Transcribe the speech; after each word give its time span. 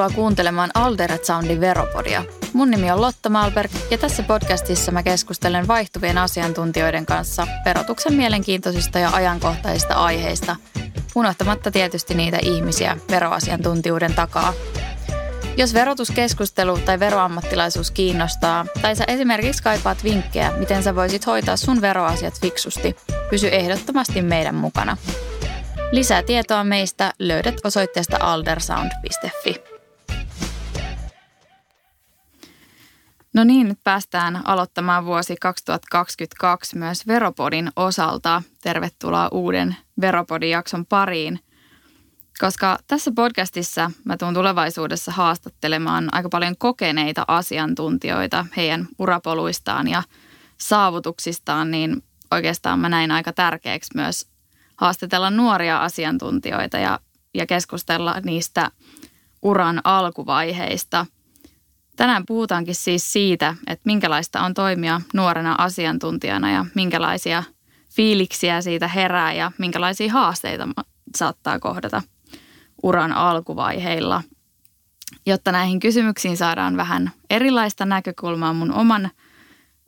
Tervetuloa 0.00 0.24
kuuntelemaan 0.24 0.70
Alderet 0.74 1.24
Soundin 1.24 1.60
Veropodia. 1.60 2.24
Mun 2.52 2.70
nimi 2.70 2.90
on 2.90 3.00
Lotta 3.00 3.28
Malberg 3.28 3.70
ja 3.90 3.98
tässä 3.98 4.22
podcastissa 4.22 4.92
mä 4.92 5.02
keskustelen 5.02 5.68
vaihtuvien 5.68 6.18
asiantuntijoiden 6.18 7.06
kanssa 7.06 7.46
verotuksen 7.64 8.14
mielenkiintoisista 8.14 8.98
ja 8.98 9.10
ajankohtaisista 9.12 9.94
aiheista, 9.94 10.56
unohtamatta 11.14 11.70
tietysti 11.70 12.14
niitä 12.14 12.38
ihmisiä 12.42 12.96
veroasiantuntijuuden 13.10 14.14
takaa. 14.14 14.52
Jos 15.56 15.74
verotuskeskustelu 15.74 16.78
tai 16.78 17.00
veroammattilaisuus 17.00 17.90
kiinnostaa, 17.90 18.66
tai 18.82 18.96
sä 18.96 19.04
esimerkiksi 19.08 19.62
kaipaat 19.62 20.04
vinkkejä, 20.04 20.52
miten 20.56 20.82
sä 20.82 20.96
voisit 20.96 21.26
hoitaa 21.26 21.56
sun 21.56 21.80
veroasiat 21.80 22.40
fiksusti, 22.40 22.96
pysy 23.30 23.48
ehdottomasti 23.52 24.22
meidän 24.22 24.54
mukana. 24.54 24.96
Lisää 25.92 26.22
tietoa 26.22 26.64
meistä 26.64 27.12
löydät 27.18 27.60
osoitteesta 27.64 28.16
aldersound.fi. 28.20 29.69
No 33.34 33.44
niin, 33.44 33.68
nyt 33.68 33.78
päästään 33.84 34.40
aloittamaan 34.44 35.04
vuosi 35.04 35.36
2022 35.40 36.78
myös 36.78 37.06
Veropodin 37.06 37.70
osalta. 37.76 38.42
Tervetuloa 38.62 39.28
uuden 39.32 39.76
Veropodin 40.00 40.50
jakson 40.50 40.86
pariin. 40.86 41.40
Koska 42.40 42.78
tässä 42.86 43.12
podcastissa 43.14 43.90
mä 44.04 44.16
tuun 44.16 44.34
tulevaisuudessa 44.34 45.12
haastattelemaan 45.12 46.08
aika 46.12 46.28
paljon 46.28 46.56
kokeneita 46.58 47.24
asiantuntijoita 47.28 48.46
heidän 48.56 48.88
urapoluistaan 48.98 49.88
ja 49.88 50.02
saavutuksistaan, 50.58 51.70
niin 51.70 52.02
oikeastaan 52.30 52.78
mä 52.78 52.88
näin 52.88 53.10
aika 53.10 53.32
tärkeäksi 53.32 53.90
myös 53.94 54.26
haastatella 54.76 55.30
nuoria 55.30 55.82
asiantuntijoita 55.82 56.78
ja, 56.78 57.00
ja 57.34 57.46
keskustella 57.46 58.20
niistä 58.24 58.70
uran 59.42 59.80
alkuvaiheista. 59.84 61.06
Tänään 62.00 62.26
puhutaankin 62.26 62.74
siis 62.74 63.12
siitä, 63.12 63.54
että 63.66 63.82
minkälaista 63.84 64.40
on 64.40 64.54
toimia 64.54 65.00
nuorena 65.14 65.54
asiantuntijana 65.58 66.52
ja 66.52 66.66
minkälaisia 66.74 67.42
fiiliksiä 67.96 68.60
siitä 68.60 68.88
herää 68.88 69.32
ja 69.32 69.52
minkälaisia 69.58 70.12
haasteita 70.12 70.68
saattaa 71.16 71.58
kohdata 71.58 72.02
uran 72.82 73.12
alkuvaiheilla. 73.12 74.22
Jotta 75.26 75.52
näihin 75.52 75.80
kysymyksiin 75.80 76.36
saadaan 76.36 76.76
vähän 76.76 77.10
erilaista 77.30 77.84
näkökulmaa 77.86 78.52
mun 78.52 78.72
oman 78.72 79.10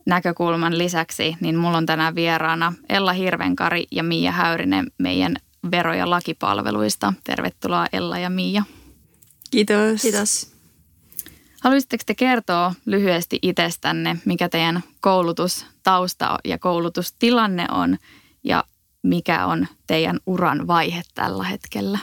näkökulman 0.05 0.77
lisäksi, 0.77 1.35
niin 1.41 1.55
mulla 1.55 1.77
on 1.77 1.85
tänään 1.85 2.15
vieraana 2.15 2.73
Ella 2.89 3.13
Hirvenkari 3.13 3.85
ja 3.91 4.03
Miia 4.03 4.31
Häyrinen 4.31 4.91
meidän 4.97 5.35
vero- 5.71 5.93
ja 5.93 6.09
lakipalveluista. 6.09 7.13
Tervetuloa 7.23 7.85
Ella 7.93 8.19
ja 8.19 8.29
Miia. 8.29 8.63
Kiitos. 9.51 10.01
Kiitos. 10.01 10.52
Haluaisitteko 11.63 12.03
te 12.05 12.15
kertoa 12.15 12.73
lyhyesti 12.85 13.39
itsestänne, 13.41 14.17
mikä 14.25 14.49
teidän 14.49 14.83
koulutustausta 15.01 16.37
ja 16.45 16.57
koulutustilanne 16.59 17.65
on 17.71 17.97
ja 18.43 18.63
mikä 19.03 19.45
on 19.45 19.67
teidän 19.87 20.19
uran 20.25 20.67
vaihe 20.67 21.01
tällä 21.15 21.43
hetkellä? 21.43 21.99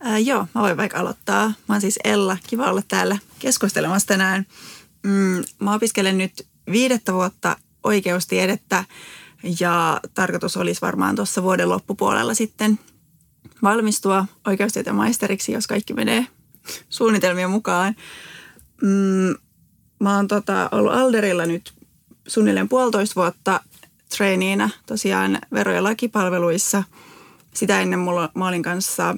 Ää, 0.00 0.18
joo, 0.18 0.46
mä 0.54 0.60
voin 0.60 0.76
vaikka 0.76 0.98
aloittaa. 0.98 1.46
Mä 1.46 1.74
oon 1.74 1.80
siis 1.80 1.98
Ella. 2.04 2.36
Kiva 2.46 2.70
olla 2.70 2.82
täällä 2.88 3.18
keskustelemassa 3.38 4.08
tänään. 4.08 4.46
Mm, 5.02 5.44
mä 5.60 5.74
opiskelen 5.74 6.18
nyt 6.18 6.46
viidettä 6.72 7.12
vuotta 7.12 7.56
oikeustiedettä 7.84 8.84
ja 9.60 10.00
tarkoitus 10.14 10.56
olisi 10.56 10.80
varmaan 10.80 11.16
tuossa 11.16 11.42
vuoden 11.42 11.68
loppupuolella 11.68 12.34
sitten 12.34 12.78
valmistua 13.62 14.26
oikeustieteen 14.46 14.96
maisteriksi, 14.96 15.52
jos 15.52 15.66
kaikki 15.66 15.94
menee 15.94 16.26
suunnitelmien 16.88 17.50
mukaan. 17.50 17.96
Mm, 18.82 19.34
mä 20.00 20.16
oon 20.16 20.28
tota, 20.28 20.68
ollut 20.72 20.92
Alderilla 20.92 21.46
nyt 21.46 21.72
suunnilleen 22.26 22.68
puolitoista 22.68 23.20
vuotta 23.20 23.60
treeniinä 24.16 24.70
tosiaan 24.86 25.38
vero- 25.52 25.72
ja 25.72 25.82
lakipalveluissa. 25.82 26.84
Sitä 27.54 27.80
ennen 27.80 27.98
mulla, 27.98 28.30
mä 28.34 28.48
olin 28.48 28.62
kanssa 28.62 29.16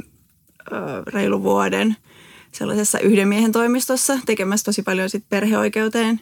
ö, 0.73 0.77
reilu 1.07 1.43
vuoden 1.43 1.97
sellaisessa 2.53 2.99
yhden 2.99 3.29
miehen 3.29 3.53
toimistossa 3.53 4.19
tekemässä 4.27 4.65
tosi 4.65 4.83
paljon 4.83 5.11
sit 5.11 5.25
perheoikeuteen 5.29 6.21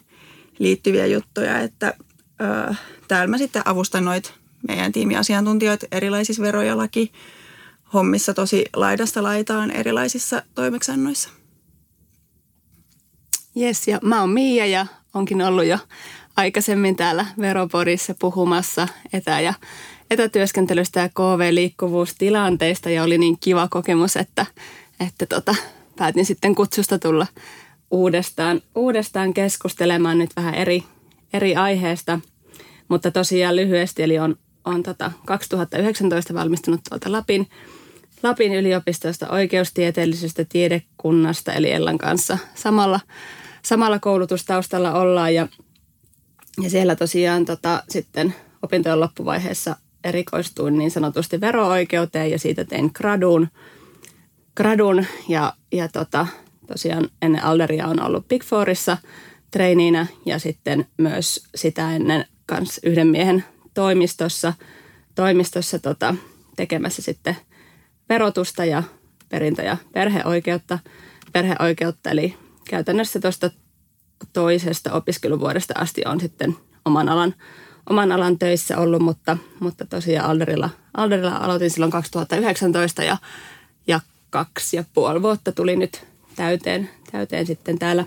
liittyviä 0.59 1.05
juttuja, 1.05 1.59
että 1.59 1.93
ö, 2.69 2.73
täällä 3.07 3.27
mä 3.27 3.37
sitten 3.37 3.61
avustan 3.65 4.05
noit 4.05 4.33
meidän 4.67 4.91
tiimiasiantuntijoita 4.91 5.85
erilaisissa 5.91 6.41
vero- 6.41 6.61
ja 6.61 6.77
laki 6.77 7.11
hommissa 7.93 8.33
tosi 8.33 8.65
laidasta 8.75 9.23
laitaan 9.23 9.71
erilaisissa 9.71 10.43
toimeksiannoissa. 10.55 11.29
Jes, 13.57 13.87
ja 13.87 13.99
mä 14.03 14.19
oon 14.19 14.29
Miia 14.29 14.65
ja 14.65 14.85
onkin 15.13 15.41
ollut 15.41 15.65
jo 15.65 15.77
aikaisemmin 16.35 16.95
täällä 16.95 17.25
Veropodissa 17.39 18.15
puhumassa 18.19 18.87
etä- 19.13 19.39
ja 19.39 19.53
etätyöskentelystä 20.11 20.99
ja 20.99 21.09
KV-liikkuvuustilanteista 21.09 22.89
ja 22.89 23.03
oli 23.03 23.17
niin 23.17 23.37
kiva 23.39 23.67
kokemus, 23.67 24.17
että, 24.17 24.45
että 25.07 25.25
tota, 25.25 25.55
päätin 25.95 26.25
sitten 26.25 26.55
kutsusta 26.55 26.99
tulla 26.99 27.27
uudestaan, 27.91 28.61
uudestaan 28.75 29.33
keskustelemaan 29.33 30.17
nyt 30.17 30.31
vähän 30.35 30.55
eri, 30.55 30.83
eri 31.33 31.55
aiheesta. 31.55 32.19
Mutta 32.87 33.11
tosiaan 33.11 33.55
lyhyesti, 33.55 34.03
eli 34.03 34.19
on, 34.19 34.35
on 34.65 34.83
tota 34.83 35.11
2019 35.25 36.33
valmistunut 36.33 36.81
tuolta 36.89 37.11
Lapin, 37.11 37.47
Lapin 38.23 38.53
yliopistosta 38.53 39.29
oikeustieteellisestä 39.29 40.45
tiedekunnasta, 40.45 41.53
eli 41.53 41.71
Ellan 41.71 41.97
kanssa 41.97 42.37
samalla, 42.55 42.99
samalla 43.67 43.99
koulutustaustalla 43.99 44.93
ollaan. 44.93 45.35
Ja, 45.35 45.47
ja 46.61 46.69
siellä 46.69 46.95
tosiaan 46.95 47.45
tota, 47.45 47.83
sitten 47.89 48.35
opintojen 48.61 48.99
loppuvaiheessa 48.99 49.75
erikoistuin 50.03 50.77
niin 50.77 50.91
sanotusti 50.91 51.41
vero-oikeuteen 51.41 52.31
ja 52.31 52.39
siitä 52.39 52.65
tein 52.65 52.91
gradun, 52.93 53.47
gradun 54.55 55.05
ja, 55.29 55.53
ja 55.71 55.87
tota, 55.87 56.27
tosiaan 56.67 57.09
ennen 57.21 57.43
Alderia 57.43 57.87
on 57.87 58.03
ollut 58.03 58.27
Big 58.27 58.43
Fourissa 58.43 58.97
treiniinä 59.51 60.07
ja 60.25 60.39
sitten 60.39 60.87
myös 60.97 61.43
sitä 61.55 61.95
ennen 61.95 62.25
kans 62.45 62.79
yhden 62.83 63.07
miehen 63.07 63.43
toimistossa, 63.73 64.53
toimistossa 65.15 65.79
tota, 65.79 66.15
tekemässä 66.55 67.01
sitten 67.01 67.35
verotusta 68.09 68.65
ja 68.65 68.83
perintö- 69.29 69.63
ja 69.63 69.77
perheoikeutta, 69.93 70.79
perheoikeutta. 71.33 72.09
Eli 72.09 72.46
käytännössä 72.67 73.19
tuosta 73.19 73.51
toisesta 74.33 74.93
opiskeluvuodesta 74.93 75.73
asti 75.77 76.01
on 76.05 76.19
sitten 76.19 76.57
oman 76.85 77.09
alan, 77.09 77.33
oman 77.89 78.11
alan 78.11 78.39
töissä 78.39 78.77
ollut, 78.77 79.01
mutta, 79.01 79.37
mutta 79.59 79.85
tosiaan 79.85 80.29
Alderilla, 80.29 80.69
Alderilla 80.97 81.35
aloitin 81.35 81.71
silloin 81.71 81.91
2019 81.91 83.03
ja, 83.03 83.17
ja 83.87 83.99
kaksi 84.29 84.77
ja 84.77 84.83
puoli 84.93 85.21
vuotta 85.21 85.51
tuli 85.51 85.75
nyt 85.75 86.05
täyteen, 86.35 86.89
täyteen 87.11 87.45
sitten 87.45 87.79
täällä 87.79 88.05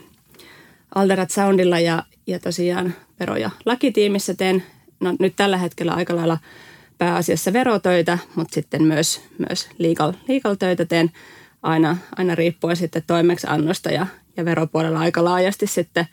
Alderat 0.95 1.31
Soundilla 1.31 1.81
ja, 1.81 2.03
ja 2.27 2.39
tosiaan 2.39 2.95
vero- 3.21 3.37
ja 3.37 3.51
lakitiimissä 3.67 4.35
teen 4.35 4.63
no, 5.01 5.17
nyt 5.21 5.37
tällä 5.37 5.57
hetkellä 5.57 5.93
aika 5.93 6.17
lailla 6.17 6.39
pääasiassa 6.99 7.53
verotöitä, 7.53 8.19
mutta 8.35 8.55
sitten 8.55 8.83
myös, 8.83 9.21
myös 9.49 9.69
legal, 9.79 10.13
legal 10.29 10.55
töitä 10.55 10.85
teen 10.85 11.11
aina, 11.63 11.97
aina 12.17 12.35
riippuen 12.35 12.77
sitten 12.77 13.03
toimeksiannosta 13.07 13.91
ja, 13.91 14.07
ja 14.37 14.45
veropuolella 14.45 14.99
aika 14.99 15.25
laajasti 15.25 15.67
sitten 15.67 16.07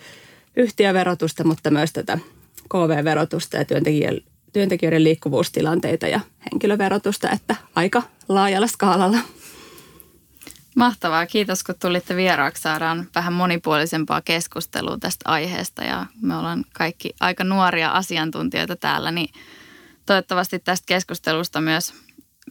yhtiöverotusta, 0.55 1.43
mutta 1.43 1.71
myös 1.71 1.93
tätä 1.93 2.17
KV-verotusta 2.69 3.57
ja 3.57 3.65
työntekijöiden, 4.53 5.03
liikkuvuustilanteita 5.03 6.07
ja 6.07 6.19
henkilöverotusta, 6.51 7.29
että 7.29 7.55
aika 7.75 8.03
laajalla 8.29 8.67
skaalalla. 8.67 9.17
Mahtavaa. 10.75 11.25
Kiitos, 11.25 11.63
kun 11.63 11.75
tulitte 11.79 12.15
vieraaksi. 12.15 12.61
Saadaan 12.61 13.07
vähän 13.15 13.33
monipuolisempaa 13.33 14.21
keskustelua 14.21 14.97
tästä 14.99 15.29
aiheesta 15.29 15.83
ja 15.83 16.05
me 16.21 16.37
ollaan 16.37 16.65
kaikki 16.73 17.13
aika 17.19 17.43
nuoria 17.43 17.91
asiantuntijoita 17.91 18.75
täällä, 18.75 19.11
niin 19.11 19.29
toivottavasti 20.05 20.59
tästä 20.59 20.85
keskustelusta 20.85 21.61
myös, 21.61 21.93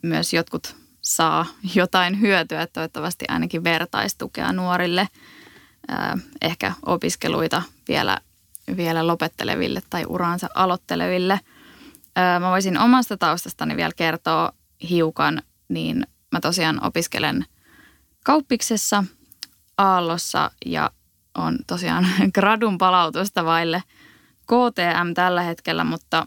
myös 0.02 0.32
jotkut 0.32 0.76
saa 1.00 1.46
jotain 1.74 2.20
hyötyä, 2.20 2.66
toivottavasti 2.66 3.24
ainakin 3.28 3.64
vertaistukea 3.64 4.52
nuorille, 4.52 5.08
ehkä 6.42 6.72
opiskeluita 6.86 7.62
vielä, 7.88 8.18
vielä 8.76 9.06
lopetteleville 9.06 9.82
tai 9.90 10.04
uraansa 10.08 10.48
aloitteleville. 10.54 11.40
Mä 12.40 12.50
voisin 12.50 12.78
omasta 12.78 13.16
taustastani 13.16 13.76
vielä 13.76 13.92
kertoa 13.96 14.52
hiukan, 14.90 15.42
niin 15.68 16.06
mä 16.32 16.40
tosiaan 16.40 16.84
opiskelen– 16.84 17.44
kauppiksessa 18.26 19.04
Aallossa 19.78 20.50
ja 20.66 20.90
on 21.34 21.58
tosiaan 21.66 22.06
gradun 22.34 22.78
palautusta 22.78 23.44
vaille 23.44 23.82
KTM 24.42 25.14
tällä 25.14 25.42
hetkellä, 25.42 25.84
mutta 25.84 26.26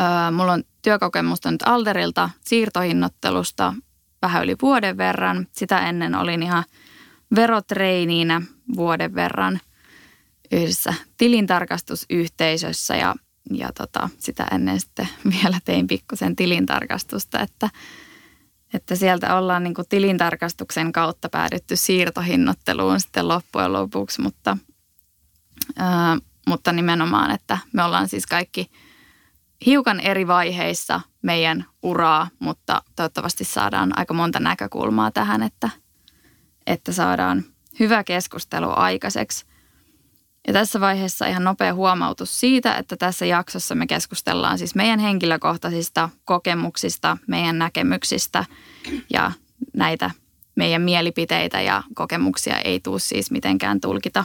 ö, 0.00 0.30
mulla 0.32 0.52
on 0.52 0.64
työkokemusta 0.82 1.50
nyt 1.50 1.62
Alderilta 1.62 2.30
siirtohinnottelusta 2.40 3.74
vähän 4.22 4.44
yli 4.44 4.56
vuoden 4.62 4.96
verran. 4.96 5.46
Sitä 5.52 5.78
ennen 5.78 6.14
olin 6.14 6.42
ihan 6.42 6.64
verotreiniinä 7.34 8.42
vuoden 8.76 9.14
verran 9.14 9.60
yhdessä 10.52 10.94
tilintarkastusyhteisössä 11.16 12.96
ja, 12.96 13.14
ja 13.52 13.72
tota, 13.72 14.08
sitä 14.18 14.46
ennen 14.50 14.80
sitten 14.80 15.08
vielä 15.42 15.58
tein 15.64 15.86
pikkusen 15.86 16.36
tilintarkastusta, 16.36 17.40
että, 17.40 17.70
että 18.74 18.96
sieltä 18.96 19.36
ollaan 19.36 19.64
niin 19.64 19.74
kuin 19.74 19.88
tilintarkastuksen 19.88 20.92
kautta 20.92 21.28
päädytty 21.28 21.76
siirtohinnotteluun 21.76 23.00
sitten 23.00 23.28
loppujen 23.28 23.72
lopuksi, 23.72 24.20
mutta, 24.22 24.56
ää, 25.76 26.18
mutta 26.46 26.72
nimenomaan, 26.72 27.30
että 27.30 27.58
me 27.72 27.84
ollaan 27.84 28.08
siis 28.08 28.26
kaikki 28.26 28.70
hiukan 29.66 30.00
eri 30.00 30.26
vaiheissa 30.26 31.00
meidän 31.22 31.64
uraa, 31.82 32.28
mutta 32.38 32.82
toivottavasti 32.96 33.44
saadaan 33.44 33.98
aika 33.98 34.14
monta 34.14 34.40
näkökulmaa 34.40 35.10
tähän, 35.10 35.42
että, 35.42 35.70
että 36.68 36.92
saadaan 36.92 37.44
hyvä 37.80 38.04
keskustelu 38.04 38.68
aikaiseksi. 38.76 39.44
Ja 40.46 40.52
tässä 40.52 40.80
vaiheessa 40.80 41.26
ihan 41.26 41.44
nopea 41.44 41.74
huomautus 41.74 42.40
siitä, 42.40 42.74
että 42.74 42.96
tässä 42.96 43.26
jaksossa 43.26 43.74
me 43.74 43.86
keskustellaan 43.86 44.58
siis 44.58 44.74
meidän 44.74 44.98
henkilökohtaisista 44.98 46.08
kokemuksista, 46.24 47.18
meidän 47.26 47.58
näkemyksistä 47.58 48.44
ja 49.10 49.32
näitä 49.76 50.10
meidän 50.54 50.82
mielipiteitä 50.82 51.60
ja 51.60 51.82
kokemuksia 51.94 52.58
ei 52.58 52.80
tule 52.80 53.00
siis 53.00 53.30
mitenkään 53.30 53.80
tulkita 53.80 54.24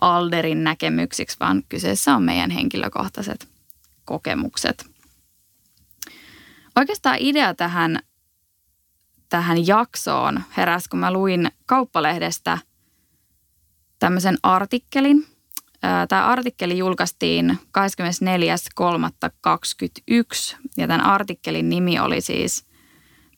Alderin 0.00 0.64
näkemyksiksi, 0.64 1.36
vaan 1.40 1.62
kyseessä 1.68 2.16
on 2.16 2.22
meidän 2.22 2.50
henkilökohtaiset 2.50 3.48
kokemukset. 4.04 4.86
Oikeastaan 6.76 7.16
idea 7.20 7.54
tähän, 7.54 7.98
tähän 9.34 9.66
jaksoon 9.66 10.42
heräsi, 10.56 10.88
kun 10.88 11.00
mä 11.00 11.12
luin 11.12 11.50
kauppalehdestä 11.66 12.58
tämmöisen 13.98 14.36
artikkelin– 14.42 15.24
Tämä 16.08 16.26
artikkeli 16.26 16.78
julkaistiin 16.78 17.58
24.3.21 17.78 20.56
ja 20.76 20.86
tämän 20.86 21.00
artikkelin 21.00 21.68
nimi 21.68 22.00
oli 22.00 22.20
siis 22.20 22.66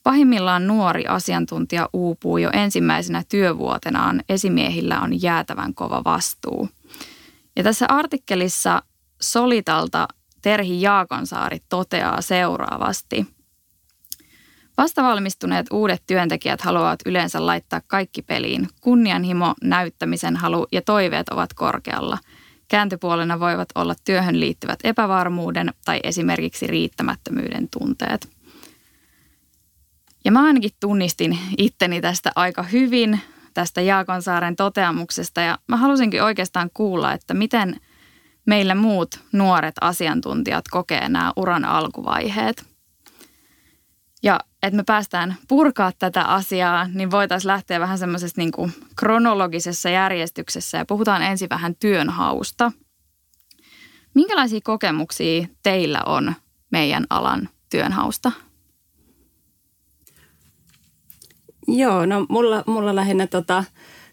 Pahimmillaan 0.04 0.66
nuori 0.66 1.06
asiantuntija 1.06 1.88
uupuu 1.92 2.38
jo 2.38 2.50
ensimmäisenä 2.52 3.22
työvuotenaan. 3.28 4.22
Esimiehillä 4.28 5.00
on 5.00 5.22
jäätävän 5.22 5.74
kova 5.74 6.04
vastuu. 6.04 6.68
Ja 7.56 7.62
tässä 7.62 7.86
artikkelissa 7.88 8.82
Solitalta 9.20 10.08
Terhi 10.42 10.82
Jaakonsaari 10.82 11.58
toteaa 11.68 12.20
seuraavasti– 12.20 13.26
Vastavalmistuneet 14.78 15.66
uudet 15.72 16.02
työntekijät 16.06 16.60
haluavat 16.60 17.00
yleensä 17.06 17.46
laittaa 17.46 17.80
kaikki 17.86 18.22
peliin. 18.22 18.68
Kunnianhimo, 18.80 19.54
näyttämisen 19.62 20.36
halu 20.36 20.66
ja 20.72 20.82
toiveet 20.82 21.28
ovat 21.28 21.54
korkealla. 21.54 22.18
Kääntöpuolena 22.68 23.40
voivat 23.40 23.68
olla 23.74 23.94
työhön 24.04 24.40
liittyvät 24.40 24.78
epävarmuuden 24.84 25.74
tai 25.84 26.00
esimerkiksi 26.02 26.66
riittämättömyyden 26.66 27.68
tunteet. 27.78 28.28
Ja 30.24 30.32
mä 30.32 30.44
ainakin 30.44 30.70
tunnistin 30.80 31.38
itteni 31.58 32.00
tästä 32.00 32.32
aika 32.34 32.62
hyvin, 32.62 33.20
tästä 33.54 33.80
Jaakonsaaren 33.80 34.56
toteamuksesta 34.56 35.40
ja 35.40 35.58
mä 35.68 35.76
halusinkin 35.76 36.22
oikeastaan 36.22 36.70
kuulla, 36.74 37.12
että 37.12 37.34
miten 37.34 37.76
meillä 38.46 38.74
muut 38.74 39.20
nuoret 39.32 39.74
asiantuntijat 39.80 40.64
kokee 40.70 41.08
nämä 41.08 41.32
uran 41.36 41.64
alkuvaiheet– 41.64 42.66
ja 44.26 44.40
että 44.62 44.76
me 44.76 44.82
päästään 44.86 45.36
purkaa 45.48 45.92
tätä 45.98 46.22
asiaa, 46.22 46.88
niin 46.94 47.10
voitaisiin 47.10 47.48
lähteä 47.48 47.80
vähän 47.80 47.98
semmoisessa 47.98 48.40
niin 48.40 48.52
kuin 48.52 48.72
kronologisessa 48.96 49.90
järjestyksessä 49.90 50.78
ja 50.78 50.84
puhutaan 50.84 51.22
ensin 51.22 51.48
vähän 51.48 51.76
työnhausta. 51.80 52.72
Minkälaisia 54.14 54.60
kokemuksia 54.64 55.46
teillä 55.62 56.02
on 56.06 56.34
meidän 56.70 57.06
alan 57.10 57.48
työnhausta? 57.70 58.32
Joo, 61.68 62.06
no 62.06 62.26
mulla, 62.28 62.64
mulla 62.66 62.94
lähinnä 62.94 63.26
tota, 63.26 63.64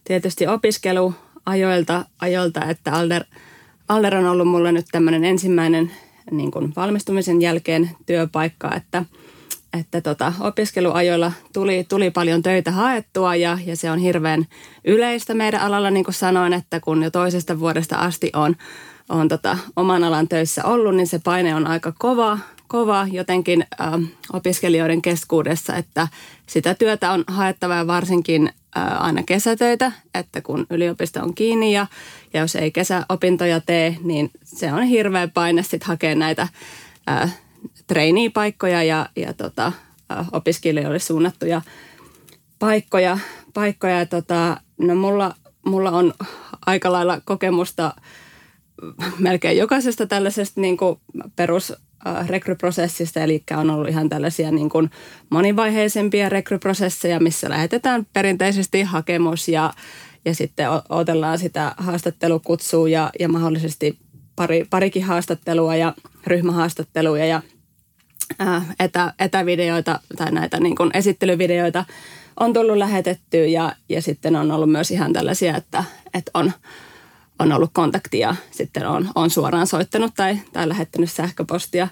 tietysti 0.03 0.47
opiskeluajoilta, 0.47 2.05
ajoilta, 2.21 2.65
että 2.65 2.93
Alder, 2.93 3.23
Alder 3.89 4.15
on 4.15 4.25
ollut 4.25 4.47
mulla 4.47 4.71
nyt 4.71 4.85
tämmöinen 4.91 5.23
ensimmäinen 5.23 5.91
niin 6.31 6.51
kuin 6.51 6.73
valmistumisen 6.75 7.41
jälkeen 7.41 7.89
työpaikka, 8.05 8.75
että– 8.75 9.05
että 9.79 10.01
tota, 10.01 10.33
opiskeluajoilla 10.39 11.31
tuli, 11.53 11.85
tuli 11.89 12.11
paljon 12.11 12.43
töitä 12.43 12.71
haettua 12.71 13.35
ja, 13.35 13.57
ja 13.65 13.75
se 13.75 13.91
on 13.91 13.99
hirveän 13.99 14.45
yleistä 14.85 15.33
meidän 15.33 15.61
alalla, 15.61 15.91
niin 15.91 16.03
kuin 16.03 16.15
sanoin, 16.15 16.53
että 16.53 16.79
kun 16.79 17.03
jo 17.03 17.11
toisesta 17.11 17.59
vuodesta 17.59 17.95
asti 17.95 18.31
on, 18.33 18.55
on 19.09 19.27
tota, 19.27 19.57
oman 19.75 20.03
alan 20.03 20.27
töissä 20.27 20.65
ollut, 20.65 20.95
niin 20.95 21.07
se 21.07 21.19
paine 21.23 21.55
on 21.55 21.67
aika 21.67 21.93
kova, 21.97 22.39
kova 22.67 23.07
jotenkin 23.11 23.65
ä, 23.81 23.85
opiskelijoiden 24.33 25.01
keskuudessa, 25.01 25.75
että 25.75 26.07
sitä 26.47 26.73
työtä 26.73 27.11
on 27.11 27.23
haettava 27.27 27.75
ja 27.75 27.87
varsinkin 27.87 28.49
ä, 28.77 28.81
aina 28.81 29.23
kesätöitä, 29.23 29.91
että 30.13 30.41
kun 30.41 30.67
yliopisto 30.69 31.19
on 31.19 31.35
kiinni 31.35 31.73
ja, 31.73 31.87
ja 32.33 32.39
jos 32.39 32.55
ei 32.55 32.71
kesäopintoja 32.71 33.61
tee, 33.61 33.97
niin 34.03 34.31
se 34.43 34.73
on 34.73 34.83
hirveä 34.83 35.27
paine 35.27 35.63
sitten 35.63 35.87
hakea 35.87 36.15
näitä 36.15 36.47
ä, 37.09 37.29
trainee-paikkoja 37.87 38.83
ja, 38.83 39.09
ja 39.15 39.33
tota, 39.33 39.71
opiskelijoille 40.31 40.99
suunnattuja 40.99 41.61
paikkoja. 42.59 43.17
paikkoja. 43.53 43.99
Ja 43.99 44.05
tota, 44.05 44.57
no 44.77 44.95
mulla, 44.95 45.35
mulla 45.65 45.91
on 45.91 46.13
aika 46.65 46.91
lailla 46.91 47.21
kokemusta 47.25 47.93
melkein 49.19 49.57
jokaisesta 49.57 50.07
tällaisesta 50.07 50.61
niin 50.61 50.77
kuin 50.77 50.99
perus 51.35 51.73
rekryprosessista, 52.27 53.19
eli 53.19 53.43
on 53.57 53.69
ollut 53.69 53.89
ihan 53.89 54.09
tällaisia 54.09 54.51
niin 54.51 54.69
kuin 54.69 54.89
monivaiheisempia 55.29 56.29
rekryprosesseja, 56.29 57.19
missä 57.19 57.49
lähetetään 57.49 58.07
perinteisesti 58.13 58.81
hakemus 58.81 59.47
ja, 59.47 59.73
ja 60.25 60.35
sitten 60.35 60.67
otellaan 60.89 61.39
sitä 61.39 61.75
haastattelukutsua 61.77 62.89
ja, 62.89 63.09
ja 63.19 63.29
mahdollisesti 63.29 63.97
pari, 64.35 64.67
parikin 64.69 65.03
haastattelua 65.03 65.75
ja 65.75 65.93
ryhmähaastatteluja 66.27 67.25
ja 67.25 67.41
etä, 68.79 69.13
etävideoita 69.19 69.99
tai 70.17 70.31
näitä 70.31 70.59
niin 70.59 70.75
kuin 70.75 70.91
esittelyvideoita 70.93 71.85
on 72.39 72.53
tullut 72.53 72.77
lähetettyä 72.77 73.45
ja, 73.45 73.75
ja 73.89 74.01
sitten 74.01 74.35
on 74.35 74.51
ollut 74.51 74.71
myös 74.71 74.91
ihan 74.91 75.13
tällaisia, 75.13 75.57
että, 75.57 75.83
että 76.13 76.31
on, 76.33 76.51
on 77.39 77.51
ollut 77.51 77.69
kontaktia, 77.73 78.35
sitten 78.51 78.87
on, 78.87 79.09
on 79.15 79.29
suoraan 79.29 79.67
soittanut 79.67 80.11
tai, 80.15 80.37
tai 80.53 80.69
lähettänyt 80.69 81.11
sähköpostia, 81.11 81.87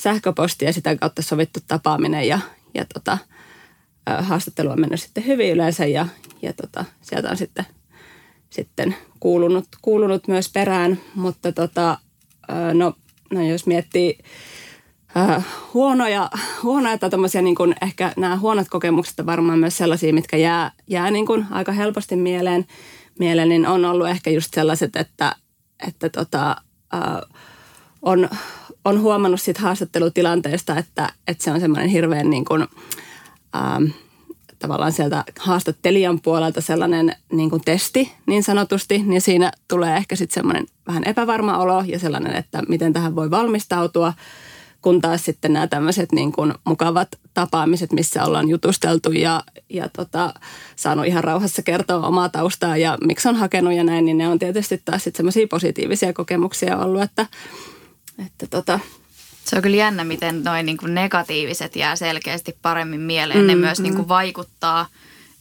sähköpostia 0.00 0.72
sitä 0.72 0.96
kautta 0.96 1.22
sovittu 1.22 1.60
tapaaminen 1.68 2.28
ja, 2.28 2.38
ja 2.74 2.84
tota, 2.94 3.18
haastattelu 4.18 4.70
on 4.70 4.80
mennyt 4.80 5.00
sitten 5.00 5.26
hyvin 5.26 5.52
yleensä 5.52 5.86
ja, 5.86 6.06
ja 6.42 6.52
tota, 6.52 6.84
sieltä 7.02 7.30
on 7.30 7.36
sitten, 7.36 7.66
sitten 8.50 8.96
kuulunut, 9.20 9.68
kuulunut 9.82 10.28
myös 10.28 10.48
perään, 10.52 11.00
mutta 11.14 11.52
tota, 11.52 11.98
no, 12.74 12.94
no 13.30 13.42
jos 13.42 13.66
miettii 13.66 14.18
äh, 15.16 15.44
huonoja, 15.74 16.30
huonoja 16.62 16.98
tai 16.98 17.10
tämmöisiä 17.10 17.42
niin 17.42 17.54
kuin 17.54 17.74
ehkä 17.82 18.12
nämä 18.16 18.36
huonot 18.36 18.68
kokemukset 18.68 19.26
varmaan 19.26 19.58
myös 19.58 19.76
sellaisia, 19.76 20.14
mitkä 20.14 20.36
jää, 20.36 20.70
jää 20.86 21.10
niin 21.10 21.26
kuin 21.26 21.46
aika 21.50 21.72
helposti 21.72 22.16
mieleen, 22.16 22.66
mieleen, 23.18 23.48
niin 23.48 23.66
on 23.66 23.84
ollut 23.84 24.08
ehkä 24.08 24.30
just 24.30 24.54
sellaiset, 24.54 24.96
että, 24.96 25.36
että 25.86 26.08
tota, 26.08 26.56
äh, 26.94 27.40
on, 28.02 28.28
on 28.84 29.00
huomannut 29.00 29.40
siitä 29.40 29.60
haastattelutilanteesta, 29.60 30.76
että, 30.76 31.12
että 31.28 31.44
se 31.44 31.50
on 31.50 31.60
semmoinen 31.60 31.88
hirveän 31.88 32.30
niin 32.30 32.44
kuin, 32.44 32.66
ähm, 33.56 33.84
tavallaan 34.58 34.92
sieltä 34.92 35.24
haastattelijan 35.38 36.20
puolelta 36.20 36.60
sellainen 36.60 37.16
niin 37.32 37.50
kuin 37.50 37.62
testi 37.64 38.12
niin 38.26 38.42
sanotusti, 38.42 39.02
niin 39.06 39.20
siinä 39.20 39.52
tulee 39.68 39.96
ehkä 39.96 40.16
sitten 40.16 40.34
semmoinen 40.34 40.66
vähän 40.86 41.02
epävarma 41.06 41.58
olo 41.58 41.84
ja 41.86 41.98
sellainen, 41.98 42.36
että 42.36 42.62
miten 42.68 42.92
tähän 42.92 43.16
voi 43.16 43.30
valmistautua– 43.30 44.12
kun 44.88 45.00
taas 45.00 45.24
sitten 45.24 45.52
nämä 45.52 45.66
tämmöiset 45.66 46.12
niin 46.12 46.32
kuin 46.32 46.54
mukavat 46.64 47.08
tapaamiset, 47.34 47.92
missä 47.92 48.24
ollaan 48.24 48.48
jutusteltu 48.48 49.12
ja, 49.12 49.42
ja 49.68 49.88
tota, 49.88 50.34
saanut 50.76 51.06
ihan 51.06 51.24
rauhassa 51.24 51.62
kertoa 51.62 52.06
omaa 52.06 52.28
taustaa 52.28 52.76
ja 52.76 52.98
miksi 53.04 53.28
on 53.28 53.36
hakenut 53.36 53.72
ja 53.74 53.84
näin, 53.84 54.04
niin 54.04 54.18
ne 54.18 54.28
on 54.28 54.38
tietysti 54.38 54.82
taas 54.84 55.04
sitten 55.04 55.16
semmoisia 55.16 55.46
positiivisia 55.46 56.12
kokemuksia 56.12 56.76
ollut, 56.76 57.02
että, 57.02 57.26
että 58.26 58.46
tota, 58.50 58.80
se 59.44 59.56
on 59.56 59.62
kyllä 59.62 59.76
jännä, 59.76 60.04
miten 60.04 60.44
noin 60.44 60.66
niin 60.66 60.78
kuin 60.78 60.94
negatiiviset 60.94 61.76
jää 61.76 61.96
selkeästi 61.96 62.58
paremmin 62.62 63.00
mieleen. 63.00 63.40
Mm, 63.40 63.46
ne 63.46 63.54
myös 63.54 63.78
mm. 63.78 63.82
niin 63.82 63.96
kuin 63.96 64.08
vaikuttaa 64.08 64.86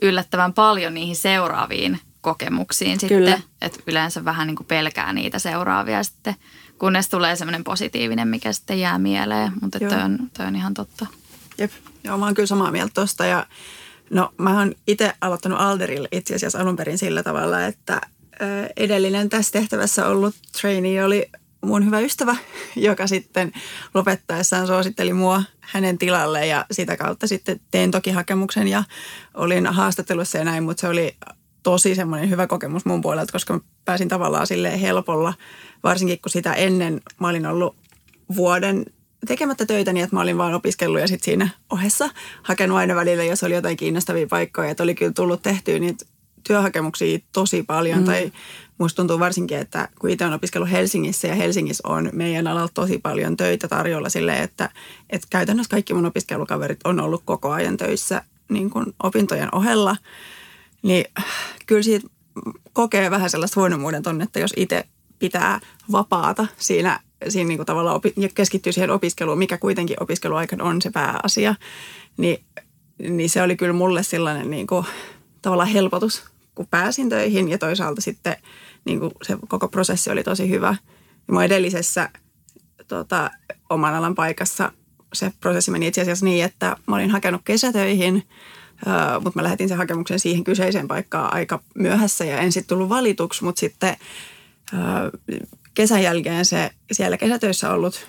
yllättävän 0.02 0.54
paljon 0.54 0.94
niihin 0.94 1.16
seuraaviin 1.16 2.00
kokemuksiin 2.22 3.00
sitten. 3.00 3.44
Että 3.62 3.80
yleensä 3.88 4.26
vähän 4.26 4.48
niin 4.48 4.56
kuin 4.56 4.68
pelkää 4.68 5.14
niitä 5.14 5.40
seuraavia 5.40 6.04
sitten 6.04 6.36
kunnes 6.80 7.10
tulee 7.10 7.36
semmoinen 7.36 7.64
positiivinen, 7.64 8.28
mikä 8.28 8.54
sitten 8.54 8.80
jää 8.80 8.98
mieleen. 8.98 9.52
Mutta 9.62 9.80
toi 9.80 10.02
on, 10.02 10.20
toi 10.38 10.46
on 10.46 10.56
ihan 10.56 10.74
totta. 10.74 11.06
Jep, 11.58 11.72
joo 12.04 12.18
mä 12.18 12.26
oon 12.26 12.34
kyllä 12.34 12.48
samaa 12.48 12.72
mieltä 12.72 12.94
tosta 12.94 13.26
ja 13.26 13.46
No 14.10 14.34
mä 14.38 14.60
oon 14.60 14.76
itse 14.88 15.14
aloittanut 15.22 15.60
Alderille 15.60 16.08
itse 16.12 16.36
asiassa 16.36 16.60
alun 16.60 16.76
perin 16.76 16.98
sillä 16.98 17.24
tavalla, 17.24 17.66
että 17.66 18.02
edellinen 18.78 19.30
tässä 19.30 19.52
tehtävässä 19.52 20.08
ollut 20.08 20.36
trainee 20.62 21.04
oli 21.04 21.32
mun 21.62 21.86
hyvä 21.86 22.00
ystävä, 22.00 22.36
joka 22.76 23.08
sitten 23.08 23.52
lopettaessaan 23.94 24.68
suositteli 24.68 25.14
mua 25.14 25.44
hänen 25.62 25.98
tilalle 25.98 26.48
ja 26.48 26.66
sitä 26.72 26.98
kautta 26.98 27.28
sitten 27.28 27.60
tein 27.72 27.92
toki 27.92 28.12
hakemuksen 28.12 28.68
ja 28.68 28.84
olin 29.34 29.68
haastattelussa 29.68 30.38
ja 30.38 30.44
näin, 30.44 30.64
mutta 30.64 30.82
se 30.82 30.88
oli 30.88 31.16
tosi 31.64 31.96
semmoinen 31.96 32.30
hyvä 32.30 32.48
kokemus 32.48 32.86
mun 32.86 33.02
puolelta, 33.02 33.32
koska 33.32 33.54
mä 33.54 33.60
pääsin 33.86 34.08
tavallaan 34.08 34.48
sille 34.48 34.82
helpolla, 34.82 35.34
varsinkin 35.84 36.20
kun 36.22 36.32
sitä 36.32 36.54
ennen 36.54 37.02
mä 37.20 37.28
olin 37.28 37.46
ollut 37.46 37.76
vuoden 38.36 38.86
tekemättä 39.28 39.66
töitä 39.66 39.94
niin, 39.94 40.04
että 40.04 40.16
mä 40.16 40.22
olin 40.22 40.38
vaan 40.38 40.54
opiskellut 40.54 41.02
ja 41.02 41.08
sitten 41.08 41.26
siinä 41.26 41.50
ohessa 41.70 42.10
hakenut 42.44 42.78
aina 42.78 42.96
välillä, 42.96 43.24
jos 43.24 43.44
oli 43.44 43.54
jotain 43.54 43.78
kiinnostavia 43.78 44.28
paikkoja. 44.28 44.70
Että 44.70 44.84
oli 44.84 44.96
kyllä 44.96 45.12
tullut 45.14 45.42
tehtyä 45.42 45.80
niitä 45.80 46.06
työhakemuksia 46.48 47.20
tosi 47.34 47.64
paljon. 47.64 48.00
Mm. 48.00 48.06
Tai 48.06 48.32
musta 48.78 48.96
tuntuu 48.96 49.20
varsinkin, 49.20 49.58
että 49.58 49.90
kun 50.00 50.10
itse 50.10 50.26
olen 50.26 50.36
opiskellut 50.36 50.72
Helsingissä 50.72 51.28
ja 51.28 51.36
Helsingissä 51.36 51.88
on 51.88 52.10
meidän 52.14 52.48
alalla 52.48 52.70
tosi 52.74 52.98
paljon 52.98 53.38
töitä 53.38 53.68
tarjolla 53.68 54.10
silleen, 54.10 54.44
että, 54.44 54.70
että 55.10 55.28
käytännössä 55.30 55.72
kaikki 55.72 55.94
mun 55.94 56.06
opiskelukaverit 56.06 56.80
on 56.84 57.00
ollut 57.00 57.22
koko 57.26 57.52
ajan 57.52 57.78
töissä 57.78 58.22
niin 58.50 58.70
kuin 58.70 58.86
opintojen 59.04 59.50
ohella. 59.56 59.96
Niin 60.88 61.06
kyllä 61.66 61.84
siitä 61.84 62.08
kokee 62.74 63.12
vähän 63.12 63.30
sellaista 63.30 63.60
huonommuuden 63.60 64.04
tunnetta, 64.04 64.40
jos 64.40 64.54
itse 64.58 64.84
pitää 65.20 65.60
vapaata 65.92 66.48
siinä 66.58 67.00
siinä 67.30 67.48
niin 67.48 67.58
kuin 67.58 67.66
tavallaan 67.66 67.96
opi- 67.96 68.14
ja 68.18 68.30
keskittyy 68.36 68.74
siihen 68.74 68.90
opiskeluun, 68.90 69.38
mikä 69.38 69.58
kuitenkin 69.58 70.04
opiskeluaikana 70.04 70.64
on 70.64 70.82
se 70.82 70.90
pääasia, 70.90 71.56
niin, 72.18 72.44
niin 73.00 73.30
se 73.30 73.42
oli 73.42 73.56
kyllä 73.56 73.74
mulle 73.74 74.04
sellainen 74.04 74.50
niin 74.50 74.68
kuin, 74.68 74.86
tavallaan 75.42 75.70
helpotus, 75.70 76.24
kun 76.56 76.68
pääsin 76.68 77.10
töihin 77.10 77.50
ja 77.50 77.58
toisaalta 77.58 78.02
sitten 78.02 78.36
niin 78.86 79.00
kuin 79.00 79.12
se 79.22 79.38
koko 79.48 79.68
prosessi 79.68 80.12
oli 80.12 80.24
tosi 80.24 80.50
hyvä. 80.50 80.76
Ja 81.28 81.34
mun 81.34 81.44
edellisessä 81.44 82.10
tota, 82.88 83.32
oman 83.70 83.94
alan 83.94 84.16
paikassa 84.16 84.72
se 85.14 85.34
prosessi 85.40 85.72
meni 85.72 85.88
itse 85.88 86.02
asiassa 86.02 86.26
niin, 86.26 86.46
että 86.46 86.76
mä 86.88 86.96
olin 86.96 87.12
hakenut 87.12 87.42
kesätöihin, 87.46 88.24
mutta 89.24 89.40
mä 89.40 89.44
lähetin 89.44 89.70
sen 89.70 89.78
hakemuksen 89.78 90.20
siihen 90.20 90.44
kyseiseen 90.44 90.88
paikkaan 90.88 91.34
aika 91.34 91.64
myöhässä 91.76 92.26
ja 92.26 92.40
en 92.40 92.52
sitten 92.52 92.68
tullut 92.76 92.90
valituksi, 92.90 93.44
mutta 93.44 93.60
sitten 93.60 93.98
kesän 95.74 96.04
jälkeen 96.04 96.46
se 96.46 96.72
siellä 96.92 97.18
kesätöissä 97.18 97.72
ollut 97.74 98.08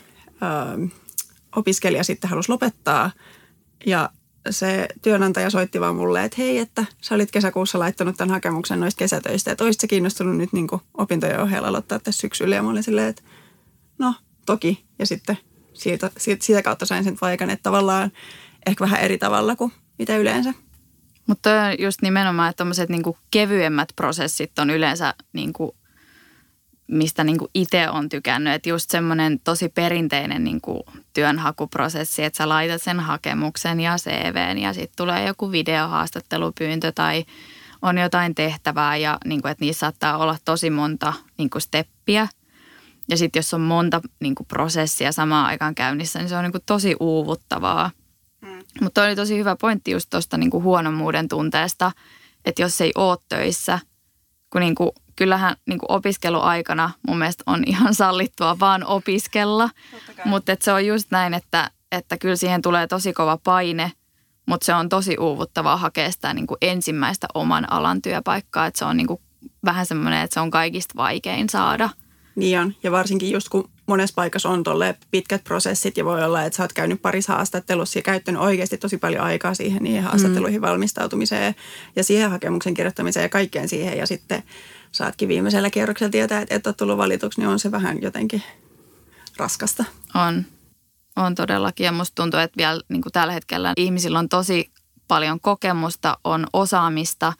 opiskelija 1.56 2.04
sitten 2.04 2.30
halusi 2.30 2.48
lopettaa 2.48 3.10
ja 3.86 4.10
se 4.50 4.88
työnantaja 5.02 5.50
soitti 5.50 5.80
vaan 5.80 5.96
mulle, 5.96 6.24
että 6.24 6.36
hei, 6.38 6.58
että 6.58 6.84
sä 7.00 7.14
olit 7.14 7.30
kesäkuussa 7.30 7.78
laittanut 7.78 8.16
tämän 8.16 8.34
hakemuksen 8.34 8.80
noista 8.80 8.98
kesätöistä, 8.98 9.52
että 9.52 9.64
olisit 9.64 9.90
kiinnostunut 9.90 10.36
nyt 10.36 10.52
niin 10.52 10.66
opintojen 10.94 11.40
ohella 11.40 11.68
aloittaa 11.68 11.98
tässä 11.98 12.20
syksyllä. 12.20 12.54
Ja 12.54 12.62
mä 12.62 12.70
olin 12.70 12.82
silleen, 12.82 13.08
että 13.08 13.22
no 13.98 14.14
toki. 14.46 14.84
Ja 14.98 15.06
sitten 15.06 15.38
siitä, 15.72 16.10
siitä, 16.16 16.44
siitä 16.44 16.62
kautta 16.62 16.86
sain 16.86 17.04
sen 17.04 17.16
paikan, 17.20 17.50
että 17.50 17.62
tavallaan 17.62 18.12
ehkä 18.66 18.84
vähän 18.84 19.00
eri 19.00 19.18
tavalla 19.18 19.56
kuin 19.56 19.72
mitä 19.98 20.16
yleensä. 20.16 20.54
Mutta 21.26 21.50
just 21.78 22.02
nimenomaan, 22.02 22.50
että 22.50 22.56
tuommoiset 22.56 22.88
niinku 22.88 23.18
kevyemmät 23.30 23.88
prosessit 23.96 24.58
on 24.58 24.70
yleensä 24.70 25.14
niinku 25.32 25.74
mistä 26.88 27.24
niin 27.24 27.38
kuin 27.38 27.50
itse 27.54 27.90
on 27.90 28.08
tykännyt. 28.08 28.54
Että 28.54 28.68
just 28.68 28.90
semmoinen 28.90 29.40
tosi 29.44 29.68
perinteinen 29.68 30.44
niin 30.44 30.60
kuin 30.60 30.82
työnhakuprosessi, 31.14 32.24
että 32.24 32.36
sä 32.36 32.48
laitat 32.48 32.82
sen 32.82 33.00
hakemuksen 33.00 33.80
ja 33.80 33.96
CVn 33.96 34.58
ja 34.58 34.72
sitten 34.72 34.96
tulee 34.96 35.26
joku 35.26 35.52
videohaastattelupyyntö 35.52 36.92
tai 36.92 37.24
on 37.82 37.98
jotain 37.98 38.34
tehtävää 38.34 38.96
ja 38.96 39.18
niin 39.24 39.42
kuin, 39.42 39.52
että 39.52 39.64
niissä 39.64 39.80
saattaa 39.80 40.18
olla 40.18 40.36
tosi 40.44 40.70
monta 40.70 41.12
niin 41.38 41.50
kuin 41.50 41.62
steppiä. 41.62 42.28
Ja 43.08 43.16
sitten 43.16 43.38
jos 43.38 43.54
on 43.54 43.60
monta 43.60 44.00
niin 44.20 44.34
kuin 44.34 44.46
prosessia 44.46 45.12
samaan 45.12 45.46
aikaan 45.46 45.74
käynnissä, 45.74 46.18
niin 46.18 46.28
se 46.28 46.36
on 46.36 46.44
niin 46.44 46.52
kuin 46.52 46.64
tosi 46.66 46.96
uuvuttavaa. 47.00 47.90
Mutta 48.80 49.02
oli 49.02 49.16
tosi 49.16 49.38
hyvä 49.38 49.56
pointti 49.56 49.90
just 49.90 50.10
tuosta 50.10 50.38
niin 50.38 50.50
huonommuuden 50.52 51.28
tunteesta, 51.28 51.92
että 52.44 52.62
jos 52.62 52.80
ei 52.80 52.92
ole 52.94 53.18
töissä, 53.28 53.78
kun 54.50 54.60
niin 54.60 54.74
kuin 54.74 54.90
kyllähän 55.16 55.56
niin 55.66 55.78
kuin 55.78 55.92
opiskeluaikana 55.92 56.90
mun 57.08 57.18
mielestä 57.18 57.42
on 57.46 57.62
ihan 57.66 57.94
sallittua 57.94 58.58
vaan 58.60 58.84
opiskella. 58.84 59.70
Mutta 60.24 60.56
se 60.60 60.72
on 60.72 60.86
just 60.86 61.10
näin, 61.10 61.34
että, 61.34 61.70
että 61.92 62.18
kyllä 62.18 62.36
siihen 62.36 62.62
tulee 62.62 62.86
tosi 62.86 63.12
kova 63.12 63.38
paine, 63.44 63.92
mutta 64.46 64.64
se 64.64 64.74
on 64.74 64.88
tosi 64.88 65.16
uuvuttavaa 65.20 65.76
hakea 65.76 66.12
sitä 66.12 66.34
niin 66.34 66.46
kuin 66.46 66.58
ensimmäistä 66.60 67.26
oman 67.34 67.72
alan 67.72 68.02
työpaikkaa. 68.02 68.66
Että 68.66 68.78
se 68.78 68.84
on 68.84 68.96
niin 68.96 69.06
kuin 69.06 69.20
vähän 69.64 69.86
semmoinen, 69.86 70.22
että 70.22 70.34
se 70.34 70.40
on 70.40 70.50
kaikista 70.50 70.94
vaikein 70.96 71.48
saada. 71.48 71.90
Niin 72.36 72.60
on, 72.60 72.74
ja 72.82 72.92
varsinkin 72.92 73.30
just 73.30 73.48
kun 73.48 73.70
monessa 73.88 74.14
paikassa 74.14 74.48
on 74.48 74.62
tolle 74.62 74.94
pitkät 75.10 75.44
prosessit 75.44 75.96
ja 75.96 76.04
voi 76.04 76.24
olla, 76.24 76.42
että 76.42 76.56
sä 76.56 76.62
oot 76.62 76.72
käynyt 76.72 77.02
parissa 77.02 77.32
haastattelussa 77.32 77.98
ja 77.98 78.02
käyttänyt 78.02 78.42
oikeasti 78.42 78.78
tosi 78.78 78.98
paljon 78.98 79.24
aikaa 79.24 79.54
siihen 79.54 79.82
niihin 79.82 80.02
haastatteluihin 80.02 80.60
mm. 80.60 80.66
valmistautumiseen 80.66 81.54
ja 81.96 82.04
siihen 82.04 82.30
hakemuksen 82.30 82.74
kirjoittamiseen 82.74 83.22
ja 83.22 83.28
kaikkeen 83.28 83.68
siihen 83.68 83.98
ja 83.98 84.06
sitten 84.06 84.42
saatkin 84.92 85.28
viimeisellä 85.28 85.70
kierroksella 85.70 86.10
tietää, 86.10 86.40
että 86.40 86.54
et 86.54 86.66
ole 86.66 86.74
tullut 86.74 86.98
valituksi, 86.98 87.40
niin 87.40 87.48
on 87.48 87.58
se 87.58 87.70
vähän 87.70 88.02
jotenkin 88.02 88.42
raskasta. 89.36 89.84
On. 90.14 90.44
On 91.16 91.34
todellakin 91.34 91.84
ja 91.84 91.92
musta 91.92 92.14
tuntuu, 92.14 92.40
että 92.40 92.56
vielä 92.56 92.80
niin 92.88 93.02
kuin 93.02 93.12
tällä 93.12 93.32
hetkellä 93.32 93.72
ihmisillä 93.76 94.18
on 94.18 94.28
tosi 94.28 94.70
paljon 95.08 95.40
kokemusta, 95.40 96.18
on 96.24 96.46
osaamista 96.52 97.32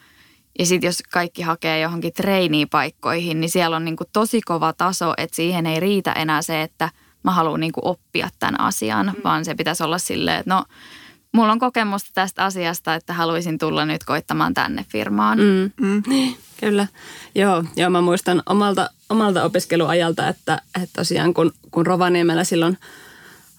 ja 0.59 0.67
sitten 0.67 0.89
jos 0.89 1.03
kaikki 1.11 1.43
hakee 1.43 1.81
johonkin 1.81 2.13
treenipaikkoihin, 2.13 3.41
niin 3.41 3.51
siellä 3.51 3.77
on 3.77 3.85
niin 3.85 3.97
kuin 3.97 4.09
tosi 4.13 4.41
kova 4.41 4.73
taso, 4.73 5.15
että 5.17 5.37
siihen 5.37 5.67
ei 5.67 5.81
riitä 5.81 6.13
enää 6.13 6.43
se, 6.43 6.63
että 6.63 6.91
mä 7.23 7.31
haluan 7.31 7.61
niin 7.61 7.73
kuin 7.73 7.87
oppia 7.87 8.29
tämän 8.39 8.61
asian, 8.61 9.07
mm. 9.07 9.23
vaan 9.25 9.45
se 9.45 9.55
pitäisi 9.55 9.83
olla 9.83 9.99
silleen, 9.99 10.39
että 10.39 10.55
no 10.55 10.65
mulla 11.33 11.53
on 11.53 11.59
kokemusta 11.59 12.11
tästä 12.15 12.45
asiasta, 12.45 12.95
että 12.95 13.13
haluaisin 13.13 13.59
tulla 13.59 13.85
nyt 13.85 14.05
koittamaan 14.05 14.55
tänne 14.55 14.85
firmaan. 14.89 15.39
Mm. 15.39 15.87
Mm. 15.87 16.03
Kyllä, 16.61 16.87
joo, 17.35 17.65
joo 17.77 17.91
mä 17.91 18.01
muistan 18.01 18.43
omalta, 18.47 18.91
omalta 19.09 19.45
opiskeluajalta, 19.45 20.29
että, 20.29 20.63
että 20.83 20.97
tosiaan 20.97 21.35
kun, 21.35 21.53
kun 21.71 21.87
Rovaniemellä 21.87 22.45
silloin 22.45 22.79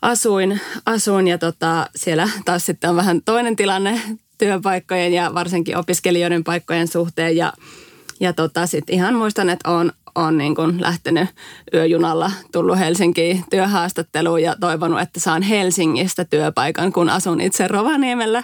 asuin, 0.01 0.61
asuin 0.85 1.27
ja 1.27 1.37
tota, 1.37 1.89
siellä 1.95 2.29
taas 2.45 2.65
sitten 2.65 2.89
on 2.89 2.95
vähän 2.95 3.21
toinen 3.21 3.55
tilanne 3.55 4.01
työpaikkojen 4.39 5.13
ja 5.13 5.33
varsinkin 5.33 5.77
opiskelijoiden 5.77 6.43
paikkojen 6.43 6.87
suhteen 6.87 7.37
ja, 7.37 7.53
ja 8.19 8.33
tota, 8.33 8.67
sitten 8.67 8.95
ihan 8.95 9.15
muistan, 9.15 9.49
että 9.49 9.69
on, 9.69 9.91
on 10.15 10.37
niin 10.37 10.55
kuin 10.55 10.81
lähtenyt 10.81 11.29
yöjunalla, 11.73 12.31
tullut 12.51 12.79
Helsinkiin 12.79 13.43
työhaastatteluun 13.49 14.41
ja 14.41 14.55
toivonut, 14.59 15.01
että 15.01 15.19
saan 15.19 15.41
Helsingistä 15.41 16.25
työpaikan, 16.25 16.93
kun 16.93 17.09
asun 17.09 17.41
itse 17.41 17.67
Rovaniemellä. 17.67 18.43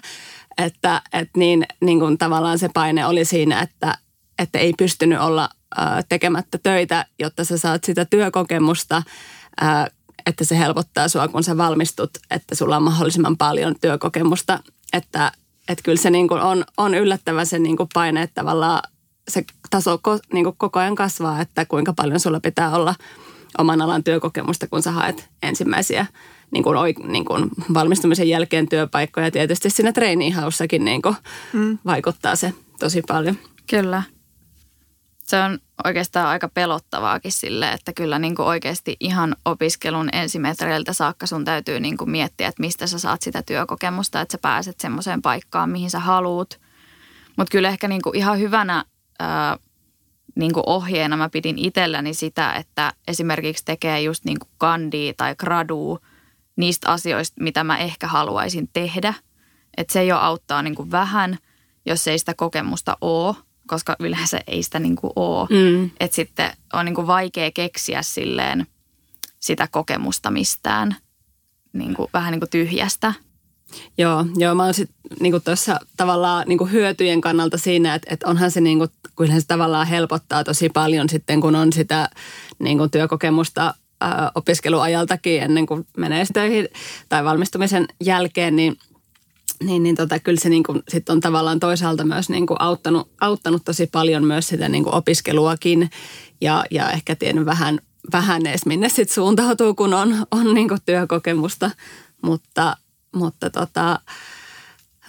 Että, 0.58 1.02
että 1.14 1.40
niin, 1.40 1.66
niin 1.82 2.00
kuin 2.00 2.18
tavallaan 2.18 2.60
se 2.60 2.70
paine 2.74 3.06
oli 3.06 3.26
siinä, 3.26 3.62
että, 3.62 3.98
että 4.40 4.60
ei 4.60 4.74
pystynyt 4.78 5.20
olla 5.20 5.50
tekemättä 6.10 6.58
töitä, 6.64 7.06
jotta 7.20 7.44
sä 7.44 7.58
saat 7.58 7.84
sitä 7.84 8.06
työkokemusta, 8.06 9.04
että 10.26 10.44
se 10.46 10.58
helpottaa 10.58 11.08
sua, 11.08 11.28
kun 11.28 11.44
sä 11.44 11.58
valmistut, 11.58 12.10
että 12.32 12.56
sulla 12.56 12.78
on 12.78 12.84
mahdollisimman 12.84 13.38
paljon 13.38 13.76
työkokemusta. 13.82 14.60
Että, 14.94 15.32
että 15.70 15.84
kyllä 15.84 16.02
se 16.02 16.10
niin 16.10 16.28
kuin 16.28 16.42
on, 16.42 16.66
on 16.78 16.94
yllättävä 16.96 17.46
se 17.46 17.60
niin 17.60 17.78
kuin 17.78 17.90
paine, 17.94 18.22
että 18.22 18.42
tavallaan 18.42 18.82
se 19.28 19.44
taso 19.70 20.00
niin 20.34 20.44
kuin 20.44 20.56
koko 20.58 20.80
ajan 20.80 20.96
kasvaa, 20.96 21.42
että 21.42 21.66
kuinka 21.66 21.94
paljon 21.94 22.20
sulla 22.20 22.40
pitää 22.40 22.76
olla 22.76 22.96
oman 23.58 23.82
alan 23.82 24.04
työkokemusta, 24.04 24.68
kun 24.68 24.84
sä 24.84 24.92
haet 24.92 25.30
ensimmäisiä 25.44 26.06
niin 26.52 26.64
kuin, 26.64 26.78
niin 27.08 27.26
kuin 27.26 27.50
valmistumisen 27.74 28.30
jälkeen 28.30 28.70
työpaikkoja. 28.70 29.32
Tietysti 29.32 29.70
siinä 29.70 29.92
treenihaussakin 29.92 30.86
niin 30.86 31.02
kuin 31.02 31.16
mm. 31.54 31.78
vaikuttaa 31.86 32.36
se 32.36 32.54
tosi 32.80 33.02
paljon. 33.08 33.38
Kyllä 33.70 34.04
se 35.26 35.40
on 35.40 35.60
oikeastaan 35.84 36.28
aika 36.28 36.50
pelottavaakin 36.50 37.32
sille, 37.32 37.72
että 37.72 37.94
kyllä 37.94 38.20
niin 38.20 38.36
kuin 38.36 38.46
oikeasti 38.46 38.98
ihan 39.00 39.36
opiskelun 39.46 40.10
ensimetreiltä 40.14 40.94
saakka 40.94 41.28
sun 41.28 41.46
täytyy 41.46 41.80
niin 41.80 41.98
kuin 41.98 42.10
miettiä, 42.10 42.48
että 42.48 42.62
mistä 42.62 42.88
sä 42.88 43.00
saat 43.00 43.22
sitä 43.22 43.42
työkokemusta, 43.42 44.22
että 44.22 44.32
sä 44.32 44.38
pääset 44.38 44.80
semmoiseen 44.80 45.22
paikkaan, 45.22 45.70
mihin 45.70 45.90
sä 45.90 46.00
haluut. 46.00 46.60
Mutta 47.38 47.52
kyllä 47.52 47.70
ehkä 47.70 47.88
niin 47.88 48.02
kuin 48.02 48.16
ihan 48.16 48.40
hyvänä 48.40 48.86
ää, 49.20 49.58
niin 50.36 50.54
kuin 50.54 50.64
ohjeena 50.66 51.18
mä 51.18 51.30
pidin 51.30 51.58
itselläni 51.58 52.14
sitä, 52.14 52.54
että 52.54 52.94
esimerkiksi 53.08 53.66
tekee 53.66 54.02
just 54.02 54.26
niin 54.26 54.40
kuin 54.40 54.50
kandi 54.58 55.14
tai 55.18 55.36
gradu 55.36 56.00
niistä 56.56 56.92
asioista, 56.92 57.44
mitä 57.44 57.64
mä 57.64 57.78
ehkä 57.78 58.08
haluaisin 58.08 58.70
tehdä. 58.74 59.14
Että 59.78 59.94
se 59.94 60.06
jo 60.06 60.18
auttaa 60.18 60.62
niin 60.62 60.76
kuin 60.76 60.92
vähän, 60.92 61.38
jos 61.86 62.08
ei 62.08 62.20
sitä 62.20 62.34
kokemusta 62.34 62.98
ole 63.02 63.36
koska 63.68 63.96
yleensä 64.00 64.42
ei 64.48 64.64
sitä 64.64 64.80
niin 64.80 64.96
kuin 64.96 65.14
ole. 65.16 65.48
Mm. 65.50 65.90
Että 66.00 66.16
sitten 66.16 66.52
on 66.74 66.86
niin 66.86 66.96
kuin 66.96 67.08
vaikea 67.08 67.52
keksiä 67.52 68.02
silleen 68.02 68.68
sitä 69.40 69.68
kokemusta 69.68 70.32
mistään 70.32 70.96
niin 71.74 71.94
kuin, 71.94 72.10
vähän 72.14 72.32
niin 72.32 72.40
kuin 72.40 72.50
tyhjästä. 72.50 73.14
Joo, 73.98 74.26
joo 74.38 74.56
mä 74.56 74.64
oon 74.64 74.74
sitten 74.74 74.96
niinku 75.20 75.40
tuossa 75.40 75.80
tavallaan 75.98 76.44
niinku 76.48 76.66
hyötyjen 76.66 77.22
kannalta 77.22 77.58
siinä, 77.58 77.96
että, 77.96 78.08
että 78.14 78.28
onhan 78.28 78.52
se, 78.52 78.62
niinku, 78.62 78.88
kyllä 79.18 79.40
se 79.40 79.48
tavallaan 79.48 79.88
helpottaa 79.88 80.44
tosi 80.44 80.70
paljon 80.70 81.10
sitten, 81.10 81.42
kun 81.42 81.56
on 81.56 81.74
sitä 81.74 82.10
niinku 82.60 82.88
työkokemusta 82.88 83.74
ää, 84.02 84.32
opiskeluajaltakin 84.36 85.42
ennen 85.42 85.66
kuin 85.66 85.88
menee 85.98 86.26
töihin 86.34 86.68
tai 87.10 87.24
valmistumisen 87.24 87.86
jälkeen, 88.04 88.56
niin 88.56 88.78
niin, 89.64 89.84
niin 89.84 89.96
tota, 89.96 90.20
kyllä 90.20 90.40
se 90.40 90.50
niinku, 90.50 90.82
sit 90.90 91.10
on 91.10 91.20
tavallaan 91.20 91.60
toisaalta 91.60 92.04
myös 92.04 92.30
niinku 92.30 92.56
auttanut, 92.60 93.10
auttanut 93.22 93.66
tosi 93.66 93.88
paljon 93.88 94.24
myös 94.24 94.48
sitä 94.48 94.70
niinku 94.70 94.90
opiskeluakin 94.94 95.90
ja, 96.42 96.66
ja 96.72 96.92
ehkä 96.92 97.16
tiennyt 97.16 97.46
vähän, 97.46 97.80
vähän 98.14 98.48
edes 98.48 98.66
minne 98.66 98.90
sit 98.90 99.10
suuntautuu, 99.10 99.76
kun 99.76 99.94
on, 99.94 100.26
on 100.32 100.54
niinku 100.54 100.78
työkokemusta. 100.86 101.72
Mutta, 102.22 102.78
mutta 103.16 103.50
tota, 103.50 104.00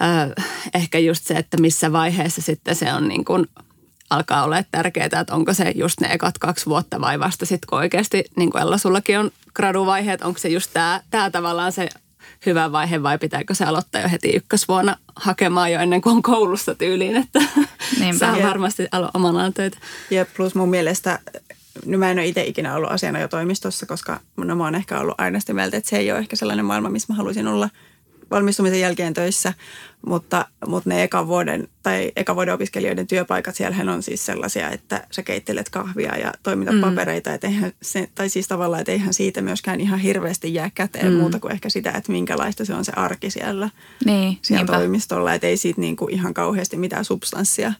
äh, 0.01 0.45
ehkä 0.73 0.99
just 0.99 1.25
se, 1.25 1.33
että 1.33 1.57
missä 1.57 1.91
vaiheessa 1.91 2.41
sitten 2.41 2.75
se 2.75 2.93
on 2.93 3.07
niin 3.07 3.25
kuin 3.25 3.47
alkaa 4.09 4.43
olla 4.43 4.63
tärkeää, 4.71 5.05
että 5.05 5.35
onko 5.35 5.53
se 5.53 5.71
just 5.75 5.99
ne 5.99 6.13
ekat 6.13 6.37
kaksi 6.37 6.65
vuotta 6.65 7.01
vai 7.01 7.19
vasta 7.19 7.45
sitten, 7.45 7.67
kun 7.69 7.79
oikeasti, 7.79 8.23
niin 8.37 8.51
kuin 8.51 8.61
Ella, 8.61 8.77
sullakin 8.77 9.19
on 9.19 9.31
graduvaiheet, 9.53 10.21
onko 10.21 10.39
se 10.39 10.49
just 10.49 10.69
tämä, 10.73 11.01
tämä 11.09 11.29
tavallaan 11.29 11.71
se 11.71 11.89
hyvä 12.45 12.71
vaihe 12.71 13.03
vai 13.03 13.17
pitääkö 13.17 13.53
se 13.53 13.65
aloittaa 13.65 14.01
jo 14.01 14.09
heti 14.09 14.29
ykkösvuonna 14.35 14.97
hakemaan 15.15 15.71
jo 15.71 15.79
ennen 15.79 16.01
kuin 16.01 16.15
on 16.15 16.21
koulussa 16.21 16.75
tyyliin, 16.75 17.17
että 17.17 17.39
Niinpä. 17.99 18.19
saa 18.19 18.37
varmasti 18.43 18.83
alo- 18.91 19.11
oman 19.13 19.53
töitä. 19.53 19.77
Ja 20.11 20.25
plus 20.37 20.55
mun 20.55 20.69
mielestä 20.69 21.19
no 21.85 21.97
mä 21.97 22.11
en 22.11 22.19
ole 22.19 22.25
itse 22.25 22.43
ikinä 22.43 22.75
ollut 22.75 22.91
asiana 22.91 23.19
jo 23.19 23.27
toimistossa, 23.27 23.85
koska 23.85 24.19
no 24.37 24.55
mä 24.55 24.63
oon 24.63 24.75
ehkä 24.75 24.99
ollut 24.99 25.15
aina 25.17 25.39
sitä 25.39 25.53
mieltä, 25.53 25.77
että 25.77 25.89
se 25.89 25.97
ei 25.97 26.11
ole 26.11 26.19
ehkä 26.19 26.35
sellainen 26.35 26.65
maailma, 26.65 26.89
missä 26.89 27.13
mä 27.13 27.17
haluaisin 27.17 27.47
olla 27.47 27.69
valmistumisen 28.31 28.79
jälkeen 28.79 29.13
töissä, 29.13 29.53
mutta, 30.05 30.45
mutta 30.67 30.89
ne 30.89 31.03
ekan 31.03 31.27
vuoden 31.27 31.67
tai 31.83 32.11
ekan 32.15 32.35
vuoden 32.35 32.53
opiskelijoiden 32.53 33.07
työpaikat, 33.07 33.55
siellähän 33.55 33.89
on 33.89 34.03
siis 34.03 34.25
sellaisia, 34.25 34.69
että 34.69 35.07
sä 35.11 35.23
keittelet 35.23 35.69
kahvia 35.69 36.17
ja 36.17 36.33
toimitat 36.43 36.75
mm. 36.75 36.81
papereita, 36.81 37.33
että 37.33 37.47
eihän 37.47 37.71
se, 37.81 38.09
tai 38.15 38.29
siis 38.29 38.47
tavallaan, 38.47 38.81
että 38.81 38.91
eihän 38.91 39.13
siitä 39.13 39.41
myöskään 39.41 39.81
ihan 39.81 39.99
hirveästi 39.99 40.53
jää 40.53 40.71
käteen 40.75 41.13
mm. 41.13 41.19
muuta 41.19 41.39
kuin 41.39 41.51
ehkä 41.51 41.69
sitä, 41.69 41.91
että 41.91 42.11
minkälaista 42.11 42.65
se 42.65 42.73
on 42.73 42.85
se 42.85 42.91
arki 42.95 43.29
siellä, 43.29 43.69
niin, 44.05 44.37
siellä 44.41 44.65
toimistolla, 44.65 45.33
että 45.33 45.47
ei 45.47 45.57
siitä 45.57 45.81
niin 45.81 45.95
kuin 45.95 46.13
ihan 46.13 46.33
kauheasti 46.33 46.77
mitään 46.77 47.05
substanssia 47.05 47.73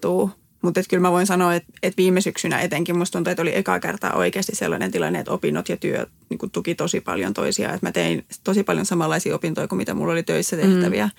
tuu. 0.00 0.30
Mutta 0.62 0.80
kyllä 0.90 1.00
mä 1.00 1.12
voin 1.12 1.26
sanoa, 1.26 1.54
että, 1.54 1.72
et 1.82 1.96
viime 1.96 2.20
syksynä 2.20 2.60
etenkin 2.60 2.98
musta 2.98 3.12
tuntuu, 3.12 3.30
että 3.30 3.42
oli 3.42 3.56
eka 3.56 3.80
kertaa 3.80 4.16
oikeasti 4.16 4.56
sellainen 4.56 4.90
tilanne, 4.90 5.18
että 5.18 5.32
opinnot 5.32 5.68
ja 5.68 5.76
työ 5.76 6.06
niin 6.28 6.50
tuki 6.52 6.74
tosi 6.74 7.00
paljon 7.00 7.34
toisiaan. 7.34 7.74
Että 7.74 7.86
mä 7.86 7.92
tein 7.92 8.24
tosi 8.44 8.62
paljon 8.62 8.86
samanlaisia 8.86 9.34
opintoja 9.34 9.68
kuin 9.68 9.76
mitä 9.76 9.94
mulla 9.94 10.12
oli 10.12 10.22
töissä 10.22 10.56
tehtäviä. 10.56 11.06
Mm. 11.06 11.10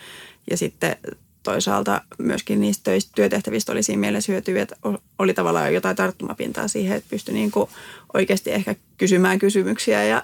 Ja 0.51 0.57
sitten 0.57 0.95
toisaalta 1.43 2.01
myöskin 2.17 2.62
niistä 2.62 2.83
töistä, 2.83 3.12
työtehtävistä 3.15 3.71
oli 3.71 3.83
siinä 3.83 4.00
mielessä 4.00 4.31
hyötyä, 4.31 4.62
että 4.62 4.75
oli 5.19 5.33
tavallaan 5.33 5.73
jotain 5.73 5.95
tarttumapintaa 5.95 6.67
siihen, 6.67 6.97
että 6.97 7.09
pystyi 7.09 7.33
niin 7.33 7.51
kuin 7.51 7.69
oikeasti 8.13 8.51
ehkä 8.51 8.75
kysymään 8.97 9.39
kysymyksiä 9.39 10.03
ja 10.03 10.23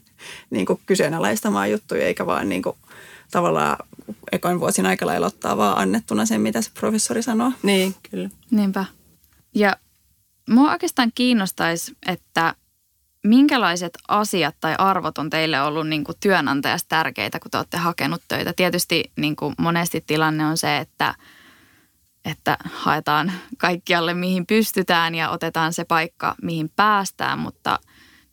niin 0.50 0.66
kuin 0.66 0.80
kyseenalaistamaan 0.86 1.70
juttuja, 1.70 2.06
eikä 2.06 2.26
vaan 2.26 2.48
niin 2.48 2.62
kuin 2.62 2.76
tavallaan 3.30 3.76
ekoin 4.32 4.60
vuosin 4.60 4.86
aika 4.86 5.06
lailla 5.06 5.26
ottaa 5.26 5.56
vaan 5.56 5.78
annettuna 5.78 6.26
sen, 6.26 6.40
mitä 6.40 6.62
se 6.62 6.70
professori 6.80 7.22
sanoo. 7.22 7.52
Niin, 7.62 7.94
kyllä. 8.10 8.28
Niinpä. 8.50 8.84
Ja 9.54 9.76
mua 10.50 10.70
oikeastaan 10.70 11.12
kiinnostaisi, 11.14 11.96
että 12.06 12.54
minkälaiset 13.24 13.98
asiat 14.08 14.54
tai 14.60 14.74
arvot 14.78 15.18
on 15.18 15.30
teille 15.30 15.62
ollut 15.62 15.88
niin 15.88 16.04
kuin 16.04 16.16
työnantajasta 16.20 16.88
tärkeitä, 16.88 17.40
kun 17.40 17.50
te 17.50 17.56
olette 17.56 17.76
hakenut 17.76 18.22
töitä? 18.28 18.52
Tietysti 18.52 19.12
niin 19.16 19.36
kuin 19.36 19.54
monesti 19.58 20.04
tilanne 20.06 20.46
on 20.46 20.56
se, 20.56 20.78
että, 20.78 21.14
että 22.24 22.56
haetaan 22.64 23.32
kaikkialle, 23.58 24.14
mihin 24.14 24.46
pystytään 24.46 25.14
ja 25.14 25.30
otetaan 25.30 25.72
se 25.72 25.84
paikka, 25.84 26.34
mihin 26.42 26.70
päästään, 26.76 27.38
mutta 27.38 27.78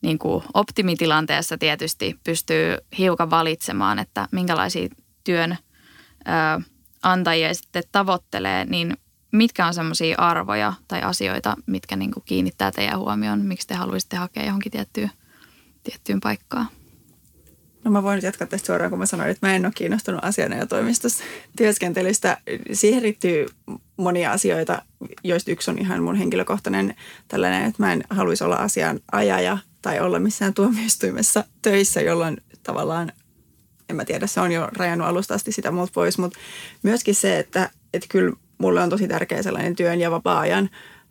niin 0.05 0.19
kuin 0.19 0.43
optimitilanteessa 0.53 1.57
tietysti 1.57 2.19
pystyy 2.23 2.77
hiukan 2.97 3.29
valitsemaan, 3.29 3.99
että 3.99 4.27
minkälaisia 4.31 4.89
työn 5.23 5.57
antajia 7.03 7.53
sitten 7.53 7.83
tavoittelee, 7.91 8.65
niin 8.65 8.97
mitkä 9.31 9.67
on 9.67 9.73
semmoisia 9.73 10.15
arvoja 10.17 10.73
tai 10.87 11.01
asioita, 11.01 11.55
mitkä 11.65 11.95
niin 11.95 12.11
kuin 12.11 12.23
kiinnittää 12.25 12.71
teidän 12.71 12.99
huomioon, 12.99 13.41
miksi 13.41 13.67
te 13.67 13.73
haluaisitte 13.73 14.17
hakea 14.17 14.45
johonkin 14.45 14.71
tiettyyn, 14.71 15.11
tiettyyn 15.83 16.19
paikkaan? 16.19 16.67
No 17.83 17.91
mä 17.91 18.03
voin 18.03 18.15
nyt 18.15 18.23
jatkaa 18.23 18.47
tästä 18.47 18.65
suoraan, 18.65 18.89
kun 18.89 18.99
mä 18.99 19.05
sanoin, 19.05 19.29
että 19.29 19.47
mä 19.47 19.55
en 19.55 19.65
ole 19.65 19.73
kiinnostunut 19.75 20.23
asianajotoimistossa 20.23 21.23
työskentelystä. 21.57 22.37
Siihen 22.73 23.03
liittyy 23.03 23.45
monia 23.97 24.31
asioita, 24.31 24.81
joista 25.23 25.51
yksi 25.51 25.71
on 25.71 25.79
ihan 25.79 26.03
mun 26.03 26.15
henkilökohtainen 26.15 26.95
tällainen, 27.27 27.63
että 27.63 27.83
mä 27.83 27.93
en 27.93 28.03
haluaisi 28.09 28.43
olla 28.43 28.55
asianajaja 28.55 29.57
tai 29.85 29.99
olla 29.99 30.19
missään 30.19 30.53
tuomioistuimessa 30.53 31.43
töissä, 31.61 32.01
jolloin 32.01 32.37
tavallaan 32.63 33.11
en 33.89 33.95
mä 33.95 34.05
tiedä, 34.05 34.27
se 34.27 34.41
on 34.41 34.51
jo 34.51 34.67
rajannut 34.71 35.07
alusta 35.07 35.33
asti 35.33 35.51
sitä 35.51 35.71
multa 35.71 35.91
pois, 35.95 36.17
mutta 36.17 36.39
myöskin 36.83 37.15
se, 37.15 37.39
että, 37.39 37.69
että 37.93 38.07
kyllä 38.09 38.35
mulle 38.57 38.81
on 38.81 38.89
tosi 38.89 39.07
tärkeä 39.07 39.43
sellainen 39.43 39.75
työn 39.75 39.99
ja 39.99 40.11
vapaa-ajan 40.11 40.69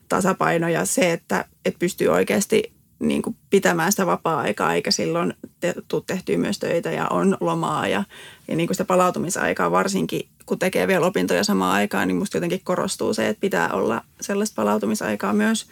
tasapaino 0.08 0.68
ja 0.68 0.84
se, 0.84 1.12
että, 1.12 1.44
että 1.64 1.78
pystyy 1.78 2.08
oikeasti 2.08 2.72
niin 2.98 3.22
kuin 3.22 3.36
pitämään 3.50 3.92
sitä 3.92 4.06
vapaa-aikaa, 4.06 4.74
eikä 4.74 4.90
silloin 4.90 5.34
te, 5.60 5.74
tuu 5.88 6.00
tehtyä 6.00 6.38
myös 6.38 6.58
töitä 6.58 6.90
ja 6.90 7.08
on 7.08 7.36
lomaa 7.40 7.88
ja, 7.88 8.04
ja 8.48 8.56
niin 8.56 8.66
kuin 8.66 8.74
sitä 8.74 8.84
palautumisaikaa 8.84 9.70
varsinkin, 9.70 10.28
kun 10.46 10.58
tekee 10.58 10.86
vielä 10.86 11.06
opintoja 11.06 11.44
samaan 11.44 11.74
aikaan, 11.74 12.08
niin 12.08 12.16
musta 12.16 12.36
jotenkin 12.36 12.60
korostuu 12.64 13.14
se, 13.14 13.28
että 13.28 13.40
pitää 13.40 13.70
olla 13.72 14.04
sellaista 14.20 14.54
palautumisaikaa 14.56 15.32
myös, 15.32 15.66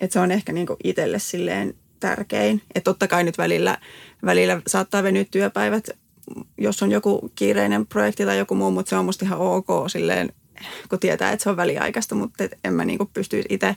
että 0.00 0.12
se 0.12 0.20
on 0.20 0.30
ehkä 0.30 0.52
niin 0.52 0.66
kuin 0.66 0.76
itselle 0.84 1.18
silleen 1.18 1.74
tärkein. 2.02 2.62
Että 2.74 2.90
totta 2.90 3.08
kai 3.08 3.24
nyt 3.24 3.38
välillä, 3.38 3.78
välillä 4.24 4.62
saattaa 4.66 5.02
venyä 5.02 5.24
työpäivät 5.30 5.88
jos 6.58 6.82
on 6.82 6.90
joku 6.90 7.32
kiireinen 7.34 7.86
projekti 7.86 8.24
tai 8.24 8.38
joku 8.38 8.54
muu, 8.54 8.70
mutta 8.70 8.90
se 8.90 8.96
on 8.96 9.04
musta 9.04 9.24
ihan 9.24 9.38
ok 9.38 9.66
silleen, 9.86 10.32
kun 10.88 10.98
tietää, 10.98 11.32
että 11.32 11.42
se 11.42 11.50
on 11.50 11.56
väliaikaista, 11.56 12.14
mutta 12.14 12.44
en 12.64 12.74
mä 12.74 12.84
niinku 12.84 13.10
pystyisi 13.14 13.48
itse 13.50 13.76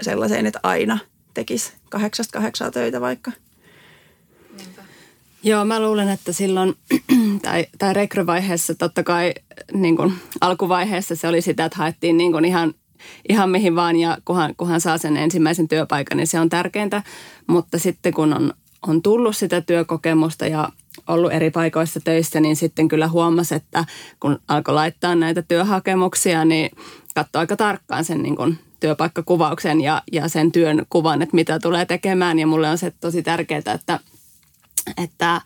sellaiseen, 0.00 0.46
että 0.46 0.60
aina 0.62 0.98
tekisi 1.34 1.72
kahdeksasta 1.90 2.32
kahdeksaa 2.32 2.70
töitä 2.70 3.00
vaikka. 3.00 3.32
Joo, 5.42 5.64
mä 5.64 5.80
luulen, 5.80 6.08
että 6.08 6.32
silloin, 6.32 6.74
tai, 7.42 7.66
tai 7.78 7.94
rekryvaiheessa 7.94 8.74
totta 8.74 9.02
kai 9.02 9.34
niin 9.72 9.96
kuin 9.96 10.14
alkuvaiheessa 10.40 11.16
se 11.16 11.28
oli 11.28 11.40
sitä, 11.40 11.64
että 11.64 11.78
haettiin 11.78 12.16
niin 12.16 12.32
kuin 12.32 12.44
ihan, 12.44 12.74
ihan 13.28 13.50
mihin 13.50 13.76
vaan 13.76 13.96
ja 13.96 14.18
kunhan, 14.24 14.54
kunhan 14.56 14.80
saa 14.80 14.98
sen 14.98 15.16
ensimmäisen 15.16 15.68
työpaikan, 15.68 16.16
niin 16.16 16.26
se 16.26 16.40
on 16.40 16.48
tärkeintä. 16.48 17.02
Mutta 17.46 17.78
sitten 17.78 18.14
kun 18.14 18.32
on, 18.32 18.52
on 18.86 19.02
tullut 19.02 19.36
sitä 19.36 19.60
työkokemusta 19.60 20.46
ja 20.46 20.68
ollut 21.06 21.32
eri 21.32 21.50
paikoissa 21.50 22.00
töissä, 22.00 22.40
niin 22.40 22.56
sitten 22.56 22.88
kyllä 22.88 23.08
huomasi, 23.08 23.54
että 23.54 23.84
kun 24.20 24.38
alkoi 24.48 24.74
laittaa 24.74 25.14
näitä 25.14 25.42
työhakemuksia, 25.42 26.44
niin 26.44 26.70
katsoi 27.14 27.40
aika 27.40 27.56
tarkkaan 27.56 28.04
sen 28.04 28.22
niin 28.22 28.36
kuin 28.36 28.58
työpaikkakuvauksen 28.80 29.80
ja, 29.80 30.02
ja 30.12 30.28
sen 30.28 30.52
työn 30.52 30.86
kuvan, 30.90 31.22
että 31.22 31.34
mitä 31.34 31.58
tulee 31.58 31.86
tekemään. 31.86 32.38
Ja 32.38 32.46
mulle 32.46 32.70
on 32.70 32.78
se 32.78 32.92
tosi 33.00 33.22
tärkeää, 33.22 33.62
että, 33.74 34.00
että, 34.96 35.40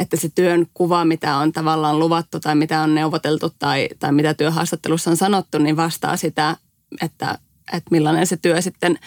että 0.00 0.16
se 0.16 0.28
työn 0.34 0.66
kuva, 0.74 1.04
mitä 1.04 1.36
on 1.36 1.52
tavallaan 1.52 1.98
luvattu 1.98 2.40
tai 2.40 2.54
mitä 2.54 2.80
on 2.80 2.94
neuvoteltu 2.94 3.52
tai, 3.58 3.88
tai 3.98 4.12
mitä 4.12 4.34
työhaastattelussa 4.34 5.10
on 5.10 5.16
sanottu, 5.16 5.58
niin 5.58 5.76
vastaa 5.76 6.16
sitä, 6.16 6.56
että, 7.02 7.38
että 7.72 7.90
millainen 7.90 8.26
se 8.26 8.36
työ 8.36 8.62
sitten 8.62 8.98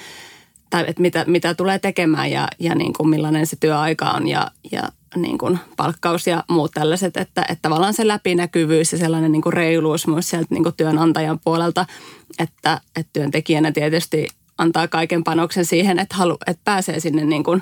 tai 0.69 0.83
että 0.87 1.01
mitä, 1.01 1.25
mitä 1.27 1.53
tulee 1.53 1.79
tekemään 1.79 2.31
ja, 2.31 2.47
ja 2.59 2.75
niin 2.75 2.93
kuin 2.93 3.09
millainen 3.09 3.47
se 3.47 3.57
työaika 3.59 4.09
on 4.09 4.27
ja, 4.27 4.51
ja 4.71 4.81
niin 5.15 5.37
kuin 5.37 5.59
palkkaus 5.77 6.27
ja 6.27 6.43
muut 6.49 6.71
tällaiset, 6.71 7.17
että, 7.17 7.41
että 7.41 7.61
tavallaan 7.61 7.93
se 7.93 8.07
läpinäkyvyys 8.07 8.91
ja 8.91 8.97
sellainen 8.97 9.31
niin 9.31 9.41
kuin 9.41 9.53
reiluus 9.53 10.07
myös 10.07 10.29
sieltä 10.29 10.47
niin 10.49 10.63
kuin 10.63 10.75
työnantajan 10.75 11.39
puolelta, 11.43 11.85
että, 12.39 12.81
että 12.95 13.09
työntekijänä 13.13 13.71
tietysti 13.71 14.27
antaa 14.57 14.87
kaiken 14.87 15.23
panoksen 15.23 15.65
siihen, 15.65 15.99
että, 15.99 16.15
halu, 16.15 16.37
että 16.47 16.61
pääsee 16.63 16.99
sinne 16.99 17.25
niin 17.25 17.43
kuin 17.43 17.61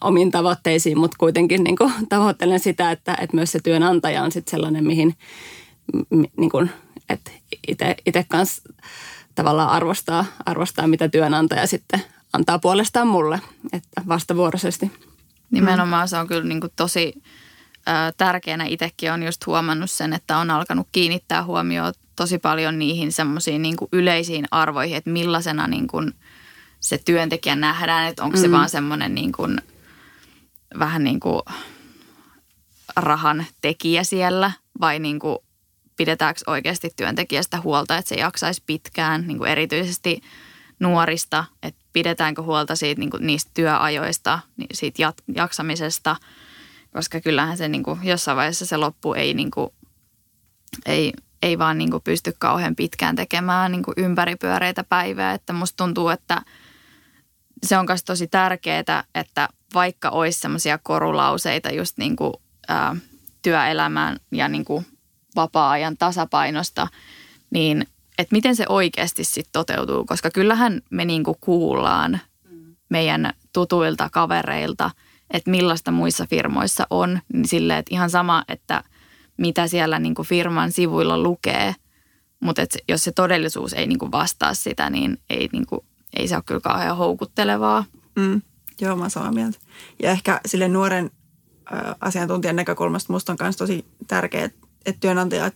omiin 0.00 0.30
tavoitteisiin, 0.30 0.98
mutta 0.98 1.16
kuitenkin 1.18 1.64
niin 1.64 1.76
kuin 1.76 1.92
tavoittelen 2.08 2.60
sitä, 2.60 2.90
että, 2.90 3.16
että 3.20 3.36
myös 3.36 3.52
se 3.52 3.60
työnantaja 3.60 4.22
on 4.22 4.32
sitten 4.32 4.50
sellainen, 4.50 4.86
mihin 4.86 5.14
niin 6.36 6.50
kuin, 6.50 6.70
että 7.08 7.30
itse 8.06 8.24
kanssa 8.28 8.62
tavallaan 9.34 9.70
arvostaa, 9.70 10.24
arvostaa, 10.46 10.86
mitä 10.86 11.08
työnantaja 11.08 11.66
sitten 11.66 12.04
antaa 12.32 12.58
puolestaan 12.58 13.08
mulle, 13.08 13.40
että 13.72 14.02
vastavuoroisesti. 14.08 14.92
Nimenomaan 15.50 16.08
se 16.08 16.16
on 16.16 16.26
kyllä 16.28 16.44
niin 16.44 16.60
kuin 16.60 16.72
tosi 16.76 17.12
ö, 17.16 17.92
tärkeänä 18.16 18.64
itsekin 18.64 19.12
on 19.12 19.22
just 19.22 19.46
huomannut 19.46 19.90
sen, 19.90 20.12
että 20.12 20.38
on 20.38 20.50
alkanut 20.50 20.88
kiinnittää 20.92 21.44
huomioon 21.44 21.92
tosi 22.16 22.38
paljon 22.38 22.78
niihin 22.78 23.12
semmoisiin 23.12 23.62
niin 23.62 23.76
yleisiin 23.92 24.44
arvoihin, 24.50 24.96
että 24.96 25.10
millaisena 25.10 25.66
niin 25.66 25.86
kuin 25.86 26.14
se 26.80 26.98
työntekijä 27.04 27.56
nähdään, 27.56 28.08
että 28.08 28.24
onko 28.24 28.36
mm. 28.36 28.40
se 28.40 28.50
vaan 28.50 28.68
semmoinen 28.68 29.14
niin 29.14 29.32
kuin, 29.32 29.60
vähän 30.78 31.04
niin 31.04 31.20
kuin 31.20 31.42
rahan 32.96 33.46
tekijä 33.60 34.04
siellä 34.04 34.52
vai 34.80 34.98
niin 34.98 35.18
kuin 35.18 35.38
pidetäänkö 36.00 36.40
oikeasti 36.46 36.90
työntekijästä 36.96 37.60
huolta, 37.60 37.96
että 37.96 38.08
se 38.08 38.14
jaksaisi 38.14 38.62
pitkään, 38.66 39.26
niin 39.26 39.38
kuin 39.38 39.50
erityisesti 39.50 40.20
nuorista, 40.78 41.44
että 41.62 41.84
pidetäänkö 41.92 42.42
huolta 42.42 42.76
siitä, 42.76 42.98
niin 42.98 43.10
kuin 43.10 43.26
niistä 43.26 43.50
työajoista, 43.54 44.38
siitä 44.72 45.12
jaksamisesta, 45.34 46.16
koska 46.92 47.20
kyllähän 47.20 47.56
se 47.56 47.68
niin 47.68 47.82
kuin, 47.82 48.00
jossain 48.02 48.36
vaiheessa 48.36 48.66
se 48.66 48.76
loppu 48.76 49.14
ei, 49.14 49.34
niin 49.34 49.50
kuin, 49.50 49.70
ei, 50.86 51.12
ei 51.42 51.58
vaan 51.58 51.78
niin 51.78 51.90
kuin 51.90 52.02
pysty 52.02 52.32
kauhean 52.38 52.76
pitkään 52.76 53.16
tekemään 53.16 53.72
niin 53.72 53.82
kuin 53.82 53.94
ympäripyöreitä 53.96 54.84
päivää, 54.84 55.34
että 55.34 55.52
musta 55.52 55.76
tuntuu, 55.76 56.08
että 56.08 56.42
se 57.66 57.78
on 57.78 57.86
myös 57.88 58.04
tosi 58.04 58.26
tärkeää, 58.26 59.04
että 59.14 59.48
vaikka 59.74 60.10
olisi 60.10 60.40
semmoisia 60.40 60.78
korulauseita 60.78 61.70
just 61.70 61.98
niin 61.98 62.16
kuin, 62.16 62.32
ää, 62.68 62.96
työelämän 63.42 64.16
ja 64.32 64.48
niin 64.48 64.64
kuin 64.64 64.86
vapaa-ajan 65.36 65.96
tasapainosta, 65.96 66.88
niin 67.50 67.86
että 68.18 68.32
miten 68.32 68.56
se 68.56 68.64
oikeasti 68.68 69.24
sitten 69.24 69.52
toteutuu, 69.52 70.04
koska 70.04 70.30
kyllähän 70.30 70.82
me 70.90 71.04
niinku 71.04 71.36
kuullaan 71.40 72.20
meidän 72.88 73.32
tutuilta 73.52 74.08
kavereilta, 74.12 74.90
että 75.30 75.50
millaista 75.50 75.90
muissa 75.90 76.26
firmoissa 76.26 76.86
on, 76.90 77.20
niin 77.32 77.48
silleen, 77.48 77.78
että 77.78 77.94
ihan 77.94 78.10
sama, 78.10 78.44
että 78.48 78.84
mitä 79.36 79.66
siellä 79.66 79.98
niinku 79.98 80.22
firman 80.22 80.72
sivuilla 80.72 81.18
lukee, 81.18 81.74
mutta 82.40 82.62
jos 82.88 83.04
se 83.04 83.12
todellisuus 83.12 83.72
ei 83.72 83.86
niinku 83.86 84.12
vastaa 84.12 84.54
sitä, 84.54 84.90
niin 84.90 85.18
ei, 85.30 85.48
niinku, 85.52 85.84
ei 86.16 86.28
se 86.28 86.34
ole 86.34 86.42
kyllä 86.46 86.60
kauhean 86.60 86.96
houkuttelevaa. 86.96 87.84
Mm, 88.16 88.42
joo, 88.80 88.96
mä 88.96 89.08
samaa 89.08 89.32
mieltä. 89.32 89.58
Ja 90.02 90.10
ehkä 90.10 90.40
sille 90.46 90.68
nuoren 90.68 91.10
ö, 91.72 91.76
asiantuntijan 92.00 92.56
näkökulmasta 92.56 93.12
musta 93.12 93.32
on 93.32 93.38
myös 93.40 93.56
tosi 93.56 93.84
tärkeää, 94.06 94.50
että 94.86 95.00
työnantajat 95.00 95.54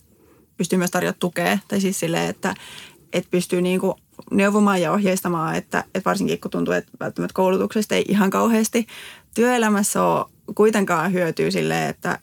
pystyy 0.57 0.77
myös 0.77 0.91
tarjota 0.91 1.19
tukea. 1.19 1.59
Tai 1.67 1.81
siis 1.81 1.99
silleen, 1.99 2.29
että, 2.29 2.55
että 3.13 3.31
pystyy 3.31 3.61
niin 3.61 3.79
kuin 3.79 3.93
neuvomaan 4.31 4.81
ja 4.81 4.91
ohjeistamaan, 4.91 5.55
että, 5.55 5.83
että 5.95 6.09
varsinkin 6.09 6.41
kun 6.41 6.51
tuntuu, 6.51 6.73
että 6.73 6.91
välttämättä 6.99 7.33
koulutuksesta 7.33 7.95
ei 7.95 8.05
ihan 8.07 8.29
kauheasti 8.29 8.87
työelämässä 9.35 10.03
ole 10.03 10.25
kuitenkaan 10.55 11.13
hyötyä 11.13 11.51
silleen, 11.51 11.89
että, 11.89 12.19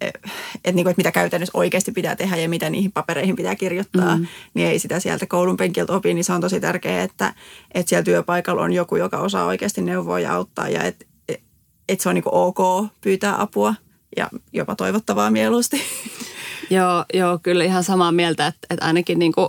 että, 0.00 0.72
niin 0.72 0.84
kuin, 0.84 0.90
että 0.90 1.00
mitä 1.00 1.12
käytännössä 1.12 1.58
oikeasti 1.58 1.92
pitää 1.92 2.16
tehdä 2.16 2.36
ja 2.36 2.48
mitä 2.48 2.70
niihin 2.70 2.92
papereihin 2.92 3.36
pitää 3.36 3.54
kirjoittaa, 3.54 4.16
mm. 4.16 4.26
niin 4.54 4.68
ei 4.68 4.78
sitä 4.78 5.00
sieltä 5.00 5.26
koulun 5.26 5.56
penkiltä 5.56 5.92
opi, 5.92 6.14
niin 6.14 6.24
se 6.24 6.32
on 6.32 6.40
tosi 6.40 6.60
tärkeää, 6.60 7.02
että, 7.02 7.34
että 7.74 7.88
siellä 7.88 8.04
työpaikalla 8.04 8.62
on 8.62 8.72
joku, 8.72 8.96
joka 8.96 9.18
osaa 9.18 9.46
oikeasti 9.46 9.82
neuvoa 9.82 10.20
ja 10.20 10.34
auttaa 10.34 10.68
ja 10.68 10.82
että, 10.82 11.04
että 11.88 12.02
se 12.02 12.08
on 12.08 12.14
niin 12.14 12.24
ok 12.26 12.86
pyytää 13.00 13.42
apua 13.42 13.74
ja 14.16 14.30
jopa 14.52 14.74
toivottavaa 14.74 15.30
mieluusti. 15.30 15.80
Joo, 16.70 17.04
joo, 17.14 17.38
kyllä 17.42 17.64
ihan 17.64 17.84
samaa 17.84 18.12
mieltä, 18.12 18.46
että, 18.46 18.66
että 18.70 18.86
ainakin 18.86 19.18
niin 19.18 19.32
kuin 19.32 19.48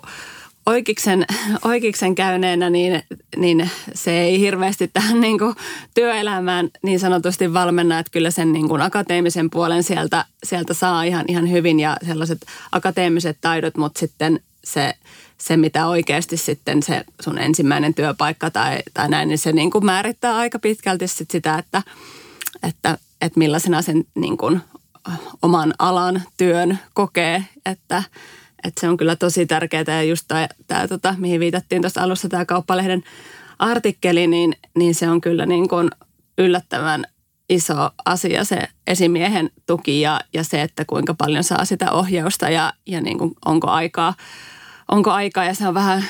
oikeiksen, 0.65 1.25
oikeiksen 1.65 2.15
käyneenä, 2.15 2.69
niin, 2.69 3.03
niin 3.37 3.69
se 3.93 4.21
ei 4.21 4.39
hirveästi 4.39 4.87
tähän 4.87 5.21
niin 5.21 5.39
kuin 5.39 5.55
työelämään 5.93 6.69
niin 6.81 6.99
sanotusti 6.99 7.53
valmenna, 7.53 7.99
että 7.99 8.11
kyllä 8.11 8.31
sen 8.31 8.53
niin 8.53 8.69
kuin 8.69 8.81
akateemisen 8.81 9.49
puolen 9.49 9.83
sieltä, 9.83 10.25
sieltä 10.43 10.73
saa 10.73 11.03
ihan, 11.03 11.25
ihan 11.27 11.51
hyvin 11.51 11.79
ja 11.79 11.97
sellaiset 12.05 12.45
akateemiset 12.71 13.37
taidot, 13.41 13.77
mutta 13.77 13.99
sitten 13.99 14.39
se, 14.63 14.93
se, 15.37 15.57
mitä 15.57 15.87
oikeasti 15.87 16.37
sitten 16.37 16.83
se 16.83 17.03
sun 17.21 17.37
ensimmäinen 17.37 17.93
työpaikka 17.93 18.49
tai, 18.49 18.79
tai 18.93 19.09
näin, 19.09 19.29
niin 19.29 19.37
se 19.37 19.51
niin 19.51 19.71
kuin 19.71 19.85
määrittää 19.85 20.35
aika 20.35 20.59
pitkälti 20.59 21.07
sit 21.07 21.31
sitä, 21.31 21.57
että, 21.57 21.81
että, 22.63 22.97
että 23.21 23.39
millaisena 23.39 23.81
sen 23.81 24.03
niin 24.15 24.37
kuin 24.37 24.61
oman 25.41 25.73
alan 25.79 26.21
työn 26.37 26.79
kokee, 26.93 27.45
että, 27.65 28.03
että 28.63 28.81
se 28.81 28.89
on 28.89 28.97
kyllä 28.97 29.15
tosi 29.15 29.45
tärkeää 29.45 29.83
ja 29.87 30.03
just 30.03 30.25
tämä, 30.67 30.87
tota, 30.87 31.15
mihin 31.17 31.39
viitattiin 31.39 31.81
tuossa 31.81 32.01
alussa 32.01 32.29
tämä 32.29 32.45
kauppalehden 32.45 33.03
artikkeli, 33.59 34.27
niin, 34.27 34.55
niin 34.77 34.95
se 34.95 35.09
on 35.09 35.21
kyllä 35.21 35.45
niin 35.45 35.69
kuin 35.69 35.89
yllättävän 36.37 37.05
iso 37.49 37.89
asia 38.05 38.43
se 38.43 38.67
esimiehen 38.87 39.49
tuki 39.65 40.01
ja, 40.01 40.21
ja 40.33 40.43
se, 40.43 40.61
että 40.61 40.85
kuinka 40.85 41.13
paljon 41.13 41.43
saa 41.43 41.65
sitä 41.65 41.91
ohjausta 41.91 42.49
ja, 42.49 42.73
ja 42.87 43.01
niin 43.01 43.17
kuin 43.17 43.33
onko 43.45 43.67
aikaa 43.67 44.13
onko 44.91 45.11
aikaa 45.11 45.45
ja 45.45 45.53
se 45.53 45.67
on 45.67 45.73
vähän, 45.73 46.05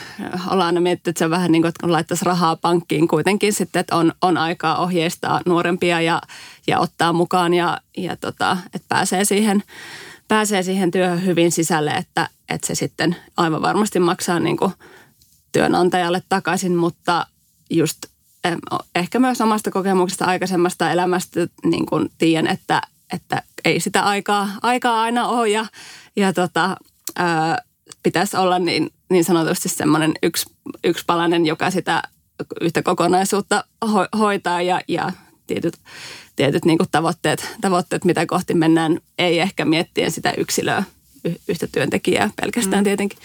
ollaan 0.48 0.66
aina 0.68 0.82
mietitty, 0.82 1.10
että 1.10 1.20
se 1.20 1.26
on 1.26 1.32
vähän 1.32 1.52
niin 1.52 1.62
kuin, 1.62 1.70
että 1.70 1.82
kun 1.82 1.92
laittaisi 1.92 2.26
rahaa 2.26 2.56
pankkiin 2.56 3.08
kuitenkin 3.08 3.54
sitten, 3.54 3.80
että 3.80 3.96
on, 3.96 4.14
on 4.22 4.38
aikaa 4.38 4.78
ohjeistaa 4.78 5.42
nuorempia 5.46 6.02
ja, 6.02 6.22
ja 6.68 6.80
ottaa 6.80 7.14
mukaan 7.14 7.54
ja, 7.54 7.78
ja 7.98 8.16
tota, 8.18 8.58
että 8.74 8.86
pääsee 8.90 9.26
siihen, 9.26 9.64
pääsee 10.28 10.64
siihen 10.64 10.92
työhön 10.92 11.26
hyvin 11.26 11.52
sisälle, 11.52 11.92
että, 11.92 12.30
että 12.50 12.68
se 12.68 12.76
sitten 12.76 13.16
aivan 13.38 13.62
varmasti 13.62 14.00
maksaa 14.00 14.40
niin 14.40 14.58
kuin 14.58 14.74
työnantajalle 15.52 16.24
takaisin, 16.30 16.76
mutta 16.76 17.26
just 17.70 17.98
ehkä 18.96 19.20
myös 19.20 19.42
omasta 19.42 19.72
kokemuksesta 19.72 20.26
aikaisemmasta 20.26 20.92
elämästä 20.92 21.48
niin 21.64 21.86
kuin 21.86 22.10
tiedän, 22.18 22.48
että, 22.48 22.82
että 23.14 23.44
ei 23.66 23.80
sitä 23.80 24.04
aikaa, 24.04 24.50
aikaa 24.62 25.02
aina 25.02 25.28
ole 25.28 25.50
ja, 25.50 25.66
ja 26.16 26.34
tota, 26.34 26.78
ää, 27.16 27.58
pitäisi 28.04 28.38
olla 28.38 28.60
niin, 28.60 28.90
niin 29.10 29.24
sanotusti 29.24 29.70
semmoinen 29.70 30.14
yksi, 30.24 30.46
yksi 30.84 31.04
palanen, 31.08 31.46
joka 31.46 31.72
sitä 31.72 32.04
yhtä 32.62 32.84
kokonaisuutta 32.84 33.64
ho, 33.94 34.08
hoitaa 34.18 34.62
ja, 34.62 34.82
ja 34.88 35.12
tietyt, 35.48 35.74
tietyt 36.36 36.66
niin 36.66 36.78
tavoitteet, 36.92 37.56
tavoitteet, 37.62 38.06
mitä 38.06 38.26
kohti 38.26 38.54
mennään, 38.54 39.00
ei 39.18 39.40
ehkä 39.40 39.66
miettien 39.66 40.12
sitä 40.12 40.34
yksilöä, 40.38 40.84
yhtä 41.48 41.68
työntekijää 41.72 42.30
pelkästään 42.42 42.82
mm. 42.82 42.84
tietenkin. 42.84 43.20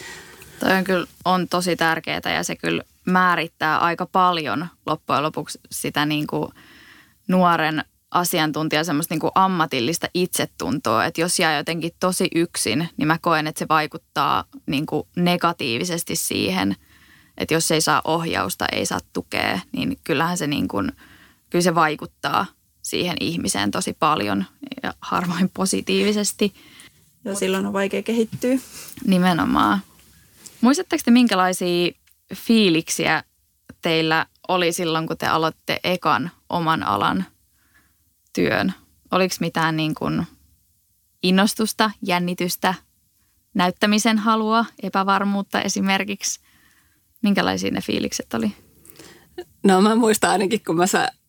Toi 0.60 0.72
on 0.72 0.84
kyllä 0.84 1.06
on 1.24 1.48
tosi 1.48 1.76
tärkeää 1.76 2.34
ja 2.34 2.42
se 2.42 2.56
kyllä 2.56 2.82
määrittää 3.04 3.78
aika 3.78 4.06
paljon 4.06 4.66
loppujen 4.86 5.22
lopuksi 5.22 5.60
sitä 5.70 6.06
niin 6.06 6.26
kuin 6.26 6.52
nuoren 7.28 7.84
asiantuntija 8.10 8.84
semmoista 8.84 9.14
niin 9.14 9.20
kuin 9.20 9.32
ammatillista 9.34 10.06
itsetuntoa, 10.14 11.04
että 11.04 11.20
jos 11.20 11.38
jää 11.38 11.56
jotenkin 11.56 11.92
tosi 12.00 12.28
yksin, 12.34 12.88
niin 12.96 13.08
mä 13.08 13.18
koen, 13.20 13.46
että 13.46 13.58
se 13.58 13.68
vaikuttaa 13.68 14.44
niin 14.66 14.86
kuin 14.86 15.08
negatiivisesti 15.16 16.16
siihen, 16.16 16.76
että 17.38 17.54
jos 17.54 17.70
ei 17.70 17.80
saa 17.80 18.02
ohjausta, 18.04 18.66
ei 18.72 18.86
saa 18.86 19.00
tukea, 19.12 19.60
niin 19.72 19.98
kyllähän 20.04 20.38
se, 20.38 20.46
niin 20.46 20.68
kuin, 20.68 20.92
kyllä 21.50 21.62
se 21.62 21.74
vaikuttaa 21.74 22.46
siihen 22.82 23.16
ihmiseen 23.20 23.70
tosi 23.70 23.96
paljon 23.98 24.44
ja 24.82 24.94
harvoin 25.00 25.50
positiivisesti. 25.54 26.54
Ja 27.24 27.34
silloin 27.34 27.66
on 27.66 27.72
vaikea 27.72 28.02
kehittyä. 28.02 28.58
Nimenomaan. 29.06 29.78
Muistatteko 30.60 31.02
te 31.04 31.10
minkälaisia 31.10 31.92
fiiliksiä 32.34 33.24
teillä 33.82 34.26
oli 34.48 34.72
silloin, 34.72 35.06
kun 35.06 35.18
te 35.18 35.26
aloitte 35.26 35.80
ekan 35.84 36.30
oman 36.48 36.82
alan– 36.82 37.24
työn? 38.36 38.72
Oliko 39.10 39.34
mitään 39.40 39.76
niin 39.76 39.94
kuin 39.94 40.26
innostusta, 41.22 41.90
jännitystä, 42.02 42.74
näyttämisen 43.54 44.18
halua, 44.18 44.64
epävarmuutta 44.82 45.62
esimerkiksi? 45.62 46.40
Minkälaisia 47.22 47.70
ne 47.70 47.80
fiilikset 47.80 48.34
oli? 48.34 48.52
No 49.64 49.80
mä 49.80 49.94
muistan 49.94 50.30
ainakin, 50.30 50.60
kun 50.66 50.76
mä 50.76 50.84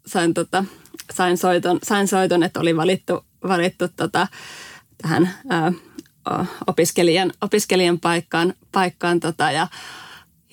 sain, 0.08 0.34
tota, 0.34 0.66
sain, 1.14 1.38
soiton, 1.38 1.80
sain 1.84 2.08
soiton, 2.08 2.44
että 2.44 2.60
oli 2.60 2.76
valittu, 2.76 3.26
valittu 3.48 3.88
tota, 3.96 4.28
tähän 5.02 5.34
ää, 5.50 5.72
opiskelijan, 6.68 7.32
opiskelijan 7.42 8.00
paikkaan, 8.00 8.54
paikkaan 8.72 9.20
tota, 9.20 9.52
ja, 9.52 9.68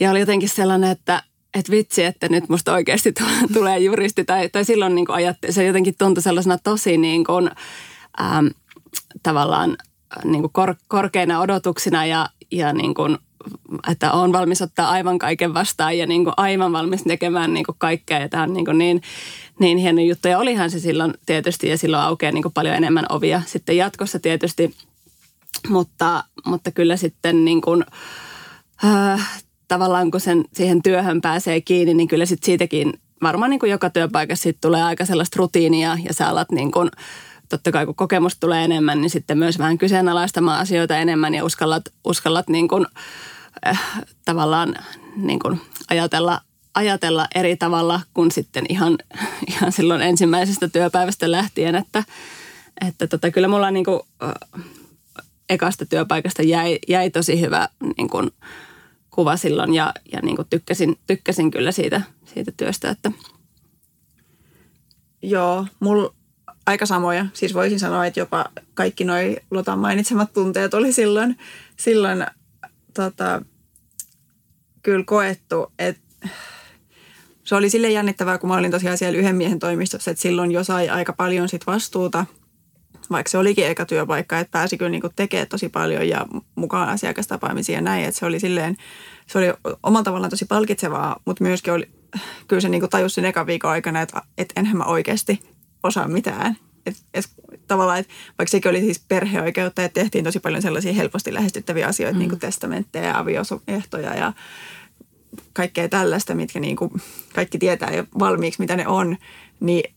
ja 0.01 0.11
oli 0.11 0.21
jotenkin 0.21 0.49
sellainen, 0.49 0.91
että 0.91 1.23
että 1.55 1.71
vitsi, 1.73 2.05
että 2.05 2.29
nyt 2.29 2.49
musta 2.49 2.73
oikeasti 2.73 3.13
tulee 3.55 3.79
juristi. 3.79 4.25
Tai, 4.25 4.49
tai 4.49 4.65
silloin 4.65 4.95
niin 4.95 5.11
ajatte, 5.11 5.53
se 5.53 5.65
jotenkin 5.65 5.95
tuntui 5.99 6.23
sellaisena 6.23 6.59
tosi 6.59 6.99
niin 6.99 7.25
kuin, 7.25 7.51
ähm, 8.21 8.47
tavallaan 9.23 9.77
niin 10.25 10.41
kuin 10.41 10.53
kor, 10.53 10.75
korkeina 10.89 11.41
odotuksina 11.41 12.07
ja, 12.07 12.29
ja 12.51 12.73
niin 12.73 12.95
kuin, 12.95 13.19
että 13.91 14.13
on 14.13 14.33
valmis 14.33 14.63
ottaa 14.63 14.91
aivan 14.91 15.19
kaiken 15.19 15.55
vastaan 15.55 15.99
ja 15.99 16.07
niin 16.07 16.25
kuin 16.25 16.35
aivan 16.37 16.73
valmis 16.73 17.03
tekemään 17.03 17.55
niin 17.55 17.65
kuin 17.65 17.77
kaikkea. 17.79 18.19
Ja 18.19 18.29
tämä 18.29 18.43
on 18.43 18.53
niin, 18.53 18.65
kuin 18.65 18.79
niin, 18.79 19.03
niin 19.61 19.79
hieno 19.79 20.03
juttu. 20.03 20.29
Ja 20.29 20.39
olihan 20.39 20.71
se 20.71 20.81
silloin 20.81 21.15
tietysti 21.27 21.69
ja 21.69 21.79
silloin 21.79 22.03
aukeaa 22.03 22.33
niin 22.33 22.43
kuin 22.43 22.55
paljon 22.55 22.75
enemmän 22.75 23.07
ovia 23.09 23.43
sitten 23.47 23.77
jatkossa 23.77 24.19
tietysti. 24.19 24.75
Mutta, 25.69 26.25
mutta 26.47 26.71
kyllä 26.71 26.97
sitten 26.97 27.45
niin 27.45 27.61
kuin, 27.61 27.85
äh, 28.85 29.44
tavallaan 29.69 30.11
kun 30.11 30.21
sen, 30.21 30.45
siihen 30.53 30.83
työhön 30.83 31.21
pääsee 31.21 31.61
kiinni, 31.61 31.95
niin 31.95 32.09
kyllä 32.09 32.27
sit 32.27 32.43
siitäkin 32.43 32.93
varmaan 33.23 33.51
niin 33.51 33.61
kuin 33.61 33.71
joka 33.71 33.91
työpaikassa 33.91 34.43
sit 34.43 34.59
tulee 34.61 34.83
aika 34.83 35.05
sellaista 35.05 35.37
rutiinia 35.39 35.99
ja 36.05 36.15
sä 36.15 36.29
alat 36.29 36.51
niin 36.51 36.71
kuin, 36.71 36.91
totta 37.49 37.73
kai 37.73 37.87
kun 37.87 37.95
kokemus 37.95 38.37
tulee 38.41 38.65
enemmän, 38.65 39.01
niin 39.01 39.11
sitten 39.11 39.39
myös 39.39 39.59
vähän 39.59 39.79
kyseenalaistamaan 39.79 40.61
asioita 40.61 40.97
enemmän 40.97 41.35
ja 41.35 41.45
uskallat, 41.45 41.85
uskallat 42.05 42.49
niin 42.49 42.69
kuin, 42.69 42.87
äh, 43.67 44.03
tavallaan 44.25 44.75
niin 45.17 45.39
kuin 45.39 45.61
ajatella, 45.91 46.41
ajatella 46.75 47.27
eri 47.35 47.57
tavalla 47.57 48.01
kuin 48.15 48.31
sitten 48.31 48.67
ihan, 48.69 48.99
ihan 49.51 49.73
silloin 49.73 50.03
ensimmäisestä 50.03 50.69
työpäivästä 50.69 51.31
lähtien, 51.31 51.75
että, 51.75 52.05
että 52.87 53.07
tota, 53.07 53.31
kyllä 53.31 53.49
mulla 53.49 53.71
niin 53.71 53.85
kuin, 53.85 54.01
äh, 54.23 54.65
ekasta 55.49 55.87
työpaikasta 55.87 56.43
jäi, 56.43 56.79
jäi 56.89 57.11
tosi 57.11 57.41
hyvä 57.41 57.69
niin 57.97 58.11
kuin, 58.11 58.31
kuva 59.15 59.37
silloin 59.37 59.75
ja, 59.75 59.93
ja 60.13 60.21
niin 60.23 60.37
kuin 60.37 60.49
tykkäsin, 60.51 60.99
tykkäsin 61.07 61.51
kyllä 61.51 61.73
siitä, 61.73 62.01
siitä 62.25 62.53
työstä, 62.57 62.91
että 62.91 63.13
Joo, 65.25 65.67
mulla 65.81 66.15
aika 66.67 66.87
samoja. 66.87 67.27
Siis 67.33 67.55
voisin 67.55 67.81
sanoa, 67.81 68.07
että 68.07 68.21
jopa 68.21 68.45
kaikki 68.75 69.05
noi 69.05 69.37
Lotan 69.51 69.79
mainitsemat 69.79 70.33
tunteet 70.33 70.75
oli 70.75 70.93
silloin, 70.93 71.39
silloin 71.77 72.27
tota, 72.95 73.43
kyllä 74.83 75.05
koettu, 75.05 75.73
että 75.79 76.29
se 77.45 77.55
oli 77.55 77.71
sille 77.71 77.91
jännittävää, 77.91 78.39
kun 78.39 78.49
mä 78.49 78.57
olin 78.57 78.71
tosiaan 78.71 78.99
siellä 78.99 79.19
yhden 79.19 79.37
miehen 79.37 79.59
toimistossa, 79.59 80.11
että 80.11 80.23
silloin 80.23 80.53
jo 80.53 80.65
sai 80.65 80.89
aika 80.89 81.13
paljon 81.13 81.49
sit 81.49 81.67
vastuuta, 81.67 82.27
vaikka 83.11 83.31
se 83.31 83.39
olikin 83.39 83.67
eka 83.67 83.87
työpaikka, 83.87 84.39
että 84.39 84.51
pääsi 84.51 84.79
kyllä 84.79 84.91
niinku 84.91 85.09
tekemään 85.17 85.49
tosi 85.49 85.69
paljon 85.69 86.09
ja 86.09 86.27
mukaan 86.55 86.89
asiakastapaamisia 86.89 87.75
ja 87.75 87.81
näin, 87.81 88.05
että 88.05 88.19
se 88.19 88.27
oli 88.27 88.41
silleen, 88.41 88.77
se 89.27 89.39
oli 89.39 89.47
omalla 89.83 90.05
tavallaan 90.05 90.31
tosi 90.31 90.45
palkitsevaa, 90.45 91.21
mutta 91.25 91.45
myöskin 91.45 91.73
oli, 91.73 91.89
kyllä 92.49 92.61
se 92.61 92.69
niinku 92.69 92.89
tajusi 92.89 93.15
sen 93.15 93.25
ekan 93.25 93.47
viikon 93.47 93.71
aikana, 93.71 94.01
että, 94.01 94.23
että 94.39 94.61
enhän 94.61 94.77
mä 94.77 94.85
oikeasti 94.85 95.41
osaa 95.83 96.09
mitään. 96.09 96.57
Et, 96.87 96.97
et, 97.15 97.25
tavallaan, 97.67 97.99
että 97.99 98.13
vaikka 98.39 98.51
sekin 98.51 98.71
oli 98.71 98.81
siis 98.81 99.05
perheoikeutta, 99.09 99.85
että 99.85 100.01
tehtiin 100.01 100.25
tosi 100.25 100.41
paljon 100.41 100.63
sellaisia 100.63 100.93
helposti 100.93 101.35
lähestyttäviä 101.35 101.87
asioita, 101.87 102.15
mm. 102.15 102.19
niin 102.19 102.29
kuin 102.29 102.41
testamentteja 102.41 103.05
ja 103.05 103.19
avioehtoja 103.19 104.15
ja 104.15 104.33
kaikkea 105.53 105.89
tällaista, 105.89 106.35
mitkä 106.35 106.61
niin 106.61 106.77
kuin 106.77 106.91
kaikki 107.35 107.59
tietää 107.59 107.95
jo 107.95 108.05
valmiiksi, 108.19 108.61
mitä 108.61 108.77
ne 108.77 108.87
on, 108.87 109.17
niin 109.61 109.95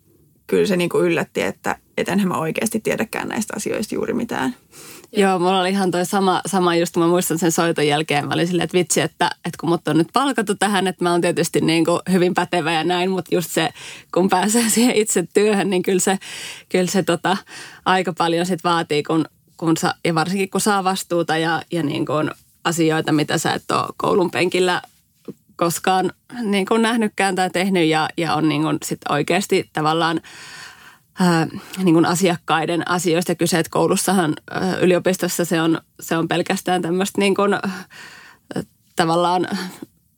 kyllä 0.48 0.68
se 0.68 0.78
niin 0.78 0.90
kuin 0.90 1.06
yllätti, 1.06 1.42
että 1.42 1.76
et 1.98 2.10
enhän 2.10 2.28
mä 2.28 2.38
oikeasti 2.38 2.80
tiedäkään 2.80 3.28
näistä 3.28 3.54
asioista 3.58 3.96
juuri 3.96 4.14
mitään. 4.14 4.56
Joo, 5.12 5.40
mulla 5.40 5.60
oli 5.60 5.70
ihan 5.70 5.92
toi 5.92 6.06
sama, 6.06 6.42
sama 6.46 6.76
just, 6.76 6.98
mä 6.98 7.08
muistan 7.08 7.40
sen 7.40 7.52
soiton 7.52 7.88
jälkeen. 7.88 8.28
Mä 8.28 8.34
olin 8.34 8.48
silleen, 8.48 8.64
että 8.64 8.78
vitsi, 8.78 9.02
että, 9.02 9.30
että 9.36 9.58
kun 9.60 9.70
mut 9.70 9.88
on 9.88 9.98
nyt 9.98 10.08
palkattu 10.14 10.56
tähän, 10.56 10.88
että 10.88 11.04
mä 11.04 11.12
oon 11.12 11.22
tietysti 11.22 11.62
niin 11.62 11.86
kuin 11.86 12.00
hyvin 12.12 12.34
pätevä 12.34 12.72
ja 12.72 12.84
näin, 12.84 13.12
mutta 13.12 13.36
just 13.36 13.52
se, 13.52 13.70
kun 14.14 14.30
pääsee 14.30 14.70
siihen 14.76 14.96
itse 14.96 15.28
työhön, 15.34 15.70
niin 15.70 15.84
kyllä 15.84 16.00
se, 16.00 16.20
kyllä 16.70 16.88
se 16.88 17.04
tota, 17.04 17.38
aika 17.86 18.14
paljon 18.18 18.46
sit 18.46 18.64
vaatii, 18.64 19.04
kun, 19.04 19.26
kun 19.58 19.78
sa, 19.78 19.96
ja 20.06 20.16
varsinkin 20.16 20.50
kun 20.50 20.62
saa 20.62 20.84
vastuuta 20.84 21.38
ja, 21.38 21.62
ja 21.72 21.84
niin 21.84 22.06
kuin 22.06 22.32
asioita, 22.64 23.12
mitä 23.12 23.38
sä 23.38 23.54
et 23.54 23.72
ole 23.72 23.94
koulun 23.98 24.32
penkillä 24.32 24.82
koskaan 25.58 26.12
niin 26.42 26.66
kuin 26.66 26.82
nähnytkään 26.82 27.36
tai 27.36 27.50
tehnyt 27.50 27.88
ja, 27.88 28.10
ja 28.18 28.34
on 28.34 28.50
niin 28.50 28.62
kuin 28.62 28.78
sit 28.86 29.00
oikeasti 29.10 29.70
tavallaan 29.74 30.22
ää, 31.20 31.48
niin 31.84 31.94
kuin 31.94 32.06
asiakkaiden 32.06 32.90
asioista 32.90 33.36
kyse, 33.36 33.60
että 33.60 33.70
koulussahan 33.70 34.34
ää, 34.52 34.78
yliopistossa 34.78 35.46
se 35.46 35.62
on, 35.62 35.82
se 36.00 36.18
on 36.18 36.28
pelkästään 36.28 36.82
tämmöistä 36.82 37.22
niin 37.22 37.36
kuin, 37.36 37.54
ää, 37.54 37.86
tavallaan, 38.96 39.48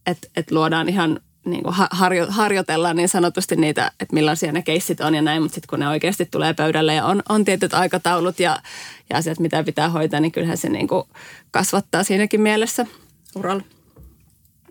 että 0.06 0.28
et 0.36 0.52
luodaan 0.52 0.90
ihan 0.90 1.20
niin 1.46 1.64
kuin 1.64 1.76
harjo, 1.92 2.28
harjoitellaan 2.30 2.96
niin 2.96 3.10
sanotusti 3.10 3.56
niitä, 3.56 3.92
että 4.00 4.14
millaisia 4.14 4.52
ne 4.52 4.62
keissit 4.62 5.02
on 5.02 5.16
ja 5.16 5.22
näin, 5.22 5.42
mutta 5.42 5.56
sitten 5.56 5.70
kun 5.70 5.80
ne 5.80 5.88
oikeasti 5.88 6.26
tulee 6.26 6.54
pöydälle 6.54 6.96
ja 6.96 7.06
on, 7.06 7.24
on 7.30 7.46
tietyt 7.46 7.74
aikataulut 7.74 8.40
ja, 8.40 8.60
ja 9.10 9.18
asiat, 9.18 9.40
mitä 9.40 9.64
pitää 9.64 9.90
hoitaa, 9.90 10.20
niin 10.20 10.32
kyllähän 10.32 10.58
se 10.58 10.70
niin 10.70 10.88
kuin 10.88 11.04
kasvattaa 11.52 12.04
siinäkin 12.04 12.42
mielessä 12.42 12.86
uralla. 13.36 13.64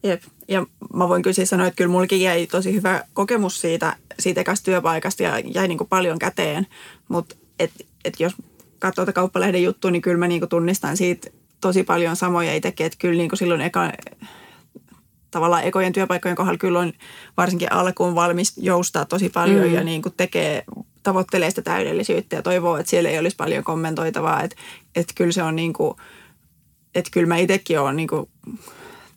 Jep. 0.02 0.22
Ja 0.48 0.66
mä 0.94 1.08
voin 1.08 1.22
kyllä 1.22 1.34
siis 1.34 1.50
sanoa, 1.50 1.66
että 1.66 1.76
kyllä 1.76 1.90
mullakin 1.90 2.20
jäi 2.20 2.46
tosi 2.46 2.74
hyvä 2.74 3.04
kokemus 3.12 3.60
siitä, 3.60 3.96
siitä 4.18 4.40
ekasta 4.40 4.64
työpaikasta 4.64 5.22
ja 5.22 5.38
jäi 5.38 5.68
niin 5.68 5.78
kuin 5.78 5.88
paljon 5.88 6.18
käteen. 6.18 6.66
Mutta 7.08 7.36
et, 7.58 7.70
et 8.04 8.20
jos 8.20 8.32
katsoo 8.78 9.04
tätä 9.04 9.14
kauppalehden 9.14 9.62
juttua, 9.62 9.90
niin 9.90 10.02
kyllä 10.02 10.18
mä 10.18 10.28
niin 10.28 10.40
kuin 10.40 10.48
tunnistan 10.48 10.96
siitä 10.96 11.30
tosi 11.60 11.82
paljon 11.82 12.16
samoja 12.16 12.54
itsekin. 12.54 12.86
Että 12.86 12.98
kyllä 12.98 13.18
niin 13.18 13.28
kuin 13.28 13.38
silloin 13.38 13.60
eka, 13.60 13.92
tavallaan 15.30 15.64
ekojen 15.64 15.92
työpaikkojen 15.92 16.36
kohdalla 16.36 16.58
kyllä 16.58 16.78
on 16.78 16.92
varsinkin 17.36 17.72
alkuun 17.72 18.14
valmis 18.14 18.56
joustaa 18.56 19.04
tosi 19.04 19.28
paljon 19.28 19.68
mm. 19.68 19.74
ja 19.74 19.84
niin 19.84 20.02
kuin 20.02 20.14
tekee, 20.16 20.64
tavoittelee 21.02 21.50
sitä 21.50 21.62
täydellisyyttä 21.62 22.36
ja 22.36 22.42
toivoo, 22.42 22.76
että 22.76 22.90
siellä 22.90 23.10
ei 23.10 23.18
olisi 23.18 23.36
paljon 23.36 23.64
kommentoitavaa. 23.64 24.42
Että, 24.42 24.56
että 24.96 25.12
kyllä 25.16 25.32
se 25.32 25.42
on 25.42 25.56
niin 25.56 25.72
kuin, 25.72 25.94
että 26.94 27.10
kyllä 27.12 27.26
mä 27.26 27.36
itsekin 27.36 27.80
olen 27.80 27.96
niin 27.96 28.08
kuin 28.08 28.28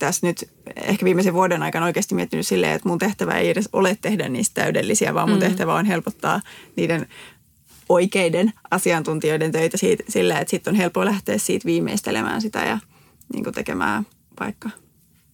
tässä 0.05 0.27
nyt 0.27 0.49
ehkä 0.75 1.05
viimeisen 1.05 1.33
vuoden 1.33 1.63
aikana 1.63 1.85
oikeasti 1.85 2.15
miettinyt 2.15 2.47
silleen, 2.47 2.73
että 2.73 2.89
mun 2.89 2.99
tehtävä 2.99 3.33
ei 3.33 3.49
edes 3.49 3.69
ole 3.73 3.97
tehdä 4.01 4.29
niistä 4.29 4.61
täydellisiä, 4.61 5.13
vaan 5.13 5.29
mun 5.29 5.37
mm. 5.37 5.45
tehtävä 5.45 5.75
on 5.75 5.85
helpottaa 5.85 6.41
niiden 6.75 7.07
oikeiden 7.89 8.53
asiantuntijoiden 8.71 9.51
töitä 9.51 9.77
siitä, 9.77 10.03
sillä, 10.09 10.39
että 10.39 10.51
sitten 10.51 10.71
on 10.71 10.77
helppo 10.77 11.05
lähteä 11.05 11.37
siitä 11.37 11.65
viimeistelemään 11.65 12.41
sitä 12.41 12.59
ja 12.59 12.77
niin 13.33 13.43
kuin 13.43 13.53
tekemään 13.53 14.05
vaikka 14.39 14.69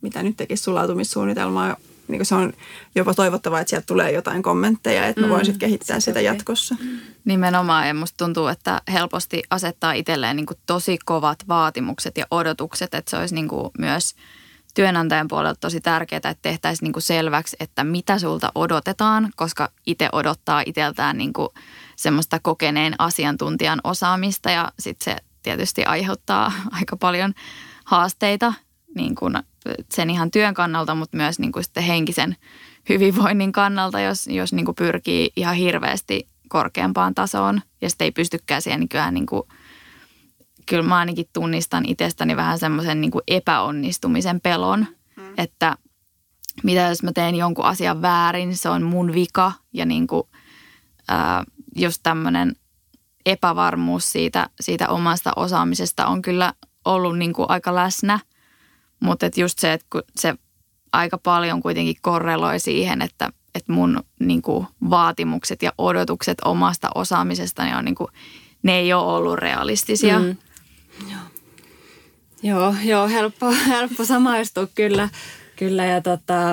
mitä 0.02 0.24
nyt 0.24 0.38
tekisi 0.38 0.64
sulautumissuunnitelmaa. 0.64 1.76
Niin 2.08 2.20
kuin 2.20 2.26
se 2.26 2.36
on 2.36 2.54
jopa 2.96 3.14
toivottavaa, 3.14 3.60
että 3.60 3.70
sieltä 3.70 3.86
tulee 3.86 4.12
jotain 4.12 4.44
kommentteja, 4.44 5.06
että 5.06 5.22
mä 5.22 5.30
voin 5.30 5.46
sitten 5.46 5.60
kehittää 5.60 6.00
sitä 6.00 6.22
jatkossa. 6.22 6.76
Nimenomaan 7.26 7.88
ja 7.88 7.94
musta 7.94 8.26
tuntuu, 8.26 8.48
että 8.48 8.82
helposti 8.92 9.44
asettaa 9.50 9.94
itselleen 9.94 10.36
niin 10.36 10.46
kuin 10.46 10.58
tosi 10.66 10.98
kovat 11.06 11.40
vaatimukset 11.48 12.18
ja 12.18 12.26
odotukset, 12.32 12.94
että 12.94 13.12
se 13.12 13.18
olisi 13.18 13.36
niin 13.36 13.48
kuin 13.48 13.72
myös– 13.78 14.14
työnantajan 14.78 15.28
puolelta 15.28 15.60
tosi 15.60 15.82
tärkeää, 15.82 16.18
että 16.18 16.36
tehtäisiin 16.42 16.86
niin 16.86 16.94
kuin 16.94 17.04
selväksi, 17.04 17.58
että 17.60 17.84
mitä 17.84 18.20
sulta 18.20 18.52
odotetaan, 18.56 19.32
koska 19.36 19.70
itse 19.86 20.10
odottaa 20.12 20.64
itseltään 20.66 21.18
niin 21.18 21.34
kuin 21.34 21.50
semmoista 21.96 22.40
kokeneen 22.40 22.96
asiantuntijan 23.00 23.82
osaamista 23.84 24.52
ja 24.52 24.72
sitten 24.80 25.14
se 25.14 25.24
tietysti 25.44 25.86
aiheuttaa 25.86 26.52
aika 26.80 26.98
paljon 26.98 27.34
haasteita 27.86 28.54
niin 28.96 29.16
kuin 29.16 29.34
sen 29.94 30.10
ihan 30.10 30.32
työn 30.32 30.54
kannalta, 30.54 30.96
mutta 30.96 31.18
myös 31.18 31.40
niin 31.40 31.52
kuin 31.52 31.64
sitten 31.64 31.84
henkisen 31.84 32.36
hyvinvoinnin 32.90 33.52
kannalta, 33.52 34.00
jos, 34.00 34.28
jos 34.28 34.54
niin 34.54 34.66
kuin 34.66 34.76
pyrkii 34.76 35.32
ihan 35.36 35.56
hirveästi 35.56 36.28
korkeampaan 36.50 37.16
tasoon 37.16 37.62
ja 37.82 37.90
sitten 37.90 38.06
ei 38.06 38.12
pystykään 38.12 38.62
siihen 38.62 38.80
niin, 38.80 39.14
niin 39.14 39.26
kuin 39.26 39.44
kyllä 40.70 40.84
mä 40.84 40.98
ainakin 40.98 41.26
tunnistan 41.34 41.86
itsestäni 41.86 42.36
vähän 42.36 42.60
semmoisen 42.60 43.02
niin 43.02 43.12
epäonnistumisen 43.28 44.42
pelon, 44.42 44.88
mm. 45.18 45.34
että 45.38 45.78
mitä 46.64 46.82
jos 46.82 47.04
mä 47.04 47.12
teen 47.12 47.36
jonkun 47.36 47.66
asian 47.66 48.02
väärin, 48.02 48.58
se 48.58 48.70
on 48.70 48.84
mun 48.84 49.14
vika 49.14 49.52
ja 49.74 49.86
niin 49.86 50.08
kuin, 50.08 50.24
ää, 51.08 51.44
just 51.76 52.00
tämmöinen 52.04 52.56
epävarmuus 53.26 54.12
siitä, 54.12 54.50
siitä 54.62 54.90
omasta 54.90 55.32
osaamisesta 55.36 56.06
on 56.08 56.22
kyllä 56.22 56.54
ollut 56.86 57.18
niin 57.18 57.34
kuin 57.34 57.50
aika 57.50 57.76
läsnä, 57.76 58.20
mutta 59.00 59.26
et 59.26 59.38
just 59.38 59.60
se, 59.60 59.74
että 59.74 59.88
se 60.16 60.36
aika 60.94 61.18
paljon 61.18 61.62
kuitenkin 61.62 61.96
korreloi 62.02 62.60
siihen, 62.60 63.02
että, 63.02 63.30
että 63.56 63.74
mun 63.74 64.04
niin 64.20 64.42
kuin 64.42 64.68
vaatimukset 64.90 65.62
ja 65.62 65.72
odotukset 65.78 66.38
omasta 66.46 66.90
osaamisestani 66.96 67.76
on 67.76 67.86
niin 67.86 67.96
kuin, 67.96 68.08
ne 68.64 68.76
ei 68.80 68.94
ole 68.94 69.14
ollut 69.14 69.36
realistisia. 69.36 70.20
Mm. 70.20 70.38
Joo, 71.10 71.20
joo, 72.44 72.76
joo 72.84 73.08
helppo, 73.08 73.54
helppo 73.68 74.06
samaistua 74.06 74.68
kyllä. 74.76 75.10
kyllä 75.56 75.86
ja 75.86 76.02
tota, 76.02 76.52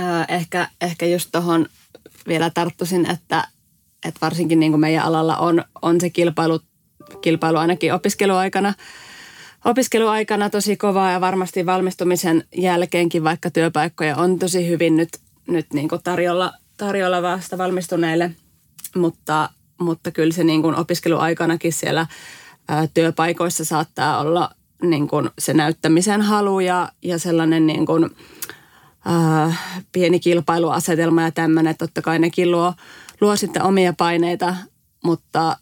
äh, 0.00 0.26
ehkä, 0.28 0.68
ehkä 0.80 1.06
just 1.06 1.28
tuohon 1.32 1.66
vielä 2.28 2.50
tarttuisin, 2.50 3.10
että, 3.10 3.48
että 4.06 4.18
varsinkin 4.22 4.60
niin 4.60 4.72
kuin 4.72 4.80
meidän 4.80 5.04
alalla 5.04 5.36
on, 5.36 5.64
on 5.82 6.00
se 6.00 6.10
kilpailu, 6.10 6.60
kilpailu 7.20 7.58
ainakin 7.58 7.94
opiskeluaikana, 7.94 8.74
opiskeluaikana 9.64 10.50
tosi 10.50 10.76
kovaa 10.76 11.12
ja 11.12 11.20
varmasti 11.20 11.66
valmistumisen 11.66 12.44
jälkeenkin, 12.56 13.24
vaikka 13.24 13.50
työpaikkoja 13.50 14.16
on 14.16 14.38
tosi 14.38 14.68
hyvin 14.68 14.96
nyt, 14.96 15.08
nyt 15.46 15.72
niin 15.72 15.88
kuin 15.88 16.02
tarjolla, 16.02 16.52
tarjolla 16.76 17.22
vasta 17.22 17.58
valmistuneille, 17.58 18.30
mutta, 18.96 19.50
mutta 19.80 20.10
kyllä 20.10 20.32
se 20.32 20.44
niin 20.44 20.62
kuin 20.62 20.76
opiskeluaikanakin 20.76 21.72
siellä– 21.72 22.06
työpaikoissa 22.94 23.64
saattaa 23.64 24.18
olla 24.18 24.50
niin 24.82 25.08
kuin 25.08 25.30
se 25.38 25.54
näyttämisen 25.54 26.22
halu 26.22 26.60
ja, 26.60 26.92
ja 27.02 27.18
sellainen 27.18 27.66
niin 27.66 27.86
kuin, 27.86 28.10
ää, 29.04 29.54
pieni 29.92 30.20
kilpailuasetelma 30.20 31.22
ja 31.22 31.30
tämmöinen. 31.30 31.76
Totta 31.76 32.02
kai 32.02 32.18
nekin 32.18 32.50
luo, 32.50 32.74
luo 33.20 33.36
sitten 33.36 33.62
omia 33.62 33.92
paineita, 33.98 34.56
mutta, 35.04 35.56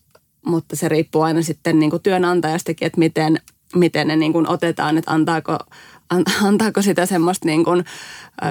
mutta 0.46 0.76
se 0.76 0.88
riippuu 0.88 1.22
aina 1.22 1.42
sitten 1.42 1.78
niin 1.78 1.90
kuin 1.90 2.02
työnantajastakin, 2.02 2.86
että 2.86 2.98
miten, 2.98 3.40
miten 3.74 4.08
ne 4.08 4.16
niin 4.16 4.32
kuin 4.32 4.48
otetaan, 4.48 4.98
että 4.98 5.12
antaako, 5.12 5.58
antaako 6.42 6.82
sitä 6.82 7.06
semmoista 7.06 7.46
niin 7.46 7.64
kuin, 7.64 7.84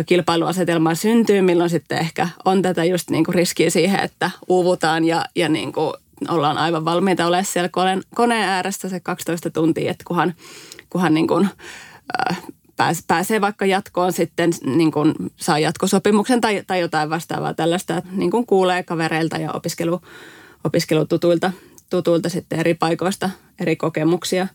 kilpailuasetelmaa 0.05 0.95
syntyy, 0.95 1.41
milloin 1.41 1.69
sitten 1.69 1.97
ehkä 1.97 2.29
on 2.45 2.61
tätä 2.61 2.83
just 2.83 3.09
niin 3.09 3.25
kuin 3.25 3.35
riskiä 3.35 3.69
siihen, 3.69 3.99
että 3.99 4.31
uuvutaan 4.47 5.03
ja, 5.03 5.25
ja 5.35 5.49
niin 5.49 5.73
kuin 5.73 5.93
ollaan 6.29 6.57
aivan 6.57 6.85
valmiita 6.85 7.25
olemaan 7.25 7.45
siellä 7.45 7.69
koneen, 7.69 8.01
koneen 8.15 8.49
ääressä 8.49 8.89
se 8.89 8.99
12 8.99 9.49
tuntia, 9.49 9.91
että 9.91 10.03
kunhan, 10.07 10.33
kunhan 10.89 11.13
niin 11.13 11.27
kuin, 11.27 11.49
äh, 12.29 12.43
pääs, 12.77 13.03
pääsee 13.07 13.41
vaikka 13.41 13.65
jatkoon 13.65 14.13
sitten, 14.13 14.51
niin 14.65 14.91
kuin 14.91 15.13
saa 15.35 15.59
jatkosopimuksen 15.59 16.41
tai, 16.41 16.63
tai 16.67 16.79
jotain 16.79 17.09
vastaavaa 17.09 17.53
tällaista, 17.53 18.01
niin 18.11 18.31
kuin 18.31 18.45
kuulee 18.45 18.83
kavereilta 18.83 19.37
ja 19.37 19.51
opiskelu, 19.51 20.01
opiskelututuilta 20.63 21.51
tutuilta 21.89 22.29
sitten 22.29 22.59
eri 22.59 22.73
paikoista 22.73 23.29
eri 23.59 23.75
kokemuksia, 23.75 24.47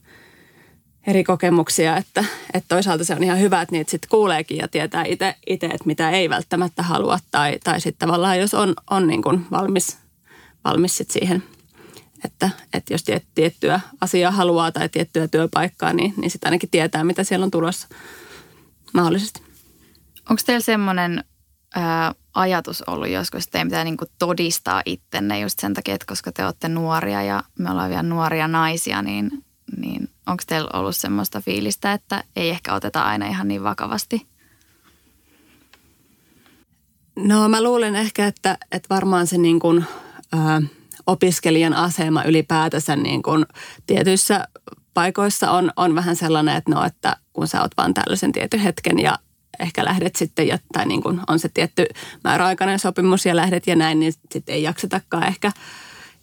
eri 1.07 1.25
kokemuksia 1.25 1.97
että, 1.97 2.25
että 2.55 2.75
toisaalta 2.75 3.05
se 3.05 3.15
on 3.15 3.23
ihan 3.23 3.41
hyvä, 3.41 3.63
että 3.63 3.73
niitä 3.73 3.91
sitten 3.91 4.11
kuuleekin 4.11 4.57
ja 4.57 4.69
tietää 4.69 5.05
itse, 5.47 5.67
että 5.67 5.87
mitä 5.87 6.11
ei 6.11 6.31
välttämättä 6.31 6.83
halua 6.83 7.19
tai, 7.31 7.59
tai 7.65 7.81
sitten 7.81 8.09
tavallaan 8.09 8.41
jos 8.41 8.55
on, 8.55 8.75
on 8.91 9.07
niin 9.07 9.23
kuin 9.23 9.47
valmis, 9.51 9.99
valmis 10.65 10.97
sit 10.97 11.11
siihen, 11.11 11.43
että, 12.25 12.51
että 12.73 12.95
jos 12.95 13.05
tiettyä 13.35 13.81
asiaa 14.01 14.31
haluaa 14.31 14.73
tai 14.73 14.89
tiettyä 14.89 15.29
työpaikkaa, 15.29 15.93
niin, 15.93 16.15
niin 16.17 16.31
sitten 16.31 16.49
ainakin 16.49 16.71
tietää, 16.71 17.05
mitä 17.05 17.25
siellä 17.25 17.45
on 17.45 17.51
tulossa 17.51 17.89
mahdollisesti. 18.95 19.43
Onko 20.31 20.43
teillä 20.47 20.65
semmoinen 20.65 21.25
ajatus 22.35 22.83
ollut 22.83 23.09
joskus, 23.09 23.45
että 23.45 23.59
ei 23.59 23.65
pitää 23.65 23.85
niin 23.85 23.97
todistaa 24.19 24.83
ittenne 24.87 25.41
just 25.41 25.59
sen 25.59 25.75
takia, 25.75 25.95
että 25.95 26.07
koska 26.07 26.33
te 26.33 26.45
olette 26.45 26.69
nuoria 26.69 27.23
ja 27.23 27.43
me 27.59 27.71
ollaan 27.71 27.91
vielä 27.91 28.03
nuoria 28.03 28.49
naisia, 28.49 29.03
niin, 29.03 29.31
niin 29.77 30.09
onko 30.27 30.43
teillä 30.47 30.71
ollut 30.73 30.97
semmoista 30.97 31.41
fiilistä, 31.41 31.93
että 31.93 32.25
ei 32.37 32.51
ehkä 32.51 32.75
oteta 32.75 33.03
aina 33.03 33.27
ihan 33.27 33.49
niin 33.49 33.63
vakavasti? 33.63 34.27
No 37.17 37.49
mä 37.49 37.63
luulen 37.63 37.97
ehkä, 37.97 38.27
että, 38.27 38.59
että 38.73 38.95
varmaan 38.95 39.27
se 39.27 39.39
niin 39.39 39.61
kuin, 39.61 39.85
ä, 40.35 40.63
opiskelijan 41.07 41.75
asema 41.75 42.25
ylipäätänsä 42.25 42.97
niin 42.97 43.23
kuin 43.23 43.47
tietyissä 43.87 44.49
paikoissa 44.95 45.51
on, 45.51 45.73
on 45.77 45.95
vähän 45.95 46.17
sellainen, 46.17 46.57
että 46.57 46.71
no, 46.71 46.85
että 46.85 47.17
kun 47.33 47.49
sä 47.49 47.61
oot 47.63 47.77
vaan 47.77 47.95
tällaisen 47.95 48.33
tietyn 48.33 48.61
hetken 48.61 48.99
ja 48.99 49.19
ehkä 49.61 49.85
lähdet 49.85 50.17
sitten, 50.17 50.49
ja, 50.49 50.59
tai 50.73 50.87
niin 50.87 51.03
kuin 51.03 51.21
on 51.29 51.39
se 51.39 51.49
tietty 51.49 51.87
määräaikainen 52.25 52.79
sopimus 52.79 53.27
ja 53.27 53.37
lähdet 53.37 53.67
ja 53.67 53.77
näin, 53.77 54.01
niin 54.01 54.13
sitten 54.13 54.55
ei 54.55 54.63
jaksetakaan 54.63 55.27
ehkä, 55.27 55.53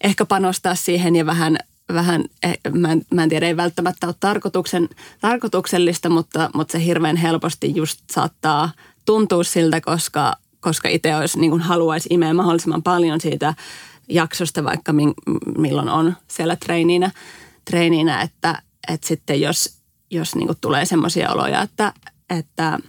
ehkä 0.00 0.24
panostaa 0.24 0.74
siihen 0.74 1.16
ja 1.16 1.26
vähän, 1.26 1.58
vähän 1.94 2.24
eh, 2.42 2.58
mä, 2.72 2.92
en, 2.92 3.02
mä 3.14 3.22
en 3.22 3.28
tiedä, 3.28 3.46
ei 3.46 3.56
välttämättä 3.56 4.06
ole 4.06 4.14
tarkoituksen, 4.20 4.88
tarkoituksellista, 5.20 6.08
mutta, 6.08 6.50
mutta 6.54 6.72
se 6.72 6.84
hirveän 6.84 7.16
helposti 7.16 7.72
just 7.76 8.00
saattaa 8.10 8.70
tuntua 9.04 9.44
siltä, 9.44 9.80
koska, 9.80 10.36
koska 10.60 10.88
itse 10.88 11.16
olisi, 11.16 11.40
niin 11.40 11.50
kuin 11.50 11.62
haluaisi 11.62 12.08
imeä 12.12 12.34
mahdollisimman 12.34 12.82
paljon 12.82 13.20
siitä 13.20 13.54
jaksosta, 14.10 14.64
vaikka 14.64 14.92
milloin 15.58 15.88
on 15.88 16.16
siellä 16.28 16.56
treeniinä, 16.56 17.10
treeniinä 17.64 18.22
että, 18.22 18.62
että 18.88 19.06
sitten 19.06 19.40
jos, 19.40 19.78
jos 20.10 20.34
niin 20.34 20.48
tulee 20.60 20.84
semmoisia 20.84 21.32
oloja, 21.32 21.62
että, 21.62 21.92
että– 22.30 22.78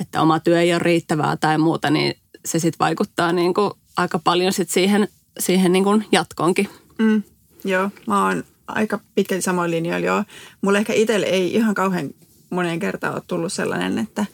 että 0.00 0.22
oma 0.22 0.40
työ 0.40 0.60
ei 0.60 0.72
ole 0.72 0.78
riittävää 0.78 1.36
tai 1.36 1.58
muuta, 1.58 1.90
niin 1.90 2.14
se 2.44 2.58
sitten 2.58 2.78
vaikuttaa 2.78 3.32
niin 3.32 3.54
aika 3.96 4.18
paljon 4.18 4.52
sit 4.52 4.70
siihen, 4.70 5.08
siihen 5.38 5.72
niin 5.72 6.06
jatkoonkin. 6.12 6.68
Mm, 6.98 7.22
joo, 7.64 7.90
mä 8.06 8.26
oon 8.26 8.44
aika 8.66 9.00
pitkälti 9.14 9.42
samoin 9.42 9.70
linjoilla 9.70 10.06
joo. 10.06 10.24
Mulle 10.60 10.78
ehkä 10.78 10.92
itselle 10.92 11.26
ei 11.26 11.54
ihan 11.54 11.74
kauhean 11.74 12.10
moneen 12.50 12.80
kertaan 12.80 13.14
ole 13.14 13.22
tullut 13.26 13.52
sellainen, 13.52 13.98
että 13.98 14.26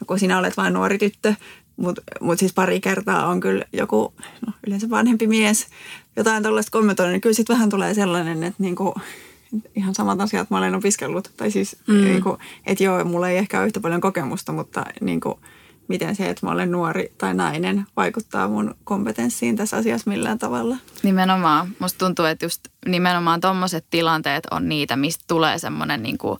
no 0.00 0.04
kun 0.06 0.18
sinä 0.18 0.38
olet 0.38 0.56
vain 0.56 0.72
nuori 0.72 0.98
tyttö, 0.98 1.34
mutta 1.76 2.02
mut 2.20 2.38
siis 2.38 2.52
pari 2.52 2.80
kertaa 2.80 3.26
on 3.26 3.40
kyllä 3.40 3.64
joku, 3.72 4.14
no 4.46 4.52
yleensä 4.66 4.90
vanhempi 4.90 5.26
mies, 5.26 5.66
jotain 6.16 6.42
tällaista 6.42 6.70
kommentoinut, 6.70 7.12
niin 7.12 7.20
kyllä 7.20 7.34
sitten 7.34 7.54
vähän 7.54 7.70
tulee 7.70 7.94
sellainen, 7.94 8.42
että 8.42 8.62
niinku, 8.62 8.94
ihan 9.74 9.94
samat 9.94 10.20
asiat 10.20 10.50
mä 10.50 10.58
olen 10.58 10.74
opiskellut. 10.74 11.30
Tai 11.36 11.50
siis, 11.50 11.76
mm. 11.86 12.04
niin 12.04 12.22
kuin, 12.22 12.38
että 12.66 12.84
joo, 12.84 13.04
mulla 13.04 13.28
ei 13.28 13.36
ehkä 13.36 13.58
ole 13.58 13.66
yhtä 13.66 13.80
paljon 13.80 14.00
kokemusta, 14.00 14.52
mutta 14.52 14.84
niin 15.00 15.20
kuin, 15.20 15.34
miten 15.88 16.16
se, 16.16 16.30
että 16.30 16.46
mä 16.46 16.52
olen 16.52 16.70
nuori 16.70 17.12
tai 17.18 17.34
nainen, 17.34 17.86
vaikuttaa 17.96 18.48
mun 18.48 18.74
kompetenssiin 18.84 19.56
tässä 19.56 19.76
asiassa 19.76 20.10
millään 20.10 20.38
tavalla. 20.38 20.76
Nimenomaan. 21.02 21.68
Musta 21.78 21.98
tuntuu, 21.98 22.24
että 22.24 22.44
just 22.44 22.60
nimenomaan 22.86 23.40
tommoset 23.40 23.86
tilanteet 23.90 24.46
on 24.50 24.68
niitä, 24.68 24.96
mistä 24.96 25.24
tulee 25.28 25.58
semmoinen 25.58 26.02
niin 26.02 26.18
kuin 26.18 26.38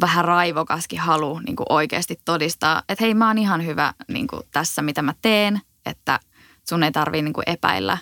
vähän 0.00 0.24
raivokaskin 0.24 1.00
halu 1.00 1.38
niin 1.38 1.56
kuin 1.56 1.66
oikeasti 1.68 2.20
todistaa, 2.24 2.82
että 2.88 3.04
hei 3.04 3.14
mä 3.14 3.26
oon 3.26 3.38
ihan 3.38 3.66
hyvä 3.66 3.94
niin 4.08 4.26
kuin 4.26 4.42
tässä, 4.50 4.82
mitä 4.82 5.02
mä 5.02 5.14
teen, 5.22 5.60
että 5.86 6.20
sun 6.68 6.82
ei 6.82 6.92
tarvii 6.92 7.22
niin 7.22 7.32
kuin 7.32 7.44
epäillä, 7.46 7.98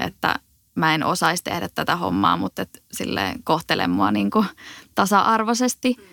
että 0.00 0.34
mä 0.74 0.94
en 0.94 1.04
osaisi 1.04 1.44
tehdä 1.44 1.68
tätä 1.74 1.96
hommaa, 1.96 2.36
mutta 2.36 2.62
et 2.62 2.82
silleen 2.92 3.42
kohtele 3.42 3.86
mua 3.86 4.10
niin 4.10 4.30
kuin 4.30 4.46
tasa-arvoisesti. 4.94 5.96
Mm. 5.98 6.04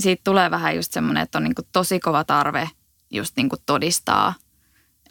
Siitä 0.00 0.20
tulee 0.24 0.50
vähän 0.50 0.76
just 0.76 0.92
semmoinen, 0.92 1.22
että 1.22 1.38
on 1.38 1.44
niin 1.44 1.54
kuin 1.54 1.68
tosi 1.72 2.00
kova 2.00 2.24
tarve 2.24 2.70
just 3.10 3.36
niin 3.36 3.48
kuin 3.48 3.62
todistaa, 3.66 4.34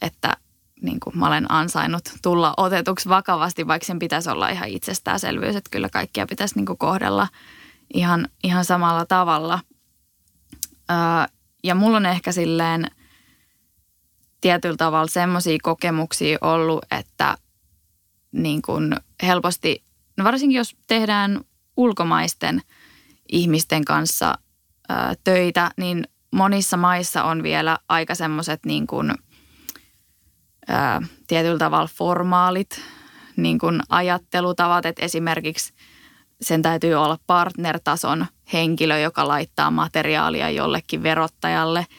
että 0.01 0.37
niin 0.81 0.99
kuin 0.99 1.17
mä 1.17 1.27
olen 1.27 1.51
ansainnut 1.51 2.09
tulla 2.21 2.53
otetuksi 2.57 3.09
vakavasti, 3.09 3.67
vaikka 3.67 3.85
sen 3.85 3.99
pitäisi 3.99 4.29
olla 4.29 4.49
ihan 4.49 4.69
itsestäänselvyys, 4.69 5.55
että 5.55 5.69
kyllä 5.71 5.89
kaikkia 5.89 6.27
pitäisi 6.27 6.55
niin 6.55 6.65
kuin 6.65 6.77
kohdella 6.77 7.27
ihan, 7.93 8.27
ihan 8.43 8.65
samalla 8.65 9.05
tavalla. 9.05 9.59
Öö, 10.91 10.97
ja 11.63 11.75
mulla 11.75 11.97
on 11.97 12.05
ehkä 12.05 12.31
silleen 12.31 12.91
tietyllä 14.41 14.77
tavalla 14.77 15.07
semmoisia 15.07 15.57
kokemuksia 15.63 16.37
ollut, 16.41 16.85
että– 16.91 17.37
niin 18.31 18.61
kuin 18.61 18.95
helposti, 19.23 19.83
no 20.17 20.23
varsinkin 20.23 20.57
jos 20.57 20.75
tehdään 20.87 21.41
ulkomaisten 21.77 22.61
ihmisten 23.31 23.85
kanssa 23.85 24.37
ää, 24.89 25.13
töitä, 25.23 25.71
niin 25.77 26.03
monissa 26.31 26.77
maissa 26.77 27.23
on 27.23 27.43
vielä 27.43 27.77
aika 27.89 28.15
semmoiset 28.15 28.65
niin 28.65 28.87
kuin, 28.87 29.13
ää, 30.67 31.01
tietyllä 31.27 31.57
tavalla 31.57 31.89
formaalit 31.93 32.81
niin 33.35 33.59
kuin 33.59 33.81
ajattelutavat, 33.89 34.85
että 34.85 35.05
esimerkiksi 35.05 35.73
sen 36.41 36.61
täytyy 36.61 36.93
olla 36.93 37.17
partnertason 37.27 38.25
henkilö, 38.53 38.99
joka 38.99 39.27
laittaa 39.27 39.71
materiaalia 39.71 40.49
jollekin 40.49 41.03
verottajalle– 41.03 41.85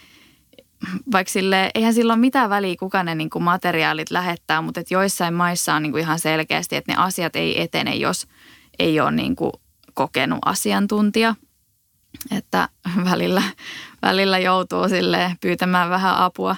vaikka 1.13 1.33
sille, 1.33 1.71
eihän 1.75 1.95
sillä 1.95 2.13
ole 2.13 2.21
mitään 2.21 2.51
väliä, 2.51 2.75
kuka 2.79 3.03
ne 3.03 3.15
niin 3.15 3.31
kuin 3.31 3.43
materiaalit 3.43 4.11
lähettää, 4.11 4.63
mutta 4.63 4.81
että 4.81 4.95
joissain 4.95 5.35
maissa 5.35 5.75
on 5.75 5.83
niin 5.83 5.93
kuin 5.93 6.01
ihan 6.01 6.19
selkeästi, 6.19 6.77
että 6.77 6.93
ne 6.93 7.03
asiat 7.03 7.37
ei 7.37 7.61
etene, 7.63 7.95
jos 7.95 8.27
ei 8.79 9.01
ole 9.01 9.11
niin 9.11 9.37
kuin 9.37 9.53
kokenut 9.95 10.39
asiantuntija. 10.45 11.35
Että 12.37 12.69
välillä, 13.11 13.43
välillä 14.03 14.39
joutuu 14.39 14.89
sille 14.89 15.37
pyytämään 15.41 15.91
vähän 15.91 16.17
apua, 16.17 16.57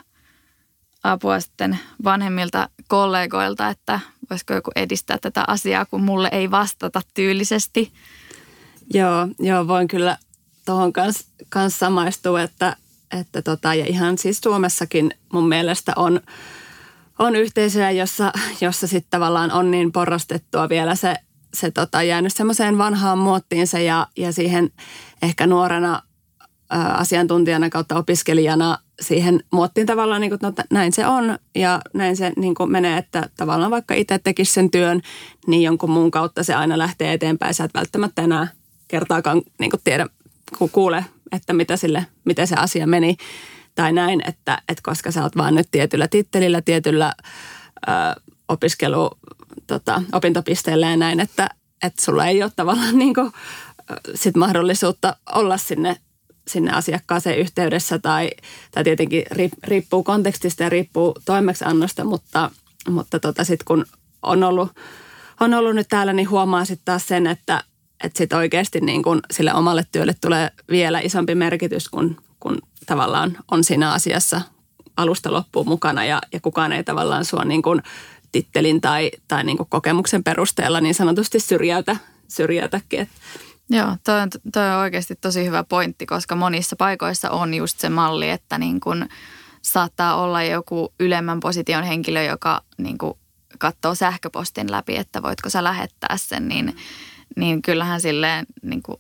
apua 1.03 1.41
sitten 1.41 1.79
vanhemmilta 2.05 2.69
kollegoilta, 2.88 3.69
että 3.69 4.01
voisiko 4.31 4.55
joku 4.55 4.71
edistää 4.77 5.19
tätä 5.19 5.45
asiaa, 5.47 5.85
kun 5.85 6.03
mulle 6.03 6.29
ei 6.33 6.51
vastata 6.51 7.01
tyylisesti. 7.15 7.93
Joo, 8.95 9.29
joo 9.38 9.67
voin 9.67 9.88
kyllä 9.88 10.17
tuohon 10.65 10.93
kanssa 10.93 11.27
kans 11.49 11.79
samaistua, 11.79 12.43
että 12.43 12.77
että 13.21 13.43
tota, 13.43 13.75
ja 13.75 13.87
ihan 13.87 14.19
siis 14.19 14.38
Suomessakin 14.38 15.11
mun 15.33 15.49
mielestä 15.49 15.93
on, 15.97 16.21
on 17.19 17.37
yhteisöjä, 17.37 17.91
jossa, 17.91 18.33
jossa 18.61 18.87
sitten 18.87 19.11
tavallaan 19.11 19.53
on 19.53 19.71
niin 19.71 19.93
porrastettua 19.93 20.69
vielä 20.69 20.95
se, 20.95 21.15
se 21.55 21.71
tota, 21.71 22.03
jäänyt 22.03 22.33
semmoiseen 22.33 22.79
vanhaan 22.79 23.19
muottiinsa 23.19 23.79
ja, 23.79 24.07
ja 24.17 24.33
siihen 24.33 24.71
ehkä 25.23 25.47
nuorena 25.47 26.03
ä, 26.75 26.79
asiantuntijana 26.79 27.71
kautta 27.71 27.97
opiskelijana 27.97 28.79
siihen 29.03 29.45
muottiin 29.51 29.87
tavallaan, 29.87 30.21
niin 30.21 30.31
kuin, 30.31 30.38
no, 30.43 30.53
näin 30.71 30.93
se 30.93 31.07
on 31.07 31.38
ja 31.55 31.81
näin 31.95 32.17
se 32.17 32.33
niin 32.37 32.55
kuin 32.55 32.73
menee, 32.73 32.99
että 32.99 33.29
tavallaan 33.37 33.71
vaikka 33.71 33.95
itse 33.95 34.19
tekisi 34.19 34.53
sen 34.53 34.71
työn, 34.71 35.01
niin 35.47 35.62
jonkun 35.62 35.91
muun 35.91 36.11
kautta 36.11 36.43
se 36.43 36.55
aina 36.55 36.79
lähtee 36.79 37.12
eteenpäin. 37.12 37.55
Sä 37.55 37.65
et 37.65 37.75
välttämättä 37.75 38.23
enää 38.23 38.49
kertaakaan 38.88 39.42
niin 39.59 39.71
kuin 39.71 39.81
tiedä, 39.85 40.07
kun 40.59 40.71
kuule 40.71 41.05
että 41.33 41.53
mitä 41.53 41.77
sille, 41.77 42.07
miten 42.25 42.46
se 42.46 42.55
asia 42.55 42.87
meni 42.87 43.17
tai 43.75 43.92
näin, 43.92 44.23
että, 44.29 44.63
että 44.69 44.83
koska 44.83 45.11
sä 45.11 45.23
oot 45.23 45.37
vaan 45.37 45.55
nyt 45.55 45.69
tietyllä 45.71 46.09
tittelillä, 46.09 46.63
tietyllä 46.63 47.15
ö, 47.88 47.90
opiskelu, 48.48 49.11
tota, 49.67 50.03
opintopisteellä 50.13 50.90
ja 50.90 50.96
näin, 50.96 51.21
että, 51.21 51.48
että 51.83 52.05
sulla 52.05 52.27
ei 52.27 52.42
ole 52.42 52.53
tavallaan 52.57 52.98
niin 52.98 53.15
kuin, 53.15 53.33
sit 54.15 54.37
mahdollisuutta 54.37 55.17
olla 55.35 55.57
sinne, 55.57 55.96
sinne 56.49 56.73
asiakkaaseen 56.73 57.38
yhteydessä 57.38 57.99
tai, 57.99 58.31
tai 58.71 58.85
tietenkin 58.85 59.25
riippuu 59.63 60.03
kontekstista 60.03 60.63
ja 60.63 60.69
riippuu 60.69 61.15
toimeksiannosta, 61.25 62.05
mutta, 62.05 62.51
mutta 62.88 63.21
tota 63.21 63.45
sit 63.45 63.63
kun 63.63 63.87
on 64.23 64.45
ollut, 64.45 64.69
on 65.40 65.55
ollut 65.55 65.75
nyt 65.75 65.88
täällä, 65.88 66.13
niin 66.13 66.31
huomaa 66.31 66.65
sitten 66.65 66.85
taas 66.85 67.07
sen, 67.07 67.27
että, 67.27 67.65
että 68.05 68.19
sitten 68.19 68.38
oikeasti 68.38 68.81
niin 68.81 69.03
kun 69.03 69.21
sille 69.31 69.55
omalle 69.55 69.87
työlle 69.93 70.15
tulee 70.21 70.51
vielä 70.71 71.01
isompi 71.01 71.35
merkitys, 71.35 71.88
kun, 71.88 72.17
kun 72.40 72.59
tavallaan 72.87 73.38
on 73.51 73.65
siinä 73.65 73.93
asiassa 73.93 74.40
alusta 74.97 75.33
loppuun 75.33 75.69
mukana 75.69 76.05
ja, 76.05 76.21
ja 76.33 76.40
kukaan 76.40 76.73
ei 76.73 76.85
tavallaan 76.85 77.25
sua 77.25 77.45
niin 77.45 77.63
kun 77.63 77.83
tittelin 78.33 78.81
tai, 78.81 79.11
tai 79.29 79.45
niin 79.45 79.59
kokemuksen 79.69 80.25
perusteella 80.25 80.81
niin 80.81 80.95
sanotusti 80.95 81.40
syrjäytä, 81.40 81.97
syrjäytäkin. 82.29 83.09
Joo, 83.71 83.96
toi 84.04 84.21
on, 84.21 84.29
toi 84.52 84.71
on 84.71 84.77
oikeasti 84.77 85.17
tosi 85.17 85.44
hyvä 85.44 85.65
pointti, 85.65 86.06
koska 86.06 86.37
monissa 86.37 86.77
paikoissa 86.77 87.31
on 87.31 87.54
just 87.54 87.79
se 87.79 87.88
malli, 87.88 88.31
että 88.31 88.58
niin 88.58 88.81
kun 88.81 89.08
saattaa 89.63 90.23
olla 90.23 90.42
joku 90.42 90.94
ylemmän 91.00 91.40
position 91.40 91.85
henkilö, 91.85 92.23
joka 92.23 92.63
niin 92.79 92.98
kun 92.98 93.19
katsoo 93.58 93.94
sähköpostin 93.94 94.71
läpi, 94.71 94.96
että 94.96 95.23
voitko 95.23 95.50
sä 95.50 95.65
lähettää 95.65 96.17
sen, 96.17 96.48
niin, 96.48 96.77
niin 97.37 97.63
kyllähän 97.63 98.00
silleen 98.00 98.46
niin 98.63 98.83
kuin, 98.83 98.96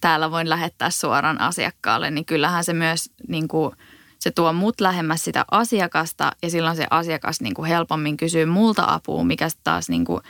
täällä 0.00 0.30
voin 0.30 0.48
lähettää 0.48 0.90
suoraan 0.90 1.40
asiakkaalle, 1.40 2.10
niin 2.10 2.24
kyllähän 2.24 2.64
se 2.64 2.72
myös 2.72 3.10
niin 3.28 3.48
kuin, 3.48 3.72
se 4.18 4.30
tuo 4.30 4.52
mut 4.52 4.80
lähemmäs 4.80 5.24
sitä 5.24 5.44
asiakasta 5.50 6.32
ja 6.42 6.50
silloin 6.50 6.76
se 6.76 6.86
asiakas 6.90 7.40
niin 7.40 7.64
helpommin 7.68 8.16
kysyy 8.16 8.46
multa 8.46 8.84
apua, 8.86 9.24
mikä 9.24 9.48
taas 9.64 9.88
niin 9.88 10.04
kuin, 10.04 10.22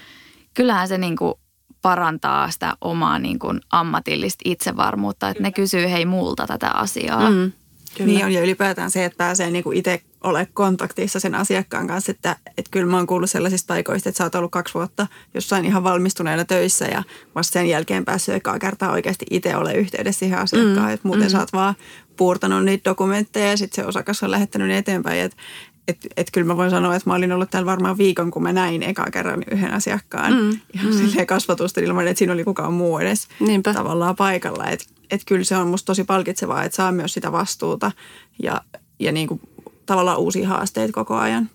kyllähän 0.55 0.89
se 0.89 0.99
niin 0.99 1.17
kuin 1.17 1.35
parantaa 1.83 2.51
sitä 2.51 2.77
omaa 2.81 3.19
niin 3.19 3.39
kuin 3.39 3.61
ammatillista 3.71 4.43
itsevarmuutta, 4.45 5.29
että 5.29 5.43
ne 5.43 5.53
kysyy 5.53 5.91
hei 5.91 6.05
multa 6.07 6.47
tätä 6.47 6.71
asiaa. 6.71 7.31
Mm. 7.31 7.53
Kyllä. 7.97 8.13
Niin 8.13 8.25
on 8.25 8.33
ja 8.33 8.43
ylipäätään 8.43 8.91
se, 8.91 9.05
että 9.05 9.17
pääsee 9.17 9.51
niinku 9.51 9.73
itse 9.73 10.03
ole 10.25 10.49
kontaktissa 10.53 11.21
sen 11.21 11.35
asiakkaan 11.35 11.87
kanssa. 11.87 12.11
Että, 12.11 12.37
että 12.47 12.71
kyllä 12.71 12.91
mä 12.91 12.97
oon 12.97 13.07
kuullut 13.07 13.31
sellaisista 13.31 13.75
paikoista, 13.75 14.09
että 14.09 14.17
sä 14.19 14.25
oot 14.25 14.35
ollut 14.35 14.51
kaksi 14.51 14.75
vuotta 14.75 15.07
jossain 15.35 15.65
ihan 15.65 15.85
valmistuneena 15.85 16.45
töissä 16.45 16.85
ja 16.85 17.03
vasta 17.35 17.53
sen 17.53 17.69
jälkeen 17.69 18.05
päässyt 18.05 18.35
ekaa 18.35 18.59
kertaa 18.59 18.93
oikeasti 18.93 19.27
itse 19.31 19.57
ole 19.57 19.75
yhteydessä 19.75 20.19
siihen 20.19 20.39
asiakkaan. 20.39 20.87
Mm, 20.87 20.95
että 20.95 21.09
muuten 21.09 21.27
mm. 21.27 21.31
sä 21.31 21.41
oot 21.41 21.53
vaan 21.53 21.75
puurtanut 22.17 22.65
niitä 22.65 22.91
dokumentteja 22.91 23.51
ja 23.51 23.57
sitten 23.57 23.85
se 23.85 23.89
osakas 23.89 24.23
on 24.23 24.31
lähettänyt 24.31 24.69
ne 24.69 24.79
eteenpäin. 24.79 25.21
Että 25.21 25.37
että 25.89 26.09
et 26.17 26.31
kyllä 26.33 26.47
mä 26.47 26.57
voin 26.57 26.71
sanoa, 26.71 26.97
että 26.97 27.11
mä 27.11 27.15
olin 27.15 27.33
ollut 27.33 27.51
täällä 27.51 27.71
varmaan 27.71 27.99
viikon, 27.99 28.31
kun 28.31 28.43
mä 28.43 28.53
näin 28.53 28.83
eka 28.83 29.07
kerran 29.13 29.45
yhden 29.51 29.75
asiakkaan. 29.75 30.33
Mm, 30.33 30.61
ihan 30.75 30.93
mm. 30.93 30.99
silleen 30.99 31.27
kasvatusta 31.27 31.81
ilman, 31.81 32.09
että 32.09 32.19
siinä 32.19 32.33
oli 32.33 32.45
kukaan 32.45 32.73
muu 32.73 32.99
edes 32.99 33.29
Niinpä. 33.41 33.75
tavallaan 33.75 34.17
paikalla. 34.17 34.67
Että 34.67 34.87
et 35.11 35.21
kyllä 35.27 35.45
se 35.45 35.57
on 35.57 35.69
musta 35.69 35.87
tosi 35.87 36.05
palkitsevaa, 36.05 36.65
että 36.65 36.77
saa 36.77 36.93
myös 36.93 37.15
sitä 37.15 37.33
vastuuta 37.33 37.93
ja, 38.43 38.61
ja 38.99 39.13
niin 39.13 39.29
kuin 39.29 39.41
tavallaan 39.87 40.19
uusia 40.19 40.49
haasteita 40.49 40.93
koko 40.93 41.17
ajan. 41.17 41.51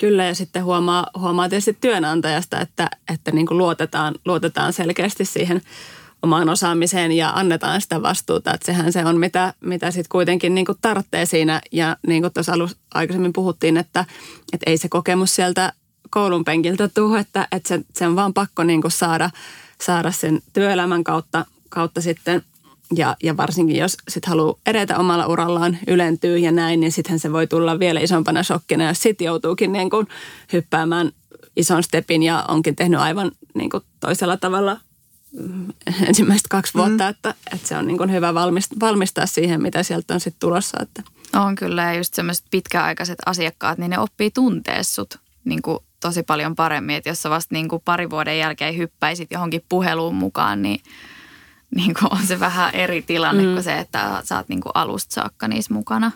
Kyllä 0.00 0.24
ja 0.24 0.34
sitten 0.34 0.64
huomaa, 0.64 1.06
huomaa 1.18 1.48
tietysti 1.48 1.78
työnantajasta, 1.80 2.60
että, 2.60 2.90
että 3.12 3.30
niin 3.30 3.46
kuin 3.46 3.58
luotetaan, 3.58 4.14
luotetaan 4.24 4.72
selkeästi 4.72 5.24
siihen 5.24 5.62
omaan 6.22 6.48
osaamiseen 6.48 7.12
ja 7.12 7.30
annetaan 7.30 7.80
sitä 7.80 8.02
vastuuta. 8.02 8.54
Että 8.54 8.66
sehän 8.66 8.92
se 8.92 9.04
on, 9.04 9.18
mitä, 9.18 9.54
mitä 9.60 9.90
sitten 9.90 10.08
kuitenkin 10.08 10.54
niin 10.54 10.66
tarvitsee 10.80 11.26
siinä. 11.26 11.60
Ja 11.72 11.96
niin 12.06 12.22
kuin 12.22 12.32
tuossa 12.32 12.52
alus, 12.52 12.76
aikaisemmin 12.94 13.32
puhuttiin, 13.32 13.76
että, 13.76 14.04
että 14.52 14.70
ei 14.70 14.78
se 14.78 14.88
kokemus 14.88 15.34
sieltä 15.34 15.72
koulun 16.10 16.44
penkiltä 16.44 16.88
tule, 16.88 17.18
että, 17.18 17.48
että 17.52 17.68
se, 17.68 17.80
se 17.94 18.06
on 18.06 18.16
vaan 18.16 18.34
pakko 18.34 18.64
niin 18.64 18.82
saada, 18.88 19.30
saada 19.80 20.10
sen 20.10 20.40
työelämän 20.52 21.04
kautta, 21.04 21.44
kautta 21.68 22.00
sitten 22.00 22.42
ja, 22.96 23.16
ja 23.22 23.36
varsinkin 23.36 23.76
jos 23.76 23.96
sit 24.08 24.26
haluaa 24.26 24.58
edetä 24.66 24.98
omalla 24.98 25.26
urallaan, 25.26 25.78
ylentyy 25.86 26.38
ja 26.38 26.52
näin, 26.52 26.80
niin 26.80 26.92
sittenhän 26.92 27.18
se 27.18 27.32
voi 27.32 27.46
tulla 27.46 27.78
vielä 27.78 28.00
isompana 28.00 28.42
shokkina, 28.42 28.88
jos 28.88 29.02
sitten 29.02 29.24
joutuukin 29.24 29.72
niin 29.72 29.90
hyppäämään 30.52 31.12
ison 31.56 31.82
stepin 31.82 32.22
ja 32.22 32.44
onkin 32.48 32.76
tehnyt 32.76 33.00
aivan 33.00 33.30
niin 33.54 33.70
toisella 34.00 34.36
tavalla 34.36 34.80
ensimmäistä 36.08 36.46
kaksi 36.50 36.74
vuotta, 36.74 37.04
mm. 37.04 37.10
että, 37.10 37.34
että 37.52 37.68
se 37.68 37.76
on 37.76 37.86
niin 37.86 37.98
kuin 37.98 38.12
hyvä 38.12 38.34
valmistaa, 38.34 38.76
valmistaa 38.80 39.26
siihen, 39.26 39.62
mitä 39.62 39.82
sieltä 39.82 40.14
on 40.14 40.20
sitten 40.20 40.40
tulossa. 40.40 40.78
Että. 40.82 41.02
On 41.34 41.54
kyllä 41.54 41.82
ja 41.82 41.94
just 41.94 42.14
semmoiset 42.14 42.46
pitkäaikaiset 42.50 43.18
asiakkaat, 43.26 43.78
niin 43.78 43.90
ne 43.90 43.98
oppii 43.98 44.30
tuntea 44.30 44.82
sut 44.82 45.18
niin 45.44 45.62
kuin 45.62 45.78
tosi 46.00 46.22
paljon 46.22 46.56
paremmin. 46.56 46.96
Että 46.96 47.10
jos 47.10 47.22
sä 47.22 47.30
vasta 47.30 47.54
niin 47.54 47.68
kuin 47.68 47.82
pari 47.84 48.10
vuoden 48.10 48.38
jälkeen 48.38 48.76
hyppäisit 48.76 49.28
johonkin 49.30 49.64
puheluun 49.68 50.14
mukaan, 50.14 50.62
niin– 50.62 50.80
niin 51.74 51.94
kuin 51.94 52.12
on 52.12 52.26
se 52.26 52.40
vähän 52.40 52.74
eri 52.74 53.02
tilanne 53.02 53.42
mm. 53.42 53.52
kuin 53.52 53.62
se, 53.62 53.78
että 53.78 54.20
sä 54.24 54.36
oot 54.36 54.48
niin 54.48 54.60
kuin 54.60 54.72
alusta 54.74 55.14
saakka 55.14 55.48
niissä 55.48 55.74
mukana. 55.74 56.10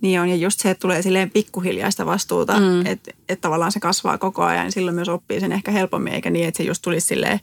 Niin 0.00 0.20
on, 0.20 0.28
ja 0.28 0.36
just 0.36 0.60
se, 0.60 0.70
että 0.70 0.80
tulee 0.80 1.02
silleen 1.02 1.30
pikkuhiljaista 1.30 2.06
vastuuta, 2.06 2.60
mm. 2.60 2.86
että, 2.86 3.10
että 3.28 3.42
tavallaan 3.42 3.72
se 3.72 3.80
kasvaa 3.80 4.18
koko 4.18 4.44
ajan, 4.44 4.64
niin 4.64 4.72
silloin 4.72 4.94
myös 4.94 5.08
oppii 5.08 5.40
sen 5.40 5.52
ehkä 5.52 5.70
helpommin, 5.70 6.12
eikä 6.12 6.30
niin, 6.30 6.48
että 6.48 6.58
se 6.58 6.64
just 6.64 6.82
tulisi 6.82 7.06
silleen 7.06 7.40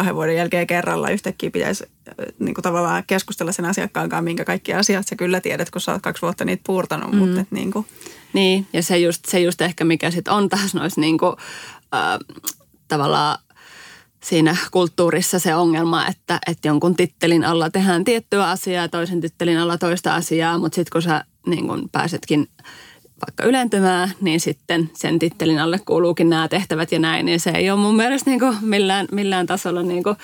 kahden 0.00 0.14
vuoden 0.14 0.36
jälkeen 0.36 0.66
kerralla 0.66 1.10
yhtäkkiä 1.10 1.50
pitäisi 1.50 1.84
niin 2.38 2.54
kuin 2.54 2.62
tavallaan 2.62 3.04
keskustella 3.06 3.52
sen 3.52 3.64
asiakkaan 3.64 4.08
kanssa, 4.08 4.22
minkä 4.22 4.44
kaikki 4.44 4.74
asiat 4.74 5.08
sä 5.08 5.16
kyllä 5.16 5.40
tiedät, 5.40 5.70
kun 5.70 5.80
sä 5.80 5.92
oot 5.92 6.02
kaksi 6.02 6.22
vuotta 6.22 6.44
niitä 6.44 6.62
puurtanut, 6.66 7.12
mm. 7.12 7.18
mutta 7.18 7.40
et 7.40 7.50
niin 7.50 7.70
kuin. 7.70 7.86
Niin, 8.32 8.66
ja 8.72 8.82
se 8.82 8.98
just, 8.98 9.24
se 9.24 9.40
just 9.40 9.60
ehkä 9.60 9.84
mikä 9.84 10.10
sitten 10.10 10.34
on 10.34 10.48
taas 10.48 10.74
noissa 10.74 11.00
niin 11.00 11.18
kuin, 11.18 11.36
äh, 11.94 12.18
tavallaan 12.88 13.38
siinä 14.24 14.56
kulttuurissa 14.70 15.38
se 15.38 15.54
ongelma, 15.54 16.06
että, 16.06 16.38
että 16.46 16.68
jonkun 16.68 16.96
tittelin 16.96 17.44
alla 17.44 17.70
tehdään 17.70 18.04
tiettyä 18.04 18.50
asiaa, 18.50 18.88
toisen 18.88 19.20
tittelin 19.20 19.58
alla 19.58 19.78
toista 19.78 20.14
asiaa, 20.14 20.58
mutta 20.58 20.76
sitten 20.76 20.92
kun 20.92 21.02
sä 21.02 21.24
niin 21.46 21.68
kun 21.68 21.88
pääsetkin 21.92 22.48
vaikka 23.26 23.44
ylentymään, 23.44 24.12
niin 24.20 24.40
sitten 24.40 24.90
sen 24.94 25.18
tittelin 25.18 25.58
alle 25.58 25.78
kuuluukin 25.78 26.30
nämä 26.30 26.48
tehtävät 26.48 26.92
ja 26.92 26.98
näin, 26.98 27.26
niin 27.26 27.40
se 27.40 27.50
ei 27.50 27.70
ole 27.70 27.80
mun 27.80 27.96
mielestä 27.96 28.30
niin 28.30 28.40
kuin 28.40 28.56
millään, 28.60 29.06
millään 29.12 29.46
tasolla 29.46 29.82
niin 29.82 30.02
kuin, 30.02 30.16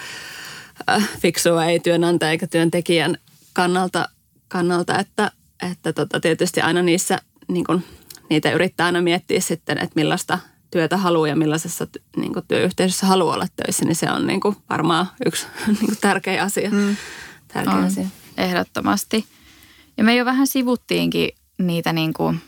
äh, 0.91 1.09
fiksua 1.19 1.65
ei 1.65 1.81
työnantaja 1.81 2.31
eikä 2.31 2.47
työntekijän 2.47 3.19
kannalta, 3.53 4.09
kannalta 4.49 4.99
että, 4.99 5.31
että 5.71 5.93
tota, 5.93 6.21
tietysti 6.21 6.61
aina 6.61 6.83
niissä 6.83 7.19
niin 7.49 7.65
kuin, 7.65 7.85
niitä 8.31 8.53
yrittää 8.53 8.87
aina 8.87 9.03
miettiä 9.03 9.41
sitten, 9.41 9.79
että 9.79 9.93
millaista– 9.95 10.39
työtä 10.71 10.97
haluaa 10.97 11.29
ja 11.29 11.37
millaisessa 11.37 11.87
niin 12.17 12.33
kuin 12.33 12.45
työyhteisössä 12.49 13.07
haluaa 13.07 13.35
olla 13.35 13.47
töissä, 13.57 13.85
niin 13.85 13.97
se 13.97 14.11
on 14.11 14.27
niin 14.27 14.41
kuin 14.41 14.57
varmaan 14.71 15.07
yksi 15.27 15.47
niin 15.67 15.87
kuin 15.87 15.99
tärkeä 16.01 16.43
asia. 16.43 16.71
Mm. 16.71 16.97
Tärkeä 17.49 17.75
on, 17.75 17.85
asia. 17.85 18.07
Ehdottomasti. 18.37 19.27
Ja 19.97 20.05
me 20.05 20.17
jo 20.17 20.25
vähän 20.25 20.47
sivuttiinkin 20.47 21.29
niitä 21.59 21.93
niin 21.93 22.13
kuin 22.13 22.41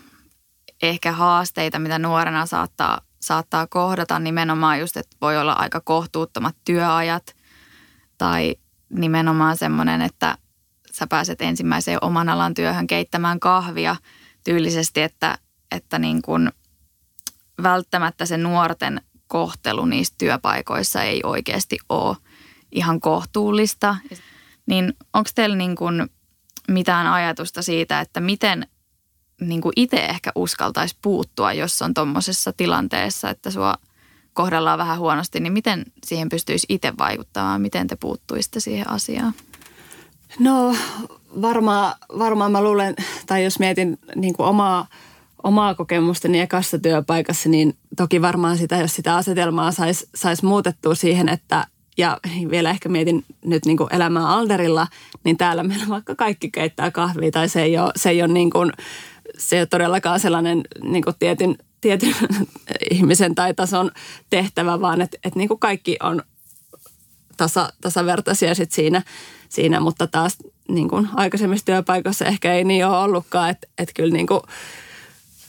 ehkä 0.83 1.13
haasteita, 1.13 1.79
mitä 1.79 1.99
nuorena 1.99 2.47
saattaa, 2.47 3.01
saattaa 3.21 3.67
kohdata 3.67 4.19
nimenomaan 4.19 4.81
just, 4.81 4.97
että 4.97 5.17
voi 5.21 5.39
olla 5.39 5.53
aika 5.53 5.81
kohtuuttomat 5.81 6.57
työajat 6.65 7.37
tai 8.19 8.57
nimenomaan 8.91 9.57
semmoinen, 9.57 10.03
että 10.03 10.39
sä 10.93 11.07
pääset 11.07 11.43
ensimmäiseen 11.43 11.99
oman 12.01 12.29
alan 12.29 12.55
työhön 12.55 12.87
keittämään 12.87 13.41
kahvia 13.41 13.97
tyylisesti, 14.45 15.03
että, 15.03 15.39
että 15.71 15.99
niin 15.99 16.23
kuin 16.23 16.53
välttämättä 17.63 18.27
se 18.27 18.37
nuorten 18.37 19.03
kohtelu 19.27 19.85
niissä 19.85 20.15
työpaikoissa 20.19 21.03
ei 21.03 21.21
oikeasti 21.25 21.79
ole 21.89 22.17
ihan 22.73 23.01
kohtuullista. 23.01 23.97
Niin 24.67 24.95
onko 25.15 25.31
teillä 25.35 25.57
niin 25.57 25.77
kuin 25.77 26.11
mitään 26.69 27.07
ajatusta 27.07 27.63
siitä, 27.63 28.01
että 28.01 28.21
miten 28.21 28.67
niin 29.41 29.61
itse 29.77 29.97
ehkä 29.97 30.33
uskaltaisi 30.35 30.97
puuttua, 31.03 31.53
jos 31.53 31.83
on 31.83 31.95
tuommoisessa 31.95 32.53
tilanteessa, 32.53 33.31
että 33.31 33.51
sua 33.51 33.75
kohdellaan 34.33 34.79
vähän 34.79 34.99
huonosti, 34.99 35.41
niin 35.41 35.53
miten 35.53 35.85
siihen 36.05 36.29
pystyisi 36.29 36.67
itse 36.69 36.93
vaikuttamaan? 36.99 37.63
Miten 37.63 37.87
te 37.87 37.97
puuttuisitte 37.97 38.61
siihen 38.61 38.91
asiaan? 38.91 39.33
No 40.39 40.75
varmaan, 41.43 41.95
varmaan 42.19 42.53
mä 42.53 42.63
luulen, 42.63 42.95
tai 43.27 43.45
jos 43.45 43.59
mietin 43.59 43.99
niin 44.17 44.35
kuin 44.35 44.47
omaa 44.47 44.87
omaa 45.43 45.75
kokemustani 45.75 46.41
ekassa 46.41 46.79
työpaikassa, 46.79 47.49
niin 47.49 47.77
toki 47.97 48.23
varmaan 48.23 48.59
sitä, 48.59 48.77
jos 48.77 48.95
sitä 48.95 49.17
asetelmaa 49.17 49.73
saisi 49.73 50.09
sais 50.15 50.43
muutettua 50.43 50.95
siihen, 50.95 51.29
että 51.29 51.67
ja 51.99 52.19
vielä 52.51 52.71
ehkä 52.71 52.89
mietin 52.89 53.25
nyt 53.45 53.65
niin 53.65 53.77
kuin 53.77 53.95
elämää 53.95 54.29
Alderilla, 54.29 54.87
niin 55.25 55.37
täällä 55.37 55.63
meillä 55.63 55.89
vaikka 55.89 56.15
kaikki 56.15 56.51
keittää 56.51 56.91
kahvia 56.91 57.31
tai 57.31 57.49
se 57.49 57.63
ei 57.63 57.79
ole, 57.79 57.93
se 57.97 58.11
ei 58.11 58.23
ole, 58.23 58.33
niin 58.33 58.51
kuin, 58.51 58.73
se 59.39 59.57
ei 59.57 59.61
ole 59.61 59.67
todellakaan 59.67 60.21
sellainen 60.21 60.61
niin 60.83 61.05
kuin 61.05 61.17
tietyn, 61.19 61.57
tietyn 61.81 62.15
ihmisen 62.91 63.35
tai 63.35 63.55
tason 63.55 63.91
tehtävä, 64.31 64.81
vaan 64.81 65.01
että, 65.01 65.19
että 65.25 65.39
niin 65.39 65.49
kaikki 65.59 65.97
on 66.03 66.23
tasa, 67.37 67.73
tasavertaisia 67.81 68.55
sit 68.55 68.73
siinä, 68.73 69.03
siinä, 69.49 69.81
mutta 69.81 70.07
taas 70.07 70.37
niin 70.69 70.89
kuin 70.89 71.09
aikaisemmissa 71.15 71.67
työpaikoissa 71.67 72.25
ehkä 72.25 72.53
ei 72.55 72.65
niin 72.65 72.87
ole 72.87 72.99
ollutkaan, 72.99 73.51
että, 73.51 73.67
että 73.79 73.93
kyllä 73.95 74.13
niin 74.13 74.27
kuin, 74.27 74.41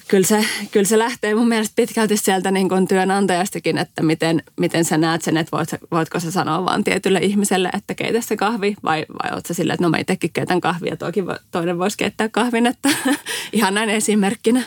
kyllä 0.09 0.27
se, 0.27 0.45
kyllä 0.71 0.85
se 0.85 0.99
lähtee 0.99 1.35
mun 1.35 1.47
mielestä 1.47 1.73
pitkälti 1.75 2.17
sieltä 2.17 2.51
niin 2.51 2.69
kuin 2.69 2.87
työnantajastakin, 2.87 3.77
että 3.77 4.03
miten, 4.03 4.43
miten 4.59 4.85
sä 4.85 4.97
näet 4.97 5.21
sen, 5.21 5.37
että 5.37 5.57
voit, 5.57 5.69
voitko 5.91 6.19
sä 6.19 6.31
sanoa 6.31 6.65
vaan 6.65 6.83
tietylle 6.83 7.19
ihmiselle, 7.19 7.69
että 7.73 7.95
keitä 7.95 8.21
se 8.21 8.37
kahvi, 8.37 8.75
vai, 8.83 9.05
vai 9.23 9.35
oot 9.35 9.45
sä 9.45 9.53
sillä, 9.53 9.73
että 9.73 9.83
no 9.83 9.89
mä 9.89 9.97
itsekin 9.97 10.33
keitän 10.33 10.61
kahvia, 10.61 10.97
toki 10.97 11.23
toinen 11.51 11.79
voisi 11.79 11.97
keittää 11.97 12.29
kahvin, 12.29 12.65
että 12.65 12.89
ihan 13.53 13.73
näin 13.73 13.89
esimerkkinä. 13.89 14.63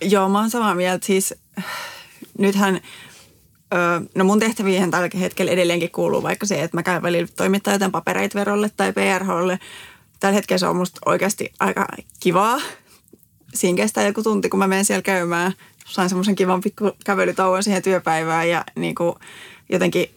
Joo, 0.00 0.28
mä 0.28 0.40
oon 0.40 0.50
samaa 0.50 0.74
mieltä. 0.74 1.06
Siis 1.06 1.34
nythän, 2.38 2.80
no 4.14 4.24
mun 4.24 4.38
tehtäviin 4.38 4.90
tällä 4.90 5.08
hetkellä 5.20 5.52
edelleenkin 5.52 5.90
kuuluu 5.90 6.22
vaikka 6.22 6.46
se, 6.46 6.62
että 6.62 6.76
mä 6.76 6.82
käyn 6.82 7.02
välillä 7.02 7.28
toimittaa 7.36 7.72
jotain 7.72 7.92
papereita 7.92 8.38
verolle 8.38 8.70
tai 8.76 8.92
PRHlle. 8.92 9.58
Tällä 10.20 10.34
hetkellä 10.34 10.58
se 10.58 10.66
on 10.66 10.76
musta 10.76 11.00
oikeasti 11.06 11.52
aika 11.60 11.86
kivaa 12.20 12.60
siinä 13.54 13.76
kestää 13.76 14.06
joku 14.06 14.22
tunti, 14.22 14.48
kun 14.48 14.58
mä 14.58 14.66
menen 14.66 14.84
siellä 14.84 15.02
käymään. 15.02 15.52
Sain 15.86 16.08
semmoisen 16.08 16.34
kivan 16.34 16.60
pikku 16.60 16.92
kävelytauon 17.04 17.62
siihen 17.62 17.82
työpäivään 17.82 18.48
ja 18.48 18.64
niin 18.76 18.94
kuin 18.94 19.14
jotenkin 19.68 20.10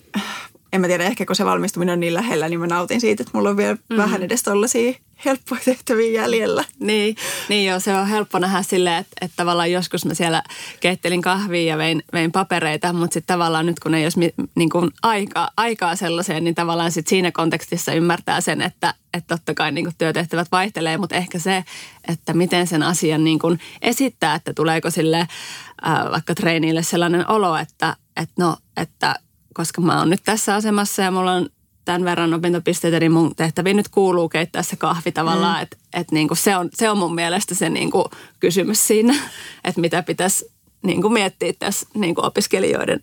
en 0.74 0.82
mä 0.82 0.88
tiedä, 0.88 1.04
ehkä 1.04 1.26
kun 1.26 1.36
se 1.36 1.46
valmistuminen 1.46 1.94
on 1.94 2.00
niin 2.00 2.14
lähellä, 2.14 2.50
niin 2.50 2.60
mä 2.60 2.68
nautin 2.68 3.02
siitä, 3.02 3.24
että 3.24 3.38
mulla 3.38 3.50
on 3.50 3.58
vielä 3.58 3.78
mm. 3.90 3.98
vähän 3.98 4.24
edes 4.24 4.44
tollaisia 4.44 4.94
helppoja 5.26 5.62
tehtäviä 5.66 6.22
jäljellä. 6.22 6.64
Niin, 6.80 7.16
niin 7.50 7.70
joo, 7.70 7.80
se 7.80 7.94
on 7.94 8.08
helppo 8.08 8.40
nähdä 8.40 8.62
silleen, 8.62 8.98
että, 8.98 9.16
että 9.22 9.36
tavallaan 9.36 9.72
joskus 9.72 10.06
mä 10.06 10.14
siellä 10.14 10.44
keittelin 10.80 11.22
kahvia 11.22 11.64
ja 11.64 11.78
vein, 11.78 12.04
vein 12.14 12.32
papereita, 12.32 12.94
mutta 12.94 13.14
sitten 13.14 13.34
tavallaan 13.34 13.66
nyt 13.66 13.80
kun 13.80 13.96
ei 13.96 14.06
olisi 14.06 14.34
niin 14.56 14.70
kuin 14.70 14.92
aika, 15.04 15.50
aikaa 15.58 15.96
sellaiseen, 15.96 16.44
niin 16.44 16.56
tavallaan 16.56 16.92
sit 16.92 17.08
siinä 17.08 17.32
kontekstissa 17.32 17.94
ymmärtää 17.94 18.42
sen, 18.42 18.62
että, 18.62 18.94
että 19.14 19.36
totta 19.36 19.54
kai 19.54 19.72
niin 19.72 19.86
kuin 19.86 19.96
työtehtävät 19.98 20.48
vaihtelee, 20.52 20.98
mutta 20.98 21.16
ehkä 21.16 21.40
se, 21.40 21.64
että 22.08 22.34
miten 22.34 22.68
sen 22.68 22.84
asian 22.84 23.24
niin 23.24 23.40
kuin 23.40 23.60
esittää, 23.82 24.36
että 24.36 24.54
tuleeko 24.54 24.90
sille 24.90 25.20
äh, 25.20 26.12
vaikka 26.12 26.36
treeniille 26.36 26.84
sellainen 26.84 27.30
olo, 27.30 27.58
että, 27.58 27.96
että 28.18 28.34
no, 28.40 28.58
että 28.78 29.16
koska 29.58 29.82
mä 29.82 30.00
oon 30.00 30.10
nyt 30.10 30.22
tässä 30.26 30.56
asemassa 30.56 31.02
ja 31.02 31.12
mulla 31.12 31.34
on 31.34 31.50
tämän 31.86 32.06
verran 32.06 32.34
opintopisteitä, 32.34 33.00
niin 33.00 33.12
mun 33.12 33.36
tehtäviin 33.36 33.78
nyt 33.78 33.90
kuuluu 33.90 34.30
keittää 34.30 34.64
se 34.64 34.76
kahvi 34.76 35.12
tavallaan. 35.12 35.58
Mm. 35.58 35.64
Että 35.64 35.78
et 35.94 36.12
niinku 36.12 36.36
se, 36.36 36.56
on, 36.56 36.70
se 36.74 36.90
on 36.90 36.98
mun 36.98 37.16
mielestä 37.16 37.56
se 37.56 37.70
niinku 37.70 38.10
kysymys 38.40 38.88
siinä, 38.88 39.16
että 39.66 39.82
mitä 39.82 40.04
pitäisi 40.04 40.52
niinku 40.84 41.10
miettiä 41.10 41.54
tässä 41.60 41.88
niinku 41.94 42.26
opiskelijoiden 42.26 43.02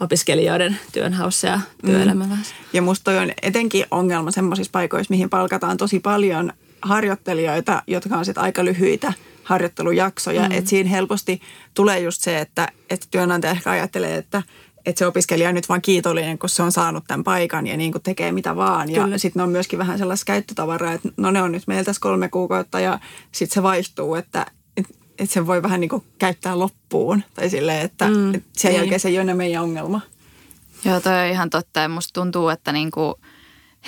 opiskelijoiden 0.00 0.78
työnhaussa 0.92 1.46
ja 1.46 1.60
työelämässä. 1.86 2.34
Mm. 2.34 2.66
Ja 2.72 2.82
musta 2.82 3.20
on 3.20 3.32
etenkin 3.42 3.86
ongelma 3.90 4.30
semmoisissa 4.30 4.70
paikoissa, 4.72 5.10
mihin 5.10 5.30
palkataan 5.30 5.76
tosi 5.76 6.00
paljon 6.00 6.52
harjoittelijoita, 6.82 7.82
jotka 7.86 8.16
on 8.16 8.24
sitten 8.24 8.44
aika 8.44 8.64
lyhyitä 8.64 9.12
harjoittelujaksoja. 9.44 10.48
Mm. 10.48 10.52
Että 10.52 10.70
siinä 10.70 10.90
helposti 10.90 11.40
tulee 11.74 12.00
just 12.00 12.22
se, 12.22 12.38
että, 12.38 12.68
että 12.90 13.06
työnantaja 13.10 13.50
ehkä 13.50 13.70
ajattelee, 13.70 14.16
että– 14.16 14.42
että 14.88 14.98
se 14.98 15.06
opiskelija 15.06 15.48
on 15.48 15.54
nyt 15.54 15.68
vaan 15.68 15.82
kiitollinen, 15.82 16.38
kun 16.38 16.48
se 16.48 16.62
on 16.62 16.72
saanut 16.72 17.04
tämän 17.06 17.24
paikan 17.24 17.66
ja 17.66 17.76
niin 17.76 17.92
kuin 17.92 18.02
tekee 18.02 18.32
mitä 18.32 18.56
vaan. 18.56 18.88
Kyllä. 18.88 19.08
Ja 19.08 19.18
sitten 19.18 19.40
ne 19.40 19.44
on 19.44 19.50
myöskin 19.50 19.78
vähän 19.78 19.98
sellaista 19.98 20.24
käyttötavaraa, 20.24 20.92
että 20.92 21.08
no 21.16 21.30
ne 21.30 21.42
on 21.42 21.52
nyt 21.52 21.66
meillä 21.66 21.84
tässä 21.84 22.00
kolme 22.00 22.28
kuukautta 22.28 22.80
ja 22.80 22.98
sitten 23.32 23.54
se 23.54 23.62
vaihtuu, 23.62 24.14
että 24.14 24.46
että 24.76 24.94
et 25.18 25.30
se 25.30 25.46
voi 25.46 25.62
vähän 25.62 25.80
niin 25.80 25.88
kuin 25.88 26.04
käyttää 26.18 26.58
loppuun. 26.58 27.22
Tai 27.34 27.50
silleen, 27.50 27.80
että 27.80 28.08
mm, 28.08 28.34
et 28.34 28.44
sen 28.52 28.70
niin. 28.70 28.78
jälkeen 28.78 29.00
se 29.00 29.08
ei 29.08 29.14
ole 29.14 29.20
enää 29.20 29.34
meidän 29.34 29.62
ongelma. 29.62 30.00
Joo, 30.84 31.00
toi 31.00 31.20
on 31.20 31.26
ihan 31.26 31.50
totta. 31.50 31.80
Ja 31.80 31.88
musta 31.88 32.20
tuntuu, 32.20 32.48
että 32.48 32.72
niin 32.72 32.90
kuin 32.90 33.14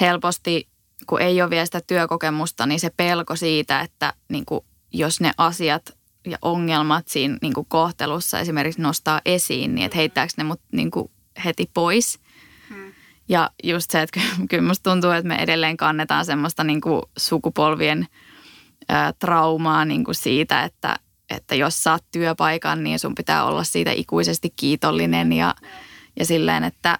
helposti, 0.01 0.69
kun 1.07 1.21
ei 1.21 1.43
ole 1.43 1.51
vielä 1.51 1.65
sitä 1.65 1.81
työkokemusta, 1.87 2.67
niin 2.67 2.81
se 2.81 2.91
pelko 2.97 3.37
siitä, 3.37 3.81
että 3.81 4.15
niin 4.29 4.45
kuin 4.45 4.65
jos 4.93 5.21
ne 5.21 5.33
asiat 5.37 6.00
ja 6.27 6.39
ongelmat 6.43 7.09
siinä 7.09 7.39
niin 7.43 7.53
kuin 7.53 7.67
kohtelussa 7.69 8.41
esimerkiksi 8.41 8.83
nostaa 8.83 9.21
esiin, 9.25 9.75
niin 9.75 9.85
että 9.85 9.97
heittääkö 9.97 10.33
ne 10.37 10.45
mut 10.45 10.61
niin 10.73 10.91
kuin 10.91 11.11
heti 11.45 11.71
pois. 11.75 12.21
Hmm. 12.69 12.93
Ja 13.29 13.51
just 13.65 13.91
se, 13.91 14.03
että 14.03 14.21
kyllä 14.51 14.69
musta 14.69 14.91
tuntuu, 14.91 15.11
että 15.11 15.29
me 15.29 15.37
edelleen 15.37 15.77
kannetaan 15.77 16.25
semmoista 16.25 16.65
niin 16.65 16.81
kuin 16.81 17.03
sukupolvien 17.19 18.09
ää, 18.89 19.13
traumaa 19.13 19.85
niin 19.85 20.05
kuin 20.05 20.15
siitä, 20.15 20.63
että, 20.63 20.97
että 21.31 21.55
jos 21.55 21.83
saat 21.83 22.05
työpaikan, 22.13 22.85
niin 22.85 22.99
sun 22.99 23.15
pitää 23.15 23.45
olla 23.45 23.65
siitä 23.65 23.91
ikuisesti 23.93 24.53
kiitollinen 24.57 25.33
ja, 25.33 25.55
ja 26.19 26.25
silleen, 26.25 26.65
että, 26.65 26.99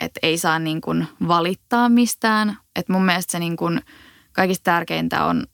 että 0.00 0.20
ei 0.22 0.38
saa 0.38 0.58
niin 0.58 0.80
kuin 0.80 1.08
valittaa 1.28 1.88
mistään. 1.88 2.58
Että 2.76 2.92
mun 2.92 3.04
mielestä 3.04 3.32
se 3.32 3.38
niin 3.38 3.56
kuin 3.56 3.80
kaikista 4.32 4.64
tärkeintä 4.64 5.24
on 5.24 5.46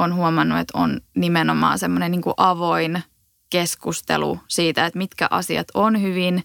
on 0.00 0.14
huomannut, 0.14 0.58
että 0.58 0.78
on 0.78 1.00
nimenomaan 1.16 1.78
semmoinen 1.78 2.10
niin 2.10 2.22
avoin 2.36 3.02
keskustelu 3.50 4.38
siitä, 4.48 4.86
että 4.86 4.98
mitkä 4.98 5.26
asiat 5.30 5.68
on 5.74 6.02
hyvin, 6.02 6.42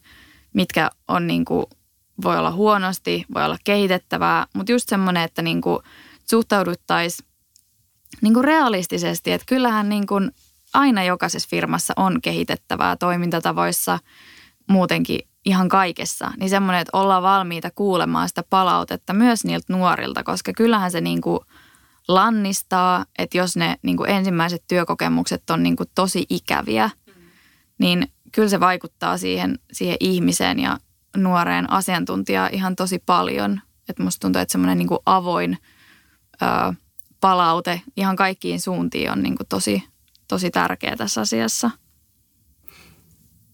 mitkä 0.54 0.90
on 1.08 1.28
niin 1.28 1.46
kuin, 1.46 1.66
voi 2.24 2.38
olla 2.38 2.52
huonosti, 2.52 3.26
voi 3.34 3.46
olla 3.46 3.58
kehitettävää, 3.64 4.48
mutta 4.56 4.72
just 4.72 4.90
semmoinen, 4.90 5.24
että 5.24 5.42
niin 5.42 5.62
kuin 5.62 5.80
suhtauduttaisiin 6.30 7.30
niin 8.22 8.34
kuin 8.34 8.44
realistisesti, 8.44 9.32
että 9.32 9.46
kyllähän 9.46 9.90
niin 9.90 10.08
kuin 10.08 10.32
aina 10.74 11.04
jokaisessa 11.04 11.50
firmassa 11.50 11.94
on 11.98 12.22
kehitettävää 12.22 12.96
toimintatavoissa, 12.96 14.00
muutenkin 14.70 15.20
ihan 15.46 15.70
kaikessa, 15.70 16.32
niin 16.38 16.50
semmoinen, 16.50 16.82
että 16.82 16.98
ollaan 16.98 17.24
valmiita 17.24 17.72
kuulemaan 17.76 18.28
sitä 18.28 18.44
palautetta 18.50 19.14
myös 19.14 19.44
niiltä 19.46 19.74
nuorilta, 19.74 20.24
koska 20.24 20.54
kyllähän 20.54 20.92
se 20.92 21.02
niin 21.02 21.22
kuin– 21.22 21.40
lannistaa, 22.08 23.06
että 23.18 23.38
jos 23.38 23.58
ne 23.58 23.76
niin 23.82 23.98
kuin 23.98 24.10
ensimmäiset 24.10 24.64
työkokemukset 24.68 25.50
on 25.50 25.64
niin 25.64 25.76
kuin 25.76 25.90
tosi 25.96 26.26
ikäviä, 26.30 26.90
niin 27.78 28.08
kyllä 28.32 28.50
se 28.50 28.60
vaikuttaa 28.60 29.18
siihen, 29.18 29.60
siihen 29.72 29.98
ihmiseen 30.00 30.60
ja 30.60 30.78
nuoreen 31.18 31.72
asiantuntijaan 31.72 32.54
ihan 32.54 32.76
tosi 32.76 33.00
paljon. 33.00 33.62
Että 33.90 34.04
musta 34.04 34.22
tuntuu, 34.22 34.42
että 34.42 34.52
semmoinen 34.52 34.78
niin 34.78 34.90
avoin 35.06 35.58
ö, 36.42 36.74
palaute 37.22 37.82
ihan 37.98 38.16
kaikkiin 38.16 38.62
suuntiin 38.62 39.12
on 39.12 39.24
niin 39.24 39.38
kuin 39.38 39.48
tosi, 39.48 39.84
tosi 40.28 40.52
tärkeä 40.52 40.96
tässä 40.96 41.22
asiassa– 41.22 41.72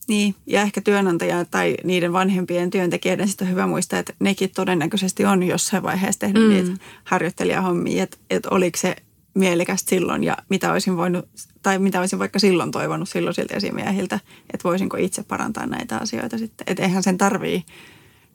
niin, 0.08 0.36
ja 0.45 0.62
ehkä 0.62 0.82
työnantaja 0.82 1.45
tai 1.45 1.78
niiden 1.84 2.14
vanhempien 2.14 2.70
työntekijöiden 2.70 3.28
sitten 3.28 3.47
on 3.47 3.52
hyvä 3.52 3.68
muistaa, 3.68 3.99
että 3.99 4.14
nekin 4.20 4.49
todennäköisesti 4.56 5.26
on 5.26 5.43
jossain 5.43 5.84
vaiheessa 5.84 6.20
tehnyt 6.20 6.43
mm. 6.43 6.49
niitä 6.49 6.84
harjoittelijahommia, 7.04 8.04
että, 8.04 8.18
että 8.30 8.49
oliko 8.52 8.78
se 8.78 8.95
mielekästä 9.34 9.89
silloin 9.89 10.24
ja 10.24 10.38
mitä 10.49 10.72
olisin 10.72 10.97
voinut, 10.97 11.26
tai 11.62 11.80
mitä 11.80 11.99
olisin 11.99 12.20
vaikka 12.20 12.39
silloin 12.39 12.72
toivonut 12.72 13.10
silloisilta 13.10 13.56
esimiehiltä, 13.56 14.20
että 14.54 14.64
voisinko 14.64 14.97
itse 14.97 15.24
parantaa 15.24 15.66
näitä 15.66 15.97
asioita 15.97 16.38
sitten. 16.38 16.64
Että 16.68 16.84
eihän 16.84 17.04
sen 17.04 17.18
tarvii 17.18 17.64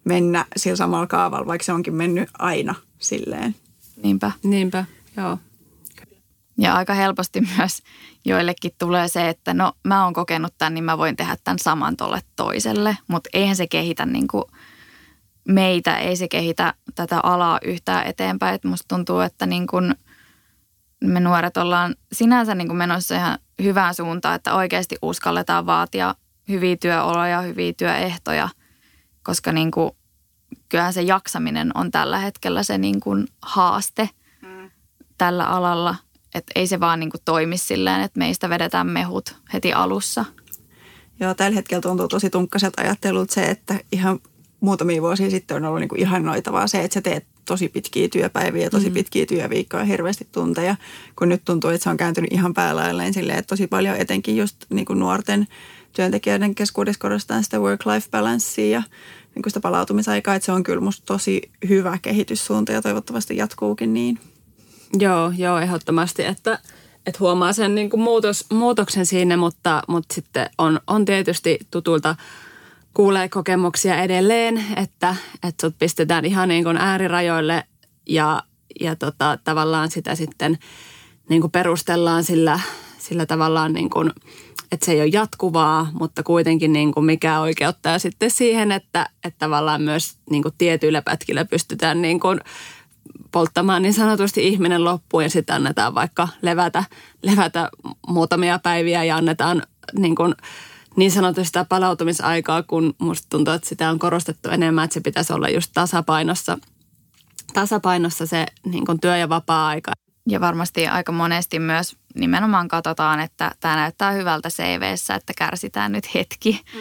mennä 0.04 0.44
sillä 0.56 0.76
samalla 0.76 1.06
kaavalla, 1.06 1.46
vaikka 1.46 1.64
se 1.64 1.72
onkin 1.72 1.94
mennyt 1.94 2.28
aina 2.38 2.74
silleen. 2.98 3.54
Niinpä. 4.02 4.32
Niinpä, 4.42 4.84
joo. 5.16 5.38
Ja 6.58 6.74
aika 6.74 6.94
helposti 6.94 7.40
myös 7.56 7.82
joillekin 8.24 8.72
tulee 8.78 9.08
se, 9.08 9.28
että 9.28 9.54
no 9.54 9.72
mä 9.84 10.04
oon 10.04 10.12
kokenut 10.12 10.54
tämän, 10.58 10.74
niin 10.74 10.84
mä 10.84 10.98
voin 10.98 11.16
tehdä 11.16 11.36
tämän 11.44 11.58
saman 11.58 11.96
tolle 11.96 12.20
toiselle. 12.36 12.96
Mutta 13.08 13.30
eihän 13.32 13.56
se 13.56 13.66
kehitä 13.66 14.06
niin 14.06 14.28
kuin 14.28 14.44
meitä, 15.48 15.98
ei 15.98 16.16
se 16.16 16.28
kehitä 16.28 16.74
tätä 16.94 17.20
alaa 17.22 17.58
yhtään 17.64 18.06
eteenpäin. 18.06 18.54
Et 18.54 18.64
musta 18.64 18.88
tuntuu, 18.88 19.20
että 19.20 19.46
niin 19.46 19.66
kuin 19.66 19.94
me 21.04 21.20
nuoret 21.20 21.56
ollaan 21.56 21.94
sinänsä 22.12 22.54
niin 22.54 22.68
kuin 22.68 22.78
menossa 22.78 23.14
ihan 23.14 23.38
hyvään 23.62 23.94
suuntaan, 23.94 24.34
että 24.34 24.54
oikeasti 24.54 24.96
uskalletaan 25.02 25.66
vaatia 25.66 26.14
hyviä 26.48 26.76
työoloja, 26.76 27.40
hyviä 27.40 27.72
työehtoja, 27.72 28.48
koska 29.22 29.52
niin 29.52 29.70
kuin, 29.70 29.90
kyllähän 30.68 30.92
se 30.92 31.02
jaksaminen 31.02 31.70
on 31.74 31.90
tällä 31.90 32.18
hetkellä 32.18 32.62
se 32.62 32.78
niin 32.78 33.00
kuin 33.00 33.26
haaste 33.42 34.10
mm. 34.42 34.70
tällä 35.18 35.44
alalla– 35.44 35.94
että 36.36 36.52
ei 36.54 36.66
se 36.66 36.80
vaan 36.80 37.00
niin 37.00 37.10
kuin 37.10 37.20
toimi 37.24 37.58
silleen, 37.58 38.00
että 38.00 38.18
meistä 38.18 38.48
vedetään 38.48 38.86
mehut 38.86 39.36
heti 39.52 39.72
alussa. 39.72 40.24
Joo, 41.20 41.34
tällä 41.34 41.54
hetkellä 41.54 41.82
tuntuu 41.82 42.08
tosi 42.08 42.30
tunkkaiset 42.30 42.74
ajattelut 42.76 43.30
se, 43.30 43.44
että 43.44 43.80
ihan 43.92 44.20
muutamia 44.60 45.02
vuosia 45.02 45.30
sitten 45.30 45.56
on 45.56 45.64
ollut 45.64 45.80
niin 45.80 45.88
kuin 45.88 46.00
ihannoitavaa 46.00 46.66
se, 46.66 46.84
että 46.84 46.94
sä 46.94 47.00
teet 47.00 47.26
tosi 47.44 47.68
pitkiä 47.68 48.08
työpäiviä, 48.08 48.70
tosi 48.70 48.88
mm. 48.88 48.94
pitkiä 48.94 49.26
työviikkoja, 49.26 49.84
hirveästi 49.84 50.28
tunteja, 50.32 50.76
kun 51.18 51.28
nyt 51.28 51.44
tuntuu, 51.44 51.70
että 51.70 51.84
se 51.84 51.90
on 51.90 51.96
kääntynyt 51.96 52.32
ihan 52.32 52.54
päälailleen 52.54 53.14
silleen, 53.14 53.38
että 53.38 53.48
tosi 53.48 53.66
paljon 53.66 53.96
etenkin 53.96 54.36
just 54.36 54.56
niin 54.70 54.86
kuin 54.86 54.98
nuorten 54.98 55.46
työntekijöiden 55.92 56.54
keskuudessa 56.54 57.00
korostetaan 57.00 57.44
sitä 57.44 57.58
work-life 57.58 58.08
balancea 58.10 58.66
ja 58.66 58.82
niin 59.34 59.42
kuin 59.42 59.50
sitä 59.50 59.60
palautumisaikaa, 59.60 60.34
että 60.34 60.46
se 60.46 60.52
on 60.52 60.62
kyllä 60.62 60.80
musta 60.80 61.06
tosi 61.06 61.50
hyvä 61.68 61.98
kehityssuunta 62.02 62.72
ja 62.72 62.82
toivottavasti 62.82 63.36
jatkuukin 63.36 63.94
niin. 63.94 64.18
Joo, 64.98 65.32
joo, 65.36 65.58
ehdottomasti, 65.58 66.24
että, 66.24 66.58
että 67.06 67.18
huomaa 67.20 67.52
sen 67.52 67.74
niin 67.74 67.90
kuin 67.90 68.00
muutos, 68.00 68.44
muutoksen 68.52 69.06
siinä, 69.06 69.36
mutta, 69.36 69.82
mutta 69.88 70.14
sitten 70.14 70.50
on, 70.58 70.80
on 70.86 71.04
tietysti 71.04 71.58
tutulta 71.70 72.16
kuulee 72.94 73.28
kokemuksia 73.28 74.02
edelleen, 74.02 74.64
että, 74.76 75.16
että 75.48 75.66
sut 75.66 75.78
pistetään 75.78 76.24
ihan 76.24 76.48
niin 76.48 76.64
kuin 76.64 76.76
äärirajoille 76.76 77.64
ja, 78.08 78.42
ja 78.80 78.96
tota, 78.96 79.38
tavallaan 79.44 79.90
sitä 79.90 80.14
sitten 80.14 80.58
niin 81.28 81.40
kuin 81.40 81.50
perustellaan 81.50 82.24
sillä, 82.24 82.60
sillä 82.98 83.26
tavallaan 83.26 83.72
niin 83.72 83.90
kuin, 83.90 84.10
että 84.72 84.86
se 84.86 84.92
ei 84.92 85.00
ole 85.00 85.10
jatkuvaa, 85.12 85.90
mutta 85.92 86.22
kuitenkin 86.22 86.72
niin 86.72 86.92
kuin 86.92 87.06
mikä 87.06 87.40
oikeuttaa 87.40 87.98
sitten 87.98 88.30
siihen, 88.30 88.72
että, 88.72 89.08
että 89.24 89.38
tavallaan 89.38 89.82
myös 89.82 90.16
niin 90.30 90.42
kuin 90.42 90.54
tietyillä 90.58 91.02
pätkillä 91.02 91.44
pystytään 91.44 92.02
niin 92.02 92.20
kuin 92.20 92.40
polttamaan 93.36 93.82
niin 93.82 93.94
sanotusti 93.94 94.48
ihminen 94.48 94.84
loppuun 94.84 95.22
ja 95.22 95.30
sitten 95.30 95.56
annetaan 95.56 95.94
vaikka 95.94 96.28
levätä, 96.42 96.84
levätä 97.22 97.70
muutamia 98.08 98.58
päiviä 98.58 99.04
ja 99.04 99.16
annetaan 99.16 99.62
niin, 99.98 100.16
kuin, 100.16 100.34
niin 100.96 101.10
sanotusti 101.10 101.44
sitä 101.44 101.64
palautumisaikaa, 101.64 102.62
kun 102.62 102.94
musta 102.98 103.26
tuntuu, 103.30 103.54
että 103.54 103.68
sitä 103.68 103.90
on 103.90 103.98
korostettu 103.98 104.48
enemmän, 104.48 104.84
että 104.84 104.94
se 104.94 105.00
pitäisi 105.00 105.32
olla 105.32 105.48
just 105.48 105.70
tasapainossa, 105.74 106.58
tasapainossa 107.52 108.26
se 108.26 108.46
niin 108.66 108.86
kuin 108.86 109.00
työ- 109.00 109.16
ja 109.16 109.28
vapaa-aika. 109.28 109.92
Ja 110.28 110.40
varmasti 110.40 110.86
aika 110.86 111.12
monesti 111.12 111.58
myös 111.58 111.96
nimenomaan 112.14 112.68
katsotaan, 112.68 113.20
että 113.20 113.50
tämä 113.60 113.76
näyttää 113.76 114.12
hyvältä 114.12 114.48
CVssä, 114.48 115.14
että 115.14 115.32
kärsitään 115.38 115.92
nyt 115.92 116.14
hetki. 116.14 116.60
Mm. 116.74 116.80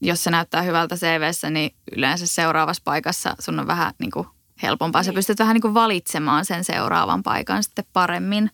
jos 0.00 0.24
se 0.24 0.30
näyttää 0.30 0.62
hyvältä 0.62 0.96
CVssä, 0.96 1.50
niin 1.50 1.70
yleensä 1.96 2.26
seuraavassa 2.26 2.82
paikassa 2.84 3.36
sun 3.38 3.60
on 3.60 3.66
vähän 3.66 3.92
niin 3.98 4.10
kuin 4.10 4.26
helpompaa. 4.62 5.02
Sä 5.02 5.12
pystyt 5.12 5.38
vähän 5.38 5.54
niin 5.54 5.62
kuin 5.62 5.74
valitsemaan 5.74 6.44
sen 6.44 6.64
seuraavan 6.64 7.22
paikan 7.22 7.62
sitten 7.62 7.84
paremmin 7.92 8.50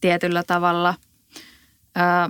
tietyllä 0.00 0.42
tavalla. 0.42 0.94
Öö, 1.98 2.28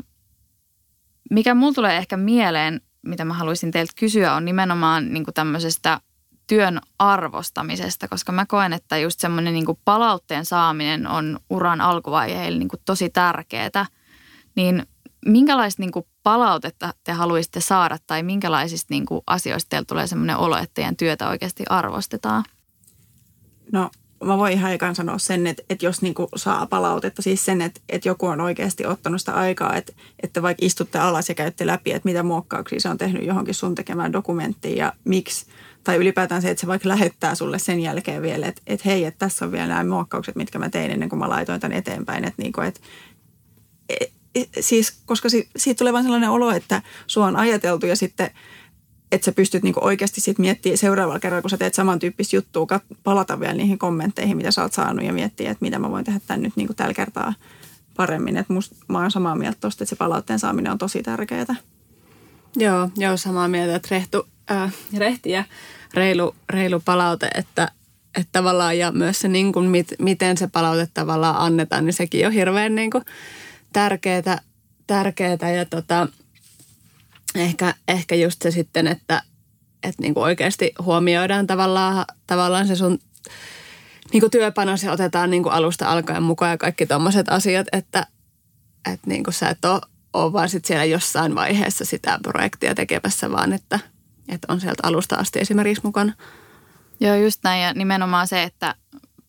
mikä 1.31 1.55
mulla 1.55 1.73
tulee 1.73 1.97
ehkä 1.97 2.17
mieleen, 2.17 2.81
mitä 3.03 3.25
mä 3.25 3.35
haluaisin 3.35 3.71
teiltä 3.71 3.93
kysyä, 3.97 4.35
on 4.35 4.45
nimenomaan 4.45 5.13
niin 5.13 5.25
kuin 5.25 5.35
tämmöisestä 5.35 6.01
työn 6.47 6.81
arvostamisesta, 6.99 8.09
koska 8.09 8.33
mä 8.33 8.47
koen, 8.47 8.73
että 8.73 8.99
just 8.99 9.21
semmoinen 9.21 9.55
niin 9.55 9.67
palautteen 9.85 10.45
saaminen 10.45 11.07
on 11.07 11.39
uran 11.51 11.81
alkuvaiheilla 11.81 12.59
niin 12.59 12.69
kuin 12.69 12.81
tosi 12.85 13.11
tärkeää. 13.11 13.87
Niin 14.57 14.87
minkälaista 15.27 15.83
niin 15.83 15.93
kuin 15.93 16.07
palautetta 16.23 16.95
te 17.05 17.13
haluaisitte 17.13 17.61
saada 17.61 17.99
tai 18.07 18.23
minkälaisista 18.23 18.95
niin 18.95 19.07
kuin 19.07 19.21
asioista 19.27 19.69
teillä 19.69 19.85
tulee 19.85 20.07
semmoinen 20.07 20.37
olo, 20.37 20.57
että 20.57 20.75
teidän 20.75 20.97
työtä 20.97 21.29
oikeasti 21.29 21.65
arvostetaan? 21.69 22.45
No 23.73 23.91
mä 24.25 24.39
voin 24.39 24.53
ihan 24.53 24.73
ekan 24.73 24.95
sanoa 24.95 25.19
sen, 25.19 25.47
että, 25.47 25.63
että 25.71 25.87
jos 25.87 26.03
niin 26.03 26.15
saa 26.37 26.67
palautetta, 26.67 27.23
siis 27.23 27.45
sen, 27.45 27.63
että, 27.63 27.81
että 27.89 28.09
joku 28.09 28.27
on 28.27 28.41
oikeasti 28.41 28.87
ottanut 28.87 29.21
sitä 29.21 29.33
aikaa, 29.33 29.77
että, 29.77 29.93
että 30.23 30.43
vaikka 30.43 30.67
istutte 30.67 30.99
alas 30.99 31.29
ja 31.29 31.35
käytte 31.35 31.67
läpi, 31.67 31.93
että 31.93 32.09
mitä 32.09 32.23
muokkauksia 32.23 32.81
se 32.81 32.89
on 32.89 32.99
tehnyt 32.99 33.27
johonkin 33.27 33.55
sun 33.55 33.75
tekemään 33.75 34.13
dokumenttiin 34.13 34.77
ja 34.77 34.93
miksi, 35.05 35.47
tai 35.85 35.97
ylipäätään 35.97 36.43
se, 36.43 36.51
että 36.51 36.61
se 36.61 36.67
vaikka 36.67 36.89
lähettää 36.89 37.35
sulle 37.35 37.59
sen 37.59 37.81
jälkeen 37.81 38.23
vielä, 38.23 38.47
että, 38.47 38.63
että 38.67 38.89
hei, 38.89 39.05
että 39.05 39.19
tässä 39.19 39.45
on 39.45 39.53
vielä 39.53 39.67
nämä 39.67 39.85
muokkaukset, 39.85 40.37
mitkä 40.37 40.59
mä 40.59 40.71
tein 40.71 40.91
ennen 40.91 41.09
kuin 41.09 41.19
mä 41.19 41.29
laitoin 41.29 41.61
tämän 41.61 41.79
eteenpäin, 41.79 42.25
että, 42.25 42.43
niin 42.43 42.53
kuin, 42.53 42.67
että 42.67 42.81
siis, 44.61 45.03
koska 45.07 45.29
siitä 45.57 45.79
tulee 45.79 45.93
vain 45.93 46.05
sellainen 46.05 46.31
olo, 46.31 46.51
että 46.51 46.83
sua 47.07 47.27
on 47.27 47.37
ajateltu 47.37 47.87
ja 47.87 47.97
sitten 47.97 48.31
että 49.13 49.25
sä 49.25 49.33
pystyt 49.33 49.63
niinku 49.63 49.81
oikeasti 49.83 50.21
sit 50.21 50.39
miettimään 50.39 50.79
seuraavalla 50.79 51.21
kerralla, 51.21 51.43
kun 51.43 51.51
sä 51.51 51.59
teet 51.59 51.75
samantyyppistä 51.75 52.37
juttua, 52.37 52.67
palata 53.05 53.41
vielä 53.41 53.55
niihin 53.55 53.79
kommentteihin, 53.79 54.37
mitä 54.37 54.51
sä 54.51 54.63
oot 54.63 54.73
saanut 54.73 55.05
ja 55.05 55.13
miettiä, 55.13 55.51
että 55.51 55.65
mitä 55.65 55.79
mä 55.79 55.91
voin 55.91 56.05
tehdä 56.05 56.21
tämän 56.27 56.43
nyt 56.43 56.57
niinku 56.57 56.75
tällä 56.75 56.95
kertaa 56.95 57.35
paremmin. 57.97 58.37
Että 58.37 58.53
musta, 58.53 58.77
mä 58.89 58.99
oon 58.99 59.11
samaa 59.11 59.37
mieltä 59.37 59.59
tosta, 59.61 59.85
että 59.85 59.91
se 59.91 59.97
palautteen 59.97 60.39
saaminen 60.39 60.73
on 60.73 60.79
tosi 60.79 61.03
tärkeää. 61.03 61.57
Joo, 62.57 62.91
joo 62.97 63.17
samaa 63.17 63.49
mieltä, 63.49 63.77
että 63.77 63.89
rehtu, 63.91 64.29
äh, 64.51 64.75
rehti 64.97 65.31
ja 65.31 65.45
reilu, 65.95 66.35
reilu 66.51 66.83
palaute, 66.85 67.31
että, 67.35 67.69
että 68.19 68.29
tavallaan 68.33 68.79
ja 68.79 68.93
myös 68.93 69.21
se 69.21 69.29
niin 69.29 69.53
kuin, 69.53 69.71
mit, 69.71 69.95
miten 69.99 70.37
se 70.37 70.47
palaute 70.47 70.89
tavallaan 70.95 71.37
annetaan, 71.37 71.85
niin 71.85 71.95
sekin 71.95 72.27
on 72.27 72.33
hirveän 72.33 72.75
niin 72.75 72.91
kuin, 72.91 73.05
tärkeää, 73.73 74.41
tärkeää 74.87 75.51
ja 75.57 75.65
tota, 75.65 76.09
ehkä, 77.35 77.75
ehkä 77.89 78.15
just 78.15 78.43
se 78.43 78.51
sitten, 78.51 78.87
että, 78.87 79.23
että 79.83 80.03
niin 80.03 80.15
kuin 80.15 80.25
oikeasti 80.25 80.73
huomioidaan 80.83 81.47
tavallaan, 81.47 82.05
tavallaan 82.27 82.67
se 82.67 82.77
sun 82.77 82.99
niin 84.13 84.21
kuin 84.21 84.31
työpanos 84.31 84.83
ja 84.83 84.93
otetaan 84.93 85.31
niin 85.31 85.43
kuin 85.43 85.53
alusta 85.53 85.89
alkaen 85.89 86.23
mukaan 86.23 86.51
ja 86.51 86.59
kaikki 86.59 86.87
tommoset 86.87 87.29
asiat, 87.29 87.67
että, 87.73 88.07
että 88.93 89.07
niin 89.07 89.25
kuin 89.25 89.35
sä 89.35 89.49
et 89.49 89.65
ole, 89.65 89.81
ole 90.13 90.33
vaan 90.33 90.49
sit 90.49 90.65
siellä 90.65 90.85
jossain 90.85 91.35
vaiheessa 91.35 91.85
sitä 91.85 92.19
projektia 92.23 92.75
tekemässä, 92.75 93.31
vaan 93.31 93.53
että, 93.53 93.79
että 94.29 94.53
on 94.53 94.61
sieltä 94.61 94.83
alusta 94.87 95.17
asti 95.17 95.39
esimerkiksi 95.39 95.85
mukana. 95.85 96.13
Joo, 97.01 97.17
just 97.17 97.41
näin. 97.45 97.63
Ja 97.63 97.75
nimenomaan 97.75 98.29
se, 98.29 98.43
että 98.43 98.75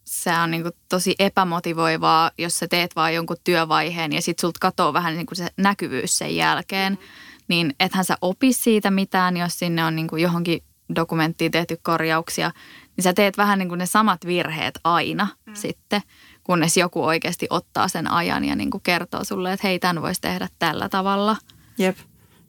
se 0.04 0.32
on 0.44 0.52
niin 0.52 0.64
kuin 0.64 0.74
tosi 0.90 1.16
epämotivoivaa, 1.20 2.32
jos 2.38 2.60
sä 2.60 2.68
teet 2.68 2.96
vaan 2.96 3.14
jonkun 3.14 3.38
työvaiheen 3.44 4.14
ja 4.14 4.22
sit 4.22 4.40
sulta 4.40 4.58
katoo 4.62 4.94
vähän 4.94 5.16
niin 5.16 5.26
kuin 5.26 5.36
se 5.36 5.48
näkyvyys 5.58 6.18
sen 6.18 6.36
jälkeen. 6.36 6.98
Niin 7.48 7.76
ethän 7.80 8.06
sä 8.06 8.18
opi 8.22 8.54
siitä 8.54 8.92
mitään, 8.92 9.38
jos 9.38 9.60
sinne 9.60 9.86
on 9.86 9.96
niin 9.96 10.08
kuin 10.08 10.22
johonkin 10.22 10.64
dokumenttiin 10.96 11.52
tehty 11.52 11.78
korjauksia. 11.82 12.52
Niin 12.98 13.04
sä 13.04 13.14
teet 13.14 13.38
vähän 13.38 13.60
niin 13.60 13.70
kuin 13.70 13.80
ne 13.80 13.86
samat 13.86 14.26
virheet 14.26 14.80
aina 14.84 15.28
mm. 15.46 15.54
sitten, 15.56 16.02
kunnes 16.44 16.78
joku 16.78 17.04
oikeasti 17.04 17.48
ottaa 17.50 17.88
sen 17.88 18.12
ajan 18.12 18.46
ja 18.46 18.56
niin 18.56 18.72
kuin 18.72 18.82
kertoo 18.84 19.24
sulle, 19.24 19.54
että 19.54 19.68
hei, 19.68 19.80
tämän 19.80 20.02
voisi 20.02 20.22
tehdä 20.22 20.48
tällä 20.60 20.90
tavalla. 20.90 21.38
Jep. 21.78 21.98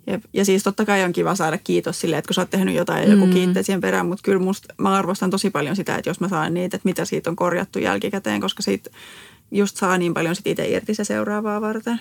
Jep. 0.06 0.24
Ja 0.32 0.44
siis 0.44 0.62
totta 0.62 0.84
kai 0.84 1.04
on 1.04 1.12
kiva 1.12 1.34
saada 1.34 1.58
kiitos 1.58 2.00
sille, 2.00 2.18
että 2.18 2.28
kun 2.28 2.34
sä 2.34 2.40
oot 2.40 2.50
tehnyt 2.50 2.74
jotain 2.74 3.02
ja 3.02 3.14
joku 3.14 3.26
mm. 3.26 3.32
kiittää 3.32 3.62
siihen 3.62 3.80
perään, 3.80 4.06
mutta 4.06 4.22
kyllä 4.22 4.42
musta, 4.42 4.74
mä 4.78 4.94
arvostan 4.94 5.30
tosi 5.30 5.50
paljon 5.50 5.76
sitä, 5.76 5.96
että 5.96 6.10
jos 6.10 6.20
mä 6.20 6.28
saan 6.28 6.54
niitä, 6.54 6.76
että 6.76 6.88
mitä 6.88 7.04
siitä 7.04 7.30
on 7.30 7.36
korjattu 7.36 7.78
jälkikäteen, 7.78 8.40
koska 8.40 8.62
siitä 8.62 8.90
just 9.50 9.76
saa 9.76 9.98
niin 9.98 10.14
paljon 10.14 10.36
sit 10.36 10.46
itse 10.46 10.68
irti 10.68 10.94
se 10.94 11.04
seuraavaa 11.04 11.60
varten. 11.60 12.00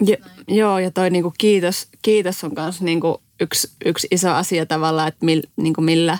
Jo, 0.00 0.16
joo, 0.48 0.78
ja 0.78 0.90
toi 0.90 1.10
niinku 1.10 1.32
kiitos, 1.38 1.88
kiitos 2.02 2.44
on 2.44 2.52
myös 2.56 2.80
niinku 2.80 3.22
yksi, 3.40 3.68
yksi 3.84 4.08
iso 4.10 4.30
asia 4.30 4.66
tavallaan, 4.66 5.08
että 5.08 5.24
mil, 5.24 5.42
niinku 5.56 5.80
millä, 5.80 6.18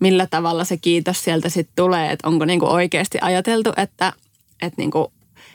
millä 0.00 0.26
tavalla 0.26 0.64
se 0.64 0.76
kiitos 0.76 1.24
sieltä 1.24 1.48
sitten 1.48 1.76
tulee, 1.76 2.12
että 2.12 2.28
onko 2.28 2.44
niinku 2.44 2.66
oikeasti 2.66 3.18
ajateltu, 3.20 3.72
että, 3.76 4.12
että 4.62 4.82
niinku 4.82 5.12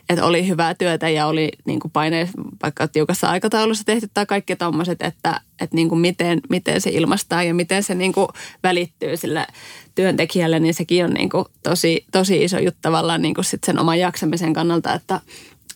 että 0.10 0.26
oli 0.26 0.48
hyvää 0.48 0.76
työtä 0.76 1.10
ja 1.10 1.28
oli 1.28 1.52
niin 1.66 1.80
kuin 1.80 1.92
paine, 1.92 2.30
vaikka 2.64 2.88
tiukassa 2.88 3.30
aikataulussa 3.30 3.84
tehty 3.84 4.10
tai 4.14 4.26
kaikki 4.26 4.56
tommoset, 4.56 5.02
että, 5.02 5.42
että 5.62 5.76
niin 5.76 5.90
kuin 5.90 6.02
miten, 6.02 6.42
miten 6.50 6.82
se 6.82 6.90
ilmastaa 6.90 7.44
ja 7.44 7.54
miten 7.54 7.84
se 7.84 7.96
niin 7.96 8.14
kuin 8.14 8.28
välittyy 8.64 9.18
sille 9.18 9.48
työntekijälle, 9.96 10.60
niin 10.60 10.74
sekin 10.74 11.06
on 11.06 11.14
niin 11.14 11.30
kuin 11.30 11.46
tosi, 11.64 12.06
tosi 12.12 12.44
iso 12.44 12.60
juttu 12.60 12.80
tavallaan 12.82 13.22
niin 13.22 13.34
kuin 13.34 13.46
sit 13.46 13.64
sen 13.64 13.80
oman 13.80 14.00
jaksamisen 14.00 14.54
kannalta, 14.54 14.94
että, 14.94 15.22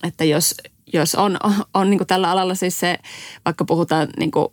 että 0.04 0.24
jos, 0.24 0.56
jos 0.94 1.16
on, 1.16 1.38
on 1.74 1.90
niin 1.90 1.98
kuin 1.98 2.08
tällä 2.08 2.32
alalla 2.32 2.56
siis 2.56 2.80
se, 2.80 2.98
vaikka 3.46 3.66
puhutaan 3.66 4.08
niin 4.20 4.32
kuin 4.32 4.48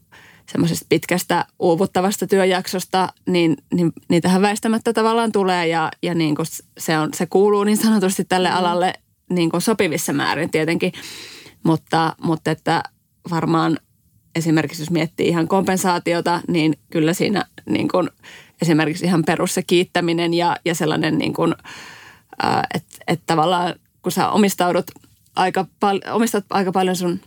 semmoisesta 0.53 0.87
pitkästä 0.89 1.45
uuvuttavasta 1.59 2.27
työjaksosta, 2.27 3.09
niin, 3.27 3.57
niin 3.75 3.93
niitähän 4.09 4.43
väistämättä 4.43 4.93
tavallaan 4.93 5.33
tulee 5.33 5.67
ja, 5.67 5.91
ja 6.03 6.15
niin 6.15 6.35
kuin 6.35 6.47
se, 6.79 6.99
on, 6.99 7.09
se 7.15 7.27
kuuluu 7.27 7.65
niin 7.65 7.77
sanotusti 7.77 8.25
tälle 8.25 8.51
mm. 8.51 8.57
alalle 8.57 8.95
niin 9.31 9.51
kuin 9.51 9.61
sopivissa 9.61 10.13
määrin 10.13 10.51
tietenkin, 10.51 10.93
mutta, 11.63 12.15
mutta 12.23 12.51
että 12.51 12.83
varmaan 13.31 13.79
esimerkiksi 14.35 14.83
jos 14.83 14.91
miettii 14.91 15.29
ihan 15.29 15.49
kompensaatiota, 15.49 16.41
niin 16.49 16.79
kyllä 16.91 17.13
siinä 17.13 17.45
niin 17.67 17.89
kuin 17.89 18.11
esimerkiksi 18.63 19.05
ihan 19.05 19.25
perus 19.25 19.55
se 19.55 19.63
kiittäminen 19.63 20.35
ja, 20.35 20.57
ja 20.65 20.75
sellainen, 20.75 21.19
niin 21.19 21.33
kuin, 21.33 21.55
että, 22.75 22.99
että 23.07 23.23
tavallaan 23.27 23.75
kun 24.03 24.13
sä 24.13 24.29
omistaudut 24.29 24.85
aika, 25.37 25.67
pal- 25.81 26.01
omistat 26.11 26.45
aika 26.51 26.73
paljon 26.73 26.97
sun 26.97 27.21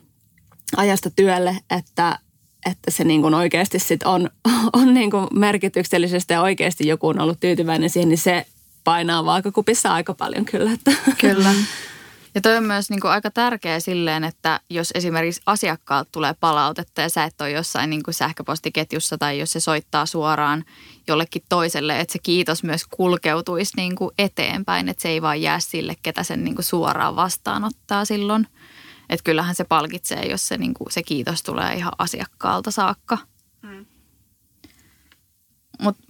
ajasta 0.75 1.09
työlle, 1.09 1.57
että, 1.69 2.19
että 2.65 2.91
se 2.91 3.03
niin 3.03 3.21
kuin 3.21 3.33
oikeasti 3.33 3.79
sit 3.79 4.03
on, 4.03 4.29
on 4.73 4.93
niin 4.93 5.11
kuin 5.11 5.27
merkityksellisesti 5.33 6.33
ja 6.33 6.41
oikeasti 6.41 6.87
joku 6.87 7.07
on 7.07 7.19
ollut 7.19 7.39
tyytyväinen 7.39 7.89
siihen, 7.89 8.09
niin 8.09 8.17
se 8.17 8.45
painaa 8.83 9.25
vaakakupissa 9.25 9.93
aika 9.93 10.13
paljon 10.13 10.45
kyllä. 10.45 10.71
Että. 10.71 10.91
Kyllä. 11.21 11.53
Ja 12.35 12.41
toi 12.41 12.57
on 12.57 12.63
myös 12.63 12.89
niin 12.89 12.99
kuin 12.99 13.11
aika 13.11 13.31
tärkeä 13.31 13.79
silleen, 13.79 14.23
että 14.23 14.59
jos 14.69 14.91
esimerkiksi 14.95 15.41
asiakkaalta 15.45 16.09
tulee 16.11 16.33
palautetta 16.39 17.01
ja 17.01 17.09
sä 17.09 17.23
et 17.23 17.41
ole 17.41 17.51
jossain 17.51 17.89
niin 17.89 18.03
kuin 18.03 18.13
sähköpostiketjussa 18.13 19.17
tai 19.17 19.39
jos 19.39 19.51
se 19.51 19.59
soittaa 19.59 20.05
suoraan 20.05 20.65
jollekin 21.07 21.43
toiselle, 21.49 21.99
että 21.99 22.13
se 22.13 22.19
kiitos 22.19 22.63
myös 22.63 22.85
kulkeutuisi 22.85 23.73
niin 23.77 23.95
kuin 23.95 24.11
eteenpäin, 24.17 24.89
että 24.89 25.01
se 25.01 25.09
ei 25.09 25.21
vaan 25.21 25.41
jää 25.41 25.59
sille, 25.59 25.95
ketä 26.03 26.23
sen 26.23 26.43
niin 26.43 26.55
kuin 26.55 26.65
suoraan 26.65 27.15
vastaanottaa 27.15 28.05
silloin. 28.05 28.47
Että 29.09 29.23
kyllähän 29.23 29.55
se 29.55 29.63
palkitsee, 29.63 30.25
jos 30.25 30.47
se, 30.47 30.57
niin 30.57 30.73
kuin, 30.73 30.91
se 30.91 31.03
kiitos 31.03 31.43
tulee 31.43 31.73
ihan 31.73 31.93
asiakkaalta 31.97 32.71
saakka. 32.71 33.17
Mm. 33.61 33.85
Mutta 35.81 36.03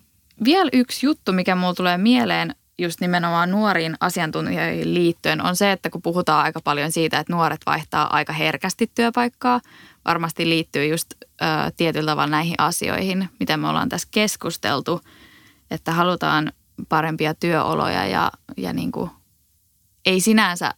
vielä 0.44 0.70
yksi 0.74 1.06
juttu, 1.06 1.34
mikä 1.34 1.56
mulla 1.56 1.74
tulee 1.74 1.98
mieleen 1.98 2.56
just 2.80 3.02
nimenomaan 3.02 3.52
nuoriin 3.52 3.96
asiantuntijoihin 4.00 4.94
liittyen 4.94 5.42
on 5.42 5.56
se, 5.56 5.72
että 5.72 5.90
kun 5.90 6.02
puhutaan 6.02 6.44
aika 6.44 6.62
paljon 6.62 6.92
siitä, 6.92 7.20
että 7.20 7.34
nuoret 7.34 7.62
vaihtaa 7.66 8.16
aika 8.16 8.34
herkästi 8.34 8.92
työpaikkaa, 8.96 9.62
varmasti 10.06 10.50
liittyy 10.50 10.86
just 10.86 11.14
ö, 11.22 11.46
tietyllä 11.78 12.12
tavalla 12.12 12.32
näihin 12.32 12.56
asioihin, 12.58 13.30
mitä 13.40 13.58
me 13.58 13.68
ollaan 13.68 13.90
tässä 13.90 14.08
keskusteltu, 14.12 15.02
että 15.72 15.92
halutaan 15.92 16.54
parempia 16.90 17.34
työoloja 17.34 18.06
ja, 18.06 18.32
ja 18.58 18.74
niin 18.74 18.92
kuin, 18.92 19.10
ei 20.06 20.20
sinänsä 20.20 20.74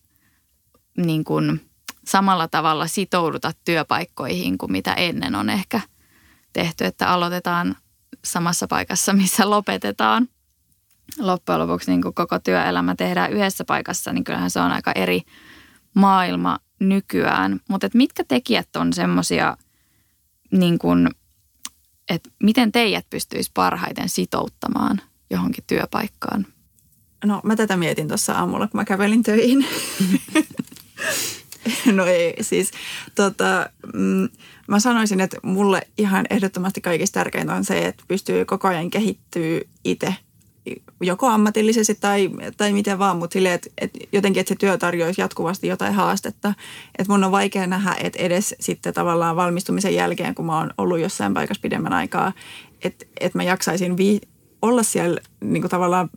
niin 0.97 1.23
kuin, 1.23 1.69
samalla 2.05 2.47
tavalla 2.47 2.87
sitouduta 2.87 3.51
työpaikkoihin 3.65 4.57
kuin 4.57 4.71
mitä 4.71 4.93
ennen 4.93 5.35
on 5.35 5.49
ehkä 5.49 5.81
tehty, 6.53 6.85
että 6.85 7.09
aloitetaan 7.09 7.75
samassa 8.25 8.67
paikassa, 8.67 9.13
missä 9.13 9.49
lopetetaan– 9.49 10.27
loppujen 11.19 11.59
lopuksi 11.59 11.91
niin 11.91 12.01
kuin 12.01 12.13
koko 12.13 12.39
työelämä 12.39 12.95
tehdään 12.95 13.33
yhdessä 13.33 13.65
paikassa, 13.65 14.13
niin 14.13 14.23
kyllähän 14.23 14.49
se 14.49 14.59
on 14.59 14.71
aika 14.71 14.91
eri 14.91 15.21
maailma 15.93 16.59
nykyään. 16.79 17.59
Mutta 17.69 17.89
mitkä 17.93 18.23
tekijät 18.23 18.75
on 18.75 18.93
semmoisia, 18.93 19.57
niin 20.51 20.79
kuin, 20.79 21.09
että 22.09 22.29
miten 22.43 22.71
teidät 22.71 23.05
pystyisi 23.09 23.51
parhaiten 23.53 24.09
sitouttamaan 24.09 25.01
johonkin 25.29 25.63
työpaikkaan? 25.67 26.45
No 27.25 27.41
mä 27.43 27.55
tätä 27.55 27.77
mietin 27.77 28.07
tuossa 28.07 28.33
aamulla, 28.33 28.67
kun 28.67 28.79
mä 28.79 28.85
kävelin 28.85 29.23
töihin. 29.23 29.65
No 31.93 32.05
ei, 32.05 32.35
siis 32.41 32.71
tota, 33.15 33.69
mm, 33.93 34.29
mä 34.67 34.79
sanoisin, 34.79 35.21
että 35.21 35.37
mulle 35.43 35.81
ihan 35.97 36.25
ehdottomasti 36.29 36.81
kaikista 36.81 37.19
tärkeintä 37.19 37.53
on 37.53 37.65
se, 37.65 37.85
että 37.85 38.03
pystyy 38.07 38.45
koko 38.45 38.67
ajan 38.67 38.89
kehittyä 38.89 39.61
itse 39.83 40.15
joko 41.01 41.27
ammatillisesti 41.27 41.95
tai, 41.95 42.29
tai 42.57 42.73
miten 42.73 42.99
vaan, 42.99 43.17
mutta 43.17 43.33
silleen, 43.33 43.55
että, 43.55 43.69
että 43.77 43.99
jotenkin, 44.11 44.41
että 44.41 44.49
se 44.49 44.55
työ 44.59 44.77
tarjoaisi 44.77 45.21
jatkuvasti 45.21 45.67
jotain 45.67 45.93
haastetta. 45.93 46.53
Että 46.99 47.13
mun 47.13 47.23
on 47.23 47.31
vaikea 47.31 47.67
nähdä, 47.67 47.95
että 47.99 48.19
edes 48.19 48.55
sitten 48.59 48.93
tavallaan 48.93 49.35
valmistumisen 49.35 49.95
jälkeen, 49.95 50.35
kun 50.35 50.45
mä 50.45 50.57
oon 50.57 50.73
ollut 50.77 50.99
jossain 50.99 51.33
paikassa 51.33 51.61
pidemmän 51.61 51.93
aikaa, 51.93 52.33
että, 52.83 53.05
että 53.19 53.37
mä 53.37 53.43
jaksaisin 53.43 53.97
vi- 53.97 54.21
olla 54.61 54.83
siellä 54.83 55.21
niin 55.41 55.61
kuin 55.61 55.71
tavallaan 55.71 56.09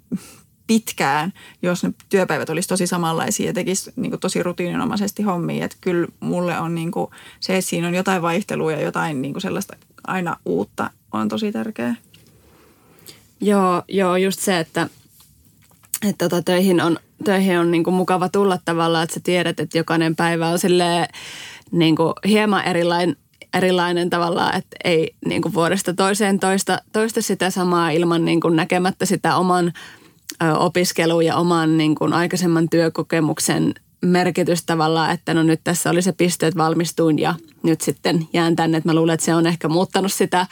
pitkään, 0.67 1.33
jos 1.63 1.85
ne 1.85 1.93
työpäivät 2.09 2.51
olisi 2.51 2.69
tosi 2.69 2.87
samanlaisia 2.87 3.47
ja 3.47 3.53
tekisi 3.53 3.93
niin 3.97 4.21
tosi 4.21 4.43
rutiininomaisesti 4.43 5.23
hommia. 5.23 5.65
Että 5.65 5.77
kyllä 5.81 6.09
mulle 6.21 6.59
on 6.59 6.75
niin 6.75 6.91
kuin 6.91 7.11
se, 7.41 7.57
että 7.57 7.69
siinä 7.69 7.89
on 7.89 7.95
jotain 7.95 8.23
vaihtelua 8.23 8.73
ja 8.73 8.81
jotain 8.81 9.23
niin 9.23 9.35
kuin 9.35 9.43
sellaista 9.43 9.77
aina 10.07 10.37
uutta 10.45 10.91
on 11.13 11.29
tosi 11.29 11.53
tärkeää. 11.53 11.95
Joo, 13.43 13.83
joo, 13.89 14.17
just 14.17 14.41
se, 14.41 14.59
että, 14.59 14.89
että 16.09 16.29
tota, 16.29 16.43
töihin 16.43 16.81
on, 16.81 16.99
töihin 17.25 17.59
on 17.59 17.71
niin 17.71 17.85
kuin 17.85 17.95
mukava 17.95 18.29
tulla 18.29 18.59
tavallaan, 18.65 19.05
että 19.05 19.15
sä 19.15 19.21
tiedät, 19.25 19.61
että 19.61 19.79
jokainen 19.79 20.17
päivä 20.17 20.49
on 20.49 20.59
silleen 20.59 21.09
niin 21.71 21.97
kuin 21.97 22.13
hieman 22.29 22.65
erilainen, 22.65 23.17
erilainen 23.55 24.11
tavallaan, 24.11 24.57
että 24.57 24.77
ei 24.85 25.15
niin 25.27 25.43
kuin 25.43 25.55
vuodesta 25.55 25.95
toiseen 25.95 26.41
toista, 26.41 26.79
toista 26.93 27.23
sitä 27.23 27.51
samaa 27.51 27.91
ilman 27.91 28.25
niin 28.25 28.41
kuin 28.41 28.57
näkemättä 28.57 29.07
sitä 29.07 29.37
oman 29.37 29.73
ö, 30.43 31.23
ja 31.25 31.37
oman 31.37 31.79
niin 31.79 31.95
kuin 31.95 32.13
aikaisemman 32.13 32.69
työkokemuksen 32.71 33.75
merkitys 34.03 34.65
tavallaan, 34.65 35.11
että 35.11 35.35
no 35.35 35.43
nyt 35.43 35.61
tässä 35.65 35.91
oli 35.91 36.03
se 36.03 36.13
piste, 36.13 36.47
että 36.47 36.59
valmistuin 36.59 37.19
ja 37.19 37.35
nyt 37.63 37.81
sitten 37.81 38.29
jään 38.33 38.57
tänne. 38.57 38.79
Että 38.79 38.89
mä 38.89 38.95
luulen, 38.95 39.15
että 39.15 39.27
se 39.27 39.35
on 39.35 39.47
ehkä 39.47 39.69
muuttanut 39.69 40.13
sitä 40.13 40.47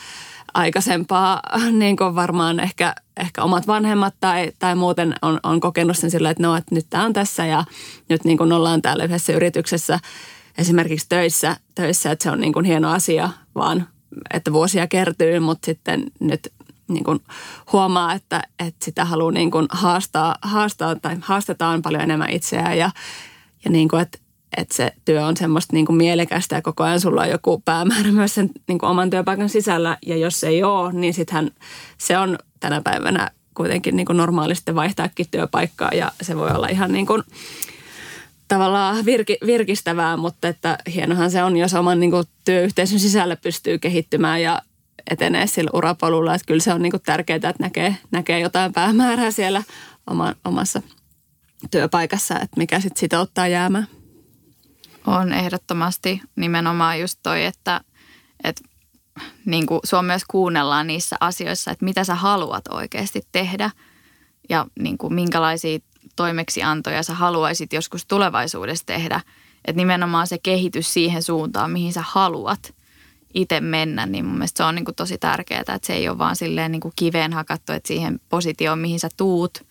aikaisempaa, 0.54 1.42
niin 1.72 1.96
kuin 1.96 2.14
varmaan 2.14 2.60
ehkä, 2.60 2.94
ehkä 3.16 3.42
omat 3.42 3.66
vanhemmat 3.66 4.14
tai, 4.20 4.52
tai 4.58 4.74
muuten 4.74 5.14
on, 5.22 5.40
on 5.42 5.60
kokenut 5.60 5.98
sen 5.98 6.10
sillä, 6.10 6.30
että 6.30 6.42
no, 6.42 6.56
että 6.56 6.74
nyt 6.74 6.86
tämä 6.90 7.04
on 7.04 7.12
tässä 7.12 7.46
ja 7.46 7.64
nyt 8.08 8.24
niin 8.24 8.38
kuin 8.38 8.52
ollaan 8.52 8.82
täällä 8.82 9.04
yhdessä 9.04 9.32
yrityksessä 9.32 9.98
esimerkiksi 10.58 11.06
töissä, 11.08 11.56
töissä 11.74 12.10
että 12.10 12.22
se 12.22 12.30
on 12.30 12.40
niin 12.40 12.52
kuin 12.52 12.64
hieno 12.64 12.90
asia, 12.90 13.30
vaan 13.54 13.88
että 14.34 14.52
vuosia 14.52 14.86
kertyy, 14.86 15.40
mutta 15.40 15.66
sitten 15.66 16.04
nyt 16.20 16.52
niin 16.88 17.04
kuin 17.04 17.20
huomaa, 17.72 18.12
että, 18.12 18.42
että 18.58 18.84
sitä 18.84 19.04
haluaa 19.04 19.32
niin 19.32 19.50
kuin 19.50 19.66
haastaa, 19.70 20.34
haastaa 20.42 20.94
tai 20.94 21.16
haastetaan 21.20 21.82
paljon 21.82 22.02
enemmän 22.02 22.30
itseään 22.30 22.78
ja, 22.78 22.90
ja 23.64 23.70
niin 23.70 23.88
kuin, 23.88 24.02
että 24.02 24.18
että 24.56 24.76
se 24.76 24.92
työ 25.04 25.26
on 25.26 25.36
semmoista 25.36 25.76
niin 25.76 25.86
kuin 25.86 25.96
mielekästä 25.96 26.54
ja 26.56 26.62
koko 26.62 26.84
ajan 26.84 27.00
sulla 27.00 27.22
on 27.22 27.30
joku 27.30 27.62
päämäärä 27.64 28.12
myös 28.12 28.34
sen 28.34 28.50
niin 28.68 28.78
kuin 28.78 28.90
oman 28.90 29.10
työpaikan 29.10 29.48
sisällä. 29.48 29.98
Ja 30.06 30.16
jos 30.16 30.44
ei 30.44 30.62
ole, 30.62 30.92
niin 30.92 31.14
sittenhän 31.14 31.50
se 31.98 32.18
on 32.18 32.38
tänä 32.60 32.80
päivänä 32.80 33.30
kuitenkin 33.54 33.96
niin 33.96 34.06
kuin 34.06 34.16
normaalisti 34.16 34.74
vaihtaakin 34.74 35.26
työpaikkaa 35.30 35.90
ja 35.94 36.12
se 36.22 36.36
voi 36.36 36.50
olla 36.50 36.68
ihan 36.68 36.92
niin 36.92 37.06
kuin 37.06 37.22
tavallaan 38.48 39.04
virki, 39.04 39.38
virkistävää, 39.46 40.16
mutta 40.16 40.48
että 40.48 40.78
hienohan 40.94 41.30
se 41.30 41.42
on, 41.42 41.56
jos 41.56 41.74
oman 41.74 42.00
niin 42.00 42.10
kuin 42.10 42.24
työyhteisön 42.44 43.00
sisällä 43.00 43.36
pystyy 43.36 43.78
kehittymään 43.78 44.42
ja 44.42 44.62
etenee 45.10 45.46
sillä 45.46 45.70
urapolulla. 45.74 46.34
Että 46.34 46.46
kyllä 46.46 46.60
se 46.60 46.74
on 46.74 46.82
niin 46.82 46.90
kuin 46.90 47.02
tärkeää, 47.02 47.36
että 47.36 47.54
näkee, 47.58 47.96
näkee 48.10 48.40
jotain 48.40 48.72
päämäärää 48.72 49.30
siellä 49.30 49.62
oma, 50.06 50.34
omassa 50.44 50.82
työpaikassa, 51.70 52.34
että 52.34 52.56
mikä 52.56 52.80
sitten 52.80 53.00
sitouttaa 53.00 53.48
jäämään. 53.48 53.99
On 55.06 55.32
ehdottomasti 55.32 56.22
nimenomaan 56.36 57.00
just 57.00 57.18
toi, 57.22 57.44
että, 57.44 57.80
että 58.44 58.62
niin 59.44 59.66
kuin 59.66 59.80
sua 59.84 60.02
myös 60.02 60.22
kuunnellaan 60.28 60.86
niissä 60.86 61.16
asioissa, 61.20 61.70
että 61.70 61.84
mitä 61.84 62.04
sä 62.04 62.14
haluat 62.14 62.68
oikeasti 62.68 63.22
tehdä 63.32 63.70
ja 64.48 64.66
niin 64.80 64.98
kuin 64.98 65.14
minkälaisia 65.14 65.78
toimeksiantoja 66.16 67.02
sä 67.02 67.14
haluaisit 67.14 67.72
joskus 67.72 68.06
tulevaisuudessa 68.06 68.86
tehdä. 68.86 69.20
Että 69.64 69.76
nimenomaan 69.80 70.26
se 70.26 70.38
kehitys 70.38 70.92
siihen 70.92 71.22
suuntaan, 71.22 71.70
mihin 71.70 71.92
sä 71.92 72.04
haluat 72.06 72.74
itse 73.34 73.60
mennä, 73.60 74.06
niin 74.06 74.24
mun 74.24 74.34
mielestä 74.34 74.56
se 74.56 74.64
on 74.64 74.74
niin 74.74 74.84
kuin 74.84 74.94
tosi 74.94 75.18
tärkeää, 75.18 75.60
että 75.60 75.78
se 75.82 75.92
ei 75.92 76.08
ole 76.08 76.18
vaan 76.18 76.36
silleen 76.36 76.72
niin 76.72 76.80
kuin 76.80 76.92
kiveen 76.96 77.32
hakattu, 77.32 77.72
että 77.72 77.88
siihen 77.88 78.20
positioon, 78.28 78.78
mihin 78.78 79.00
sä 79.00 79.08
tuut– 79.16 79.58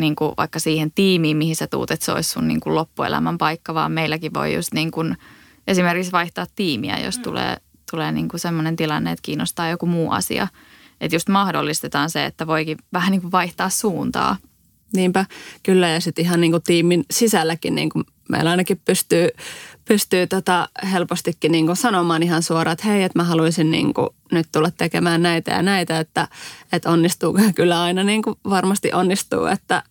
niin 0.00 0.16
kuin 0.16 0.32
vaikka 0.36 0.58
siihen 0.58 0.92
tiimiin, 0.94 1.36
mihin 1.36 1.56
sä 1.56 1.66
tuut, 1.66 1.90
että 1.90 2.06
se 2.06 2.12
olisi 2.12 2.30
sun 2.30 2.48
niin 2.48 2.60
kuin 2.60 2.74
loppuelämän 2.74 3.38
paikka, 3.38 3.74
vaan 3.74 3.92
meilläkin 3.92 4.34
voi 4.34 4.54
just 4.54 4.74
niin 4.74 4.90
kuin 4.90 5.16
esimerkiksi 5.66 6.12
vaihtaa 6.12 6.46
tiimiä, 6.56 6.98
jos 6.98 7.16
mm. 7.16 7.22
tulee, 7.22 7.56
tulee 7.90 8.12
niin 8.12 8.28
kuin 8.28 8.40
sellainen 8.40 8.76
tilanne, 8.76 9.12
että 9.12 9.22
kiinnostaa 9.22 9.68
joku 9.68 9.86
muu 9.86 10.10
asia. 10.10 10.48
Että 11.00 11.16
just 11.16 11.28
mahdollistetaan 11.28 12.10
se, 12.10 12.24
että 12.24 12.46
voikin 12.46 12.78
vähän 12.92 13.10
niin 13.10 13.20
kuin 13.20 13.32
vaihtaa 13.32 13.68
suuntaa. 13.68 14.36
Niinpä, 14.94 15.24
kyllä 15.62 15.88
ja 15.88 16.00
sitten 16.00 16.24
ihan 16.24 16.40
niin 16.40 16.50
kuin 16.50 16.62
tiimin 16.62 17.04
sisälläkin 17.10 17.74
niin 17.74 17.90
kuin 17.90 18.04
meillä 18.28 18.50
ainakin 18.50 18.80
pystyy, 18.84 19.28
pystyy 19.88 20.26
tota 20.26 20.68
helpostikin 20.92 21.52
niin 21.52 21.66
kuin 21.66 21.76
sanomaan 21.76 22.22
ihan 22.22 22.42
suoraan, 22.42 22.72
että 22.72 22.88
hei, 22.88 23.02
että 23.02 23.18
mä 23.18 23.24
haluaisin 23.24 23.70
niin 23.70 23.94
kuin 23.94 24.08
nyt 24.32 24.48
tulla 24.52 24.70
tekemään 24.70 25.22
näitä 25.22 25.50
ja 25.50 25.62
näitä, 25.62 25.98
että, 25.98 26.28
että 26.72 26.90
onnistuu 26.90 27.38
kyllä 27.54 27.82
aina 27.82 28.02
niin 28.04 28.22
kuin 28.22 28.36
varmasti 28.50 28.92
onnistuu, 28.92 29.46
että, 29.46 29.82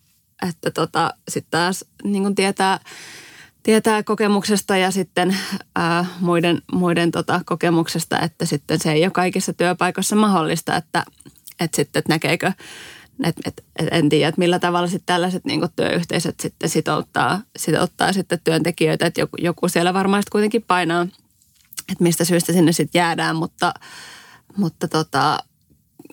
että 0.48 0.70
tota, 0.70 1.14
sitten 1.28 1.50
taas 1.50 1.84
niin 2.04 2.22
kuin 2.22 2.34
tietää, 2.34 2.80
tietää 3.62 4.02
kokemuksesta 4.02 4.76
ja 4.76 4.90
sitten 4.90 5.36
ää, 5.76 6.04
muiden, 6.20 6.62
muiden 6.72 7.10
tota, 7.10 7.40
kokemuksesta, 7.46 8.20
että 8.20 8.46
sitten 8.46 8.80
se 8.80 8.92
ei 8.92 9.04
ole 9.04 9.10
kaikissa 9.10 9.52
työpaikoissa 9.52 10.16
mahdollista, 10.16 10.76
että, 10.76 11.04
että 11.60 11.76
sitten 11.76 12.00
että 12.00 12.12
näkeekö 12.12 12.52
et, 13.24 13.36
et, 13.44 13.64
et 13.78 13.88
en 13.90 14.08
tiedä, 14.08 14.28
että 14.28 14.38
millä 14.38 14.58
tavalla 14.58 14.88
sitten 14.88 15.06
tällaiset 15.06 15.44
niin 15.44 15.60
työyhteisöt 15.76 16.40
sitten 16.40 16.68
sitouttaa, 16.68 17.40
sitouttaa 17.58 18.12
sitten 18.12 18.40
työntekijöitä, 18.44 19.06
että 19.06 19.20
joku, 19.20 19.36
joku 19.38 19.68
siellä 19.68 19.94
varmaan 19.94 20.22
kuitenkin 20.32 20.62
painaa, 20.62 21.02
että 21.92 22.04
mistä 22.04 22.24
syystä 22.24 22.52
sinne 22.52 22.72
sitten 22.72 22.98
jäädään, 22.98 23.36
mutta, 23.36 23.74
mutta, 24.56 24.88
tota, 24.88 25.38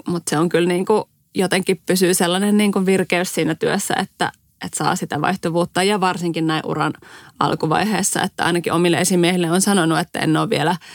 mutta 0.08 0.30
se 0.30 0.38
on 0.38 0.49
kyllä 0.49 0.68
niin 0.68 0.86
kuin 0.86 1.03
jotenkin 1.36 1.82
pysyy 1.86 2.14
sellainen 2.14 2.58
niin 2.58 2.72
kuin 2.72 2.86
virkeys 2.86 3.34
siinä 3.34 3.56
työssä, 3.56 3.93
että, 3.93 4.32
että 4.66 4.78
saa 4.78 4.95
sitä 4.95 5.22
vaihtuvuutta. 5.22 5.84
Ja 5.84 6.01
varsinkin 6.01 6.47
näin 6.47 6.66
uran 6.66 6.93
alkuvaiheessa, 7.39 8.24
että 8.24 8.45
ainakin 8.45 8.74
omille 8.74 8.97
esimiehille 8.97 9.51
on 9.51 9.62
sanonut, 9.62 9.99
että 9.99 10.20
en 10.20 10.38
ole 10.38 10.49
vielä– 10.49 10.76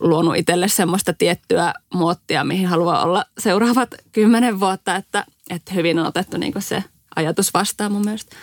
luonut 0.00 0.36
itselle 0.36 0.68
semmoista 0.68 1.12
tiettyä 1.12 1.74
muottia, 1.94 2.44
mihin 2.44 2.68
haluaa 2.68 3.02
olla 3.02 3.24
seuraavat 3.38 3.94
kymmenen 4.12 4.60
vuotta, 4.60 4.96
että, 4.96 5.24
että 5.50 5.74
hyvin 5.74 5.98
on 5.98 6.06
otettu 6.06 6.36
niin 6.36 6.52
se 6.58 6.84
ajatus 7.16 7.54
vastaan 7.54 7.92
mun 7.92 8.04
mielestä. 8.04 8.36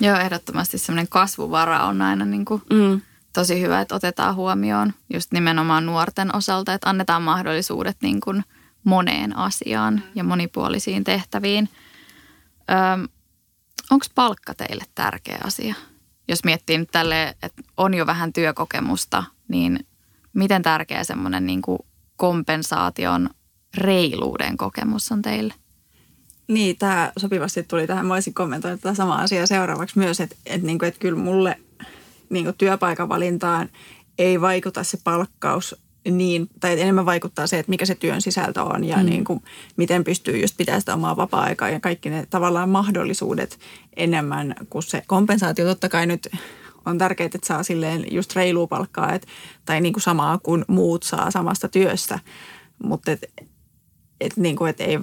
Joo, 0.00 0.16
ehdottomasti 0.16 0.78
semmoinen 0.78 1.08
kasvuvara 1.08 1.84
on 1.84 2.02
aina 2.02 2.24
niin 2.24 2.44
kuin 2.44 2.62
mm. 2.70 3.00
tosi 3.32 3.60
hyvä, 3.60 3.80
että 3.80 3.94
otetaan 3.94 4.34
huomioon 4.34 4.92
just 5.12 5.32
nimenomaan 5.32 5.86
nuorten 5.86 6.36
osalta, 6.36 6.74
että 6.74 6.90
annetaan 6.90 7.22
mahdollisuudet 7.22 7.96
niin 8.02 8.20
kuin 8.20 8.44
moneen 8.84 9.36
asiaan 9.36 10.02
ja 10.14 10.24
monipuolisiin 10.24 11.04
tehtäviin. 11.04 11.68
Onko 13.90 14.06
palkka 14.14 14.54
teille 14.54 14.84
tärkeä 14.94 15.38
asia? 15.44 15.74
Jos 16.28 16.44
miettii 16.44 16.78
nyt 16.78 16.90
tälle, 16.92 17.36
että 17.42 17.62
on 17.76 17.94
jo 17.94 18.06
vähän 18.06 18.32
työkokemusta, 18.32 19.24
niin 19.48 19.86
miten 20.32 20.62
tärkeä 20.62 21.04
semmoinen 21.04 21.46
niin 21.46 21.62
kuin 21.62 21.78
kompensaation 22.16 23.30
reiluuden 23.76 24.56
kokemus 24.56 25.12
on 25.12 25.22
teille? 25.22 25.54
Niin, 26.48 26.76
tämä 26.78 27.12
sopivasti 27.18 27.62
tuli 27.62 27.86
tähän. 27.86 28.06
Mä 28.06 28.14
olisin 28.14 28.34
kommentoinut 28.34 28.80
tätä 28.80 28.94
samaa 28.94 29.20
asiaa 29.20 29.46
seuraavaksi 29.46 29.98
myös, 29.98 30.20
että, 30.20 30.36
että, 30.46 30.66
niin 30.66 30.78
kuin, 30.78 30.88
että 30.88 31.00
kyllä 31.00 31.18
mulle 31.18 31.58
niin 32.30 32.44
kuin 32.44 32.56
työpaikan 32.58 33.08
valintaan 33.08 33.68
ei 34.18 34.40
vaikuta 34.40 34.84
se 34.84 34.98
palkkaus 35.04 35.76
niin, 36.10 36.48
tai 36.60 36.80
enemmän 36.80 37.06
vaikuttaa 37.06 37.46
se, 37.46 37.58
että 37.58 37.70
mikä 37.70 37.86
se 37.86 37.94
työn 37.94 38.22
sisältö 38.22 38.62
on 38.62 38.84
ja 38.84 38.96
mm. 38.96 39.06
niin 39.06 39.24
kuin, 39.24 39.42
miten 39.76 40.04
pystyy 40.04 40.40
just 40.40 40.56
pitämään 40.56 40.80
sitä 40.80 40.94
omaa 40.94 41.16
vapaa-aikaa 41.16 41.68
ja 41.68 41.80
kaikki 41.80 42.10
ne 42.10 42.26
tavallaan 42.30 42.68
mahdollisuudet 42.68 43.58
enemmän 43.96 44.54
kuin 44.70 44.82
se 44.82 45.02
kompensaatio. 45.06 45.66
Totta 45.66 45.88
kai 45.88 46.06
nyt 46.06 46.28
on 46.86 46.98
tärkeää, 46.98 47.26
että 47.26 47.38
saa 47.46 47.62
silleen 47.62 48.04
just 48.10 48.36
reilua 48.36 48.66
palkkaa, 48.66 49.12
et, 49.12 49.26
tai 49.64 49.80
niin 49.80 49.92
kuin 49.92 50.02
samaa 50.02 50.38
kuin 50.38 50.64
muut 50.68 51.02
saa 51.02 51.30
samasta 51.30 51.68
työstä. 51.68 52.18
Mutta 52.82 53.12
et, 53.12 53.24
et 54.20 54.36
niin 54.36 54.56
kuin, 54.56 54.70
et 54.70 54.80
ei, 54.80 54.98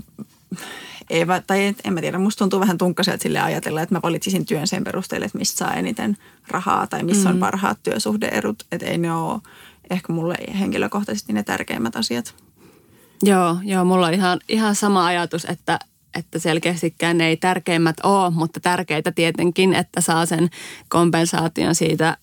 ei, 1.09 1.25
tai 1.47 1.65
et, 1.65 1.77
en 1.83 1.93
mä 1.93 2.01
tiedä, 2.01 2.17
musta 2.17 2.39
tuntuu 2.39 2.59
vähän 2.59 2.77
tunkkaiselta 2.77 3.23
sille 3.23 3.39
ajatella, 3.39 3.81
että 3.81 3.95
mä 3.95 3.99
valitsisin 4.03 4.45
työn 4.45 4.67
sen 4.67 4.83
perusteella, 4.83 5.25
että 5.25 5.37
mistä 5.37 5.57
saa 5.57 5.73
eniten 5.73 6.17
rahaa 6.47 6.87
tai 6.87 7.03
missä 7.03 7.29
mm. 7.29 7.35
on 7.35 7.39
parhaat 7.39 7.79
työsuhdeerut. 7.83 8.63
Että 8.71 8.85
ei 8.85 8.97
ne 8.97 9.13
ole 9.13 9.41
ehkä 9.89 10.13
mulle 10.13 10.35
henkilökohtaisesti 10.59 11.33
ne 11.33 11.43
tärkeimmät 11.43 11.95
asiat. 11.95 12.35
Joo, 13.23 13.57
joo, 13.63 13.85
mulla 13.85 14.07
on 14.07 14.13
ihan, 14.13 14.39
ihan 14.49 14.75
sama 14.75 15.05
ajatus, 15.05 15.45
että, 15.45 15.79
että 16.15 16.39
selkeästikään 16.39 17.17
ne 17.17 17.27
ei 17.27 17.37
tärkeimmät 17.37 17.97
ole, 18.03 18.29
mutta 18.29 18.59
tärkeitä 18.59 19.11
tietenkin, 19.11 19.73
että 19.73 20.01
saa 20.01 20.25
sen 20.25 20.49
kompensaation 20.87 21.75
siitä 21.75 22.17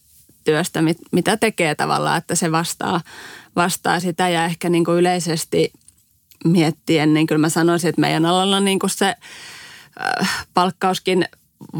työstä, 0.45 0.83
mit, 0.83 0.99
mitä 1.13 1.37
tekee 1.37 1.75
tavallaan, 1.75 2.19
että 2.19 2.35
se 2.35 2.53
vastaa, 2.53 3.01
vastaa 3.57 4.01
sitä 4.01 4.29
ja 4.29 4.45
ehkä 4.45 4.69
niin 4.69 4.85
kuin 4.85 4.99
yleisesti 4.99 5.73
miettien, 6.45 7.15
niin 7.15 7.27
kyllä 7.27 7.41
mä 7.41 7.49
sanoisin, 7.49 7.89
että 7.89 8.01
meidän 8.01 8.27
alalla 8.27 8.61
niin 8.61 8.79
kuin 8.79 8.91
se 8.91 9.07
äh, 10.21 10.47
palkkauskin 10.55 11.25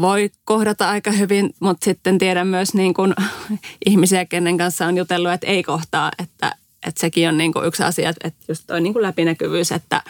voi 0.01 0.31
kohdata 0.45 0.89
aika 0.89 1.11
hyvin, 1.11 1.55
mutta 1.59 1.85
sitten 1.85 2.17
tiedän 2.17 2.47
myös 2.47 2.73
niin 2.73 2.93
kuin 2.93 3.13
ihmisiä, 3.85 4.25
kenen 4.25 4.57
kanssa 4.57 4.85
on 4.85 4.97
jutellut, 4.97 5.31
että 5.31 5.47
ei 5.47 5.63
kohtaa, 5.63 6.11
että, 6.19 6.55
että 6.87 7.01
sekin 7.01 7.29
on 7.29 7.37
niin 7.37 7.53
kuin 7.53 7.65
yksi 7.65 7.83
asia, 7.83 8.09
että 8.09 8.31
just 8.47 8.63
toi 8.67 8.81
niin 8.81 8.93
kuin 8.93 9.03
läpinäkyvyys, 9.03 9.71
että, 9.71 10.01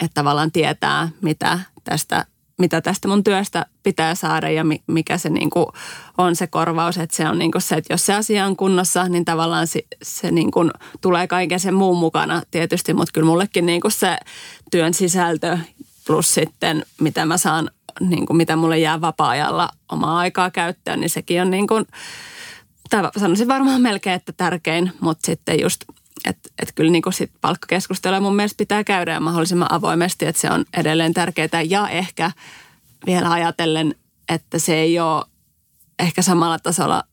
että 0.00 0.14
tavallaan 0.14 0.52
tietää, 0.52 1.08
mitä 1.20 1.58
tästä 1.84 2.26
mitä 2.58 2.80
tästä 2.80 3.08
mun 3.08 3.24
työstä 3.24 3.66
pitää 3.82 4.14
saada 4.14 4.50
ja 4.50 4.64
mikä 4.86 5.18
se 5.18 5.30
niin 5.30 5.50
kuin 5.50 5.66
on 6.18 6.36
se 6.36 6.46
korvaus. 6.46 6.98
Että 6.98 7.16
se 7.16 7.28
on 7.28 7.38
niin 7.38 7.52
kuin 7.52 7.62
se, 7.62 7.74
että 7.74 7.92
jos 7.92 8.06
se 8.06 8.14
asia 8.14 8.46
on 8.46 8.56
kunnossa, 8.56 9.08
niin 9.08 9.24
tavallaan 9.24 9.66
se, 9.66 9.82
se 10.02 10.30
niin 10.30 10.50
kuin 10.50 10.70
tulee 11.00 11.26
kaiken 11.26 11.60
sen 11.60 11.74
muun 11.74 11.98
mukana 11.98 12.42
tietysti, 12.50 12.94
mutta 12.94 13.12
kyllä 13.12 13.26
mullekin 13.26 13.66
niin 13.66 13.80
kuin 13.80 13.92
se 13.92 14.18
työn 14.70 14.94
sisältö 14.94 15.58
plus 16.06 16.34
sitten 16.34 16.84
mitä 17.00 17.26
mä 17.26 17.38
saan, 17.38 17.70
niin 18.00 18.26
kuin 18.26 18.36
mitä 18.36 18.56
mulle 18.56 18.78
jää 18.78 19.00
vapaa-ajalla 19.00 19.68
omaa 19.92 20.18
aikaa 20.18 20.50
käyttöön, 20.50 21.00
niin 21.00 21.10
sekin 21.10 21.42
on 21.42 21.50
niin 21.50 21.66
kuin, 21.66 21.84
sanoisin 23.16 23.48
varmaan 23.48 23.80
melkein, 23.82 24.16
että 24.16 24.32
tärkein, 24.32 24.92
mutta 25.00 25.26
sitten 25.26 25.60
just 25.60 25.84
että 26.24 26.48
et 26.62 26.72
kyllä 26.74 26.90
niin 26.90 27.02
sit 27.10 27.30
palkkakeskustelua 27.40 28.20
mun 28.20 28.36
mielestä 28.36 28.58
pitää 28.58 28.84
käydä 28.84 29.12
ja 29.12 29.20
mahdollisimman 29.20 29.72
avoimesti, 29.72 30.26
että 30.26 30.40
se 30.40 30.50
on 30.50 30.64
edelleen 30.76 31.14
tärkeää. 31.14 31.62
Ja 31.68 31.88
ehkä 31.88 32.30
vielä 33.06 33.30
ajatellen, 33.30 33.94
että 34.28 34.58
se 34.58 34.74
ei 34.74 35.00
ole 35.00 35.24
ehkä 35.98 36.22
samalla 36.22 36.58
tasolla 36.58 37.04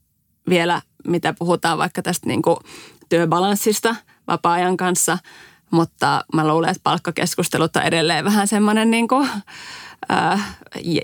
vielä, 0.50 0.82
mitä 1.08 1.34
puhutaan 1.34 1.78
vaikka 1.78 2.02
tästä 2.02 2.28
niin 2.28 2.42
kuin 2.42 2.58
työbalanssista 3.10 3.96
vapaa-ajan 4.28 4.78
kanssa, 4.78 5.18
mutta 5.72 6.26
mä 6.34 6.48
luulen, 6.48 6.70
että 6.70 6.84
palkkakeskustelut 6.84 7.76
on 7.76 7.82
edelleen 7.84 8.26
vähän 8.26 8.48
semmoinen 8.48 8.92
niin 8.92 9.08
kuin, 9.08 9.30
äh, 10.12 10.56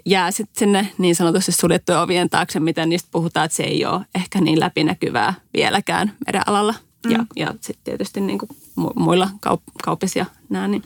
jää 0.05 0.31
sitten 0.31 0.59
sinne 0.59 0.91
niin 0.97 1.15
sanotusti 1.15 1.51
suljettujen 1.51 2.01
ovien 2.01 2.29
taakse, 2.29 2.59
miten 2.59 2.89
niistä 2.89 3.09
puhutaan, 3.11 3.45
että 3.45 3.55
se 3.55 3.63
ei 3.63 3.85
ole 3.85 4.05
ehkä 4.15 4.41
niin 4.41 4.59
läpinäkyvää 4.59 5.33
vieläkään 5.53 6.13
meidän 6.25 6.43
alalla. 6.45 6.73
Mm. 7.05 7.11
Ja, 7.11 7.25
ja 7.35 7.53
sitten 7.61 7.83
tietysti 7.83 8.21
niin 8.21 8.39
kuin 8.39 8.49
muilla 8.95 9.29
kaup- 9.47 9.71
kaupissa 9.83 10.19
ja 10.19 10.25
nää, 10.49 10.67
niin. 10.67 10.83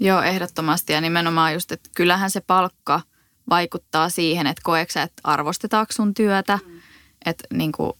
Joo, 0.00 0.22
ehdottomasti. 0.22 0.92
Ja 0.92 1.00
nimenomaan 1.00 1.52
just, 1.54 1.72
että 1.72 1.90
kyllähän 1.96 2.30
se 2.30 2.40
palkka 2.40 3.00
vaikuttaa 3.48 4.08
siihen, 4.08 4.46
että 4.46 4.60
koeksä, 4.64 5.02
että 5.02 5.20
arvostetaanko 5.24 5.92
sun 5.92 6.14
työtä. 6.14 6.58
Mm. 6.66 6.80
Että 7.26 7.44
niin 7.52 7.72
kuin, 7.72 7.92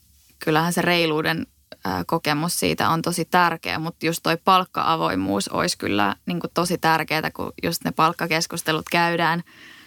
kyllähän 0.44 0.72
se 0.72 0.82
reiluuden 0.82 1.46
kokemus 2.06 2.60
siitä 2.60 2.88
on 2.88 3.02
tosi 3.02 3.24
tärkeä, 3.24 3.78
mutta 3.78 4.06
just 4.06 4.20
toi 4.22 4.36
palkka-avoimuus 4.36 5.48
olisi 5.48 5.78
kyllä 5.78 6.16
niin 6.26 6.40
kuin 6.40 6.50
tosi 6.54 6.78
tärkeää, 6.78 7.30
kun 7.30 7.52
just 7.62 7.84
ne 7.84 7.92
palkkakeskustelut 7.92 8.88
käydään 8.90 9.42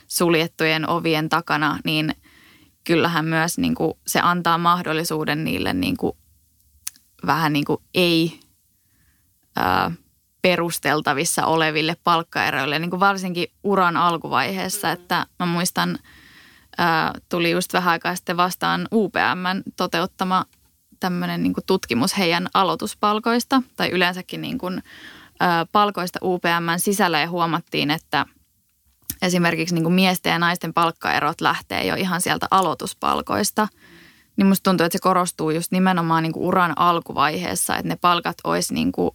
suljettujen 0.07 0.89
ovien 0.89 1.29
takana, 1.29 1.79
niin 1.85 2.15
kyllähän 2.83 3.25
myös 3.25 3.57
niin 3.57 3.75
kuin 3.75 3.93
se 4.07 4.19
antaa 4.19 4.57
mahdollisuuden 4.57 5.43
niille 5.43 5.73
niin 5.73 5.97
kuin 5.97 6.17
vähän 7.25 7.53
niin 7.53 7.65
kuin 7.65 7.81
ei 7.93 8.39
ää, 9.55 9.91
perusteltavissa 10.41 11.45
oleville 11.45 11.95
palkkaeroille, 12.03 12.79
niin 12.79 12.89
kuin 12.89 12.99
varsinkin 12.99 13.47
uran 13.63 13.97
alkuvaiheessa, 13.97 14.91
että 14.91 15.25
mä 15.39 15.45
muistan, 15.45 15.97
ää, 16.77 17.13
tuli 17.29 17.51
just 17.51 17.73
vähän 17.73 17.91
aikaa 17.91 18.15
sitten 18.15 18.37
vastaan 18.37 18.87
UPMn 18.93 19.63
toteuttama 19.75 20.45
tämmöinen 20.99 21.43
niin 21.43 21.53
tutkimus 21.65 22.17
heidän 22.17 22.47
aloituspalkoista 22.53 23.61
tai 23.75 23.89
yleensäkin 23.89 24.41
niin 24.41 24.57
kuin, 24.57 24.83
ää, 25.39 25.65
palkoista 25.71 26.19
UPMn 26.23 26.79
sisällä 26.79 27.19
ja 27.19 27.29
huomattiin, 27.29 27.91
että 27.91 28.25
esimerkiksi 29.21 29.75
niin 29.75 29.83
kuin 29.83 29.95
miesten 29.95 30.31
ja 30.31 30.39
naisten 30.39 30.73
palkkaerot 30.73 31.41
lähtee 31.41 31.85
jo 31.85 31.95
ihan 31.95 32.21
sieltä 32.21 32.47
aloituspalkoista– 32.51 33.67
niin 34.37 34.47
musta 34.47 34.69
tuntuu, 34.69 34.85
että 34.85 34.97
se 34.97 35.01
korostuu 35.01 35.49
just 35.49 35.71
nimenomaan 35.71 36.23
niin 36.23 36.33
kuin 36.33 36.43
uran 36.43 36.73
alkuvaiheessa, 36.75 37.75
että 37.75 37.87
ne 37.87 37.95
palkat 37.95 38.37
olisi 38.43 38.73
niin 38.73 38.91
kuin 38.91 39.11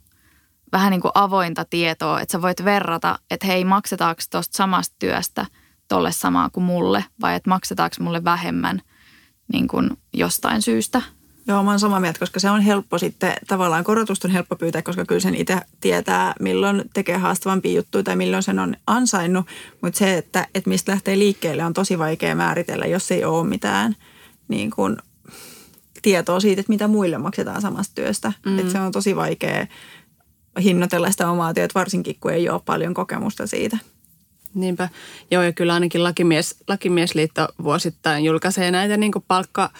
vähän 0.72 0.90
niin 0.90 1.00
kuin 1.00 1.12
avointa 1.14 1.64
tietoa, 1.64 2.20
että 2.20 2.32
sä 2.32 2.42
voit 2.42 2.64
verrata, 2.64 3.18
että 3.30 3.46
hei, 3.46 3.64
maksetaanko 3.64 4.22
tuosta 4.30 4.56
samasta 4.56 4.96
työstä 4.98 5.46
tolle 5.88 6.12
samaa 6.12 6.50
kuin 6.50 6.64
mulle, 6.64 7.04
vai 7.20 7.34
että 7.34 7.50
maksetaanko 7.50 7.96
mulle 8.00 8.24
vähemmän 8.24 8.82
niin 9.52 9.68
kuin 9.68 9.90
jostain 10.12 10.62
syystä. 10.62 11.02
Joo, 11.46 11.62
mä 11.62 11.70
oon 11.70 11.80
samaa 11.80 12.00
mieltä, 12.00 12.18
koska 12.18 12.40
se 12.40 12.50
on 12.50 12.60
helppo 12.60 12.98
sitten, 12.98 13.32
tavallaan 13.46 13.84
korotusta 13.84 14.28
on 14.28 14.32
helppo 14.32 14.56
pyytää, 14.56 14.82
koska 14.82 15.04
kyllä 15.04 15.20
sen 15.20 15.34
itse 15.34 15.60
tietää, 15.80 16.34
milloin 16.40 16.82
tekee 16.94 17.16
haastavampia 17.16 17.72
juttuja 17.72 18.04
tai 18.04 18.16
milloin 18.16 18.42
sen 18.42 18.58
on 18.58 18.76
ansainnut. 18.86 19.46
Mutta 19.82 19.98
se, 19.98 20.18
että, 20.18 20.46
että 20.54 20.70
mistä 20.70 20.92
lähtee 20.92 21.18
liikkeelle 21.18 21.64
on 21.64 21.72
tosi 21.72 21.98
vaikea 21.98 22.34
määritellä, 22.34 22.86
jos 22.86 23.10
ei 23.10 23.24
ole 23.24 23.46
mitään 23.46 23.96
niin 24.48 24.70
kuin 24.70 24.96
tietoa 26.02 26.40
siitä, 26.40 26.60
että 26.60 26.72
mitä 26.72 26.88
muille 26.88 27.18
maksetaan 27.18 27.62
samasta 27.62 27.94
työstä. 27.94 28.32
Mm. 28.46 28.58
Että 28.58 28.72
se 28.72 28.80
on 28.80 28.92
tosi 28.92 29.16
vaikea 29.16 29.66
hinnoitella 30.62 31.10
sitä 31.10 31.30
omaa 31.30 31.54
työtä, 31.54 31.74
varsinkin 31.74 32.16
kun 32.20 32.32
ei 32.32 32.48
ole 32.48 32.60
paljon 32.64 32.94
kokemusta 32.94 33.46
siitä. 33.46 33.78
Niinpä. 34.54 34.88
Joo, 35.30 35.42
ja 35.42 35.52
kyllä 35.52 35.74
ainakin 35.74 36.04
lakimies, 36.04 36.56
Lakimiesliitto 36.68 37.48
vuosittain 37.62 38.24
julkaisee 38.24 38.70
näitä 38.70 38.96
niin 38.96 39.12
palkka, 39.28 39.70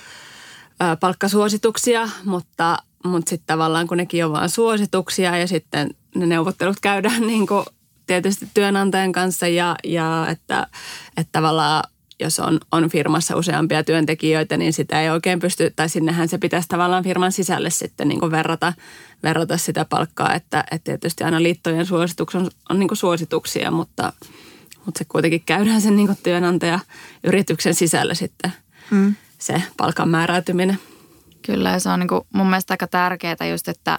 ää, 0.81 0.97
palkkasuosituksia, 0.97 2.09
mutta, 2.25 2.79
mutta 3.05 3.31
sitten 3.31 3.47
tavallaan 3.47 3.87
kun 3.87 3.97
nekin 3.97 4.25
on 4.25 4.33
vain 4.33 4.51
suosituksia 4.51 5.39
ja 5.39 5.47
sitten 5.47 5.91
ne 6.14 6.27
neuvottelut 6.27 6.81
käydään 6.83 7.27
niin 7.27 7.47
kuin 7.47 7.64
tietysti 8.07 8.49
työnantajan 8.55 9.12
kanssa 9.12 9.49
ja, 9.49 9.77
ja 9.85 10.27
että, 10.31 10.66
että 11.16 11.33
tavallaan 11.33 11.85
jos 12.21 12.41
on, 12.41 12.61
on 12.73 12.91
firmassa 12.91 13.37
useampia 13.37 13.85
työntekijöitä, 13.85 14.57
niin 14.57 14.73
sitä 14.73 15.03
ei 15.03 15.11
oikein 15.11 15.41
pysty, 15.41 15.73
tai 15.77 15.89
sinnehän 15.89 16.29
se 16.29 16.39
pitäisi 16.39 16.68
tavallaan 16.68 17.05
firman 17.05 17.33
sisälle 17.33 17.71
sitten 17.71 18.09
niin 18.09 18.21
kuin 18.21 18.33
verrata, 18.33 18.73
verrata 19.23 19.57
sitä 19.57 19.85
palkkaa, 19.85 20.35
että, 20.35 20.64
että 20.71 20.85
tietysti 20.85 21.25
aina 21.25 21.43
liittojen 21.43 21.87
suositukset 21.87 22.41
on, 22.41 22.51
on 22.71 22.79
niin 22.79 22.89
kuin 22.89 22.99
suosituksia, 22.99 23.71
mutta, 23.71 24.12
mutta 24.85 24.99
se 24.99 25.05
kuitenkin 25.05 25.43
käydään 25.47 25.81
sen 25.81 25.97
niin 25.97 26.07
kuin 26.07 26.18
työnantaja 26.23 26.79
yrityksen 27.25 27.75
sisällä 27.75 28.14
sitten 28.14 28.53
mm. 28.91 29.14
se 29.39 29.62
palkan 29.77 30.09
määräytyminen. 30.09 30.79
Kyllä, 31.47 31.71
ja 31.71 31.81
se 31.81 31.89
on 31.89 32.01
niin 32.01 32.09
kuin 32.09 32.21
mun 32.35 32.47
mielestä 32.47 32.75
aika 32.75 32.87
tärkeää 32.87 33.47
just, 33.51 33.68
että, 33.68 33.99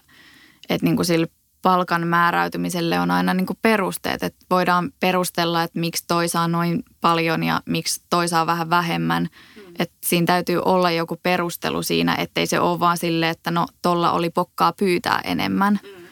että 0.69 0.85
niin 0.85 0.95
kuin 0.95 1.05
sillä 1.05 1.27
palkan 1.61 2.07
määräytymiselle 2.07 2.99
on 2.99 3.11
aina 3.11 3.33
niin 3.33 3.45
kuin 3.45 3.59
perusteet, 3.61 4.23
että 4.23 4.45
voidaan 4.49 4.91
perustella, 4.99 5.63
että 5.63 5.79
miksi 5.79 6.03
toi 6.07 6.27
saa 6.27 6.47
noin 6.47 6.83
paljon 7.01 7.43
ja 7.43 7.61
miksi 7.65 8.01
toi 8.09 8.27
saa 8.27 8.45
vähän 8.45 8.69
vähemmän. 8.69 9.29
Mm. 9.55 9.61
Että 9.79 9.97
siinä 10.05 10.25
täytyy 10.25 10.61
olla 10.65 10.91
joku 10.91 11.19
perustelu 11.23 11.83
siinä, 11.83 12.15
ettei 12.15 12.47
se 12.47 12.59
ole 12.59 12.79
vaan 12.79 12.97
sille, 12.97 13.29
että 13.29 13.51
no 13.51 13.67
tolla 13.81 14.11
oli 14.11 14.29
pokkaa 14.29 14.73
pyytää 14.73 15.21
enemmän. 15.23 15.79
Mm. 15.83 16.05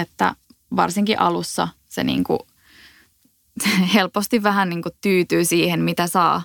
Että 0.00 0.34
varsinkin 0.76 1.20
alussa 1.20 1.68
se 1.88 2.04
niin 2.04 2.24
kuin 2.24 2.40
helposti 3.94 4.42
vähän 4.42 4.68
niin 4.68 4.82
kuin 4.82 4.94
tyytyy 5.00 5.44
siihen, 5.44 5.82
mitä 5.82 6.06
saa. 6.06 6.42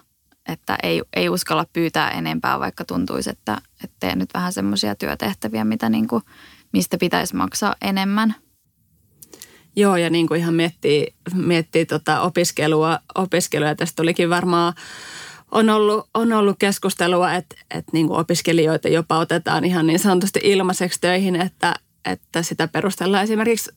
Että 0.48 0.78
ei, 0.84 1.02
ei 1.16 1.30
uskalla 1.30 1.66
pyytää 1.74 2.12
enempää, 2.12 2.60
vaikka 2.60 2.86
tuntuisi, 2.86 3.30
että, 3.30 3.62
että 3.84 3.96
teen 4.00 4.20
nyt 4.20 4.30
vähän 4.34 4.54
semmoisia 4.54 4.96
työtehtäviä, 4.96 5.64
mitä 5.64 5.90
niin 5.90 6.08
kuin– 6.08 6.24
mistä 6.72 6.98
pitäisi 6.98 7.36
maksaa 7.36 7.76
enemmän. 7.82 8.36
Joo, 9.76 9.98
ja 9.98 10.10
niin 10.10 10.28
kuin 10.28 10.40
ihan 10.40 10.54
miettii, 10.54 11.14
miettii 11.36 11.86
tota 11.86 12.22
opiskelua, 12.22 13.00
opiskelua, 13.16 13.76
tästä 13.76 14.02
olikin 14.02 14.30
varmaan 14.30 14.74
on 15.52 15.70
ollut, 15.70 16.10
on 16.14 16.34
ollut 16.34 16.56
keskustelua, 16.60 17.34
että, 17.34 17.56
että 17.72 17.92
niin 17.94 18.08
kuin 18.08 18.20
opiskelijoita 18.20 18.88
jopa 18.88 19.18
otetaan 19.18 19.66
ihan 19.66 19.88
niin 19.88 20.00
sanotusti 20.00 20.40
ilmaiseksi 20.44 21.02
töihin, 21.02 21.36
että, 21.36 21.76
että 22.06 22.44
sitä 22.44 22.68
perustellaan 22.68 23.24
esimerkiksi 23.24 23.72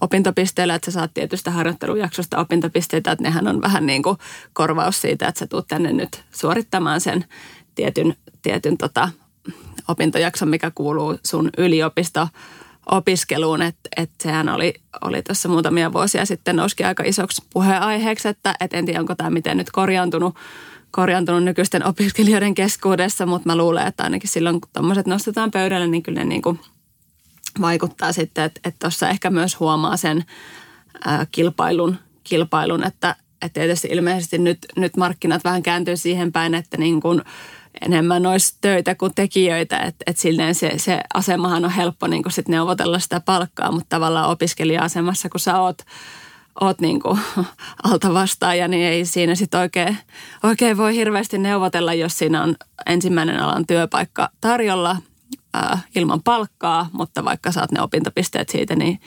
opintopisteellä, 0.00 0.74
että 0.74 0.90
sä 0.90 0.94
saat 0.94 1.14
tietystä 1.14 1.50
harjoittelujaksosta 1.50 2.38
opintopisteitä, 2.38 3.12
että 3.12 3.22
nehän 3.22 3.48
on 3.48 3.62
vähän 3.62 3.86
niin 3.86 4.02
kuin 4.02 4.16
korvaus 4.52 5.00
siitä, 5.00 5.28
että 5.28 5.38
sä 5.38 5.46
tuut 5.46 5.68
tänne 5.68 5.92
nyt 5.92 6.24
suorittamaan 6.30 7.00
sen 7.00 7.24
tietyn, 7.74 8.14
tietyn 8.42 8.78
tota 8.78 9.08
opintojakson, 9.88 10.48
mikä 10.48 10.72
kuuluu 10.74 11.18
sun 11.24 11.50
yliopisto 11.58 12.28
opiskeluun, 12.90 13.62
että 13.62 13.88
et 13.96 14.10
sehän 14.22 14.48
oli, 14.48 14.74
oli 15.00 15.22
tuossa 15.22 15.48
muutamia 15.48 15.92
vuosia 15.92 16.26
sitten 16.26 16.56
nouski 16.56 16.84
aika 16.84 17.02
isoksi 17.06 17.42
puheenaiheeksi, 17.52 18.28
että 18.28 18.54
et 18.60 18.74
en 18.74 18.86
tiedä 18.86 19.00
onko 19.00 19.14
tämä 19.14 19.30
miten 19.30 19.56
nyt 19.56 19.70
korjaantunut, 19.70 20.34
korjaantunut 20.90 21.44
nykyisten 21.44 21.86
opiskelijoiden 21.86 22.54
keskuudessa, 22.54 23.26
mutta 23.26 23.48
mä 23.48 23.56
luulen, 23.56 23.86
että 23.86 24.02
ainakin 24.02 24.30
silloin 24.30 24.60
kun 24.60 24.70
tuommoiset 24.72 25.06
nostetaan 25.06 25.50
pöydälle, 25.50 25.86
niin 25.86 26.02
kyllä 26.02 26.18
ne 26.18 26.24
niin 26.24 26.42
kuin 26.42 26.60
vaikuttaa 27.60 28.12
sitten, 28.12 28.44
että 28.44 28.70
tuossa 28.78 29.08
ehkä 29.08 29.30
myös 29.30 29.60
huomaa 29.60 29.96
sen 29.96 30.24
ää, 31.04 31.26
kilpailun, 31.32 31.96
kilpailun 32.24 32.84
että, 32.84 33.16
että 33.42 33.60
tietysti 33.60 33.88
ilmeisesti 33.90 34.38
nyt, 34.38 34.58
nyt 34.76 34.96
markkinat 34.96 35.44
vähän 35.44 35.62
kääntyy 35.62 35.96
siihen 35.96 36.32
päin, 36.32 36.54
että 36.54 36.76
niin 36.76 37.00
kuin 37.00 37.22
enemmän 37.80 38.26
olisi 38.26 38.56
töitä 38.60 38.94
kuin 38.94 39.14
tekijöitä, 39.14 39.78
että 39.78 40.04
et 40.06 40.16
silleen 40.16 40.54
se, 40.54 40.72
se 40.76 41.00
asemahan 41.14 41.64
on 41.64 41.70
helppo 41.70 42.06
niin 42.06 42.22
sit 42.28 42.48
neuvotella 42.48 42.98
sitä 42.98 43.20
palkkaa, 43.20 43.72
mutta 43.72 43.86
tavallaan 43.88 44.30
opiskelija-asemassa, 44.30 45.28
kun 45.28 45.40
sä 45.40 45.60
oot, 45.60 45.82
oot 46.60 46.80
niin 46.86 47.00
kuin 47.00 47.18
alta 47.82 48.14
vastaaja, 48.14 48.68
niin 48.68 48.86
ei 48.86 49.04
siinä 49.04 49.34
sitten 49.34 49.60
oikein, 49.60 49.98
oikein 50.42 50.76
voi 50.76 50.94
hirveästi 50.94 51.38
neuvotella, 51.38 51.94
jos 51.94 52.18
siinä 52.18 52.42
on 52.42 52.56
ensimmäinen 52.86 53.40
alan 53.40 53.66
työpaikka 53.66 54.30
tarjolla 54.40 54.96
ää, 55.54 55.78
ilman 55.94 56.22
palkkaa, 56.22 56.90
mutta 56.92 57.24
vaikka 57.24 57.52
saat 57.52 57.72
ne 57.72 57.82
opintopisteet 57.82 58.48
siitä, 58.48 58.76
niin 58.76 59.00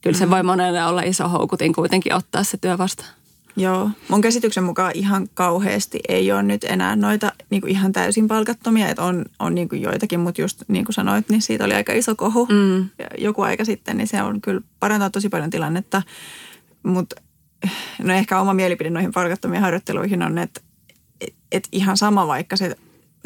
kyllä 0.00 0.18
se 0.18 0.26
mm. 0.26 0.30
voi 0.30 0.42
monelle 0.42 0.84
olla 0.84 1.02
iso 1.02 1.28
houkutin 1.28 1.72
kuitenkin 1.72 2.14
ottaa 2.14 2.44
se 2.44 2.56
työ 2.56 2.78
vastaan. 2.78 3.17
Joo, 3.58 3.90
mun 4.08 4.20
käsityksen 4.20 4.64
mukaan 4.64 4.92
ihan 4.94 5.28
kauheasti 5.34 6.00
ei 6.08 6.32
ole 6.32 6.42
nyt 6.42 6.64
enää 6.64 6.96
noita 6.96 7.32
niin 7.50 7.60
kuin 7.60 7.70
ihan 7.70 7.92
täysin 7.92 8.28
palkattomia, 8.28 8.88
että 8.88 9.02
on, 9.02 9.24
on 9.38 9.54
niin 9.54 9.68
kuin 9.68 9.82
joitakin, 9.82 10.20
mutta 10.20 10.40
just 10.40 10.62
niin 10.68 10.84
kuin 10.84 10.94
sanoit, 10.94 11.28
niin 11.28 11.42
siitä 11.42 11.64
oli 11.64 11.74
aika 11.74 11.92
iso 11.92 12.14
kohu. 12.14 12.46
Mm. 12.46 12.88
joku 13.18 13.42
aika 13.42 13.64
sitten, 13.64 13.96
niin 13.96 14.06
se 14.06 14.22
on 14.22 14.40
kyllä 14.40 14.60
parantaa 14.80 15.10
tosi 15.10 15.28
paljon 15.28 15.50
tilannetta, 15.50 16.02
mutta 16.82 17.20
no 18.02 18.14
ehkä 18.14 18.40
oma 18.40 18.54
mielipide 18.54 18.90
noihin 18.90 19.12
palkattomiin 19.12 19.62
harjoitteluihin 19.62 20.22
on, 20.22 20.38
että 20.38 20.60
et 21.52 21.68
ihan 21.72 21.96
sama 21.96 22.26
vaikka 22.26 22.56
se 22.56 22.76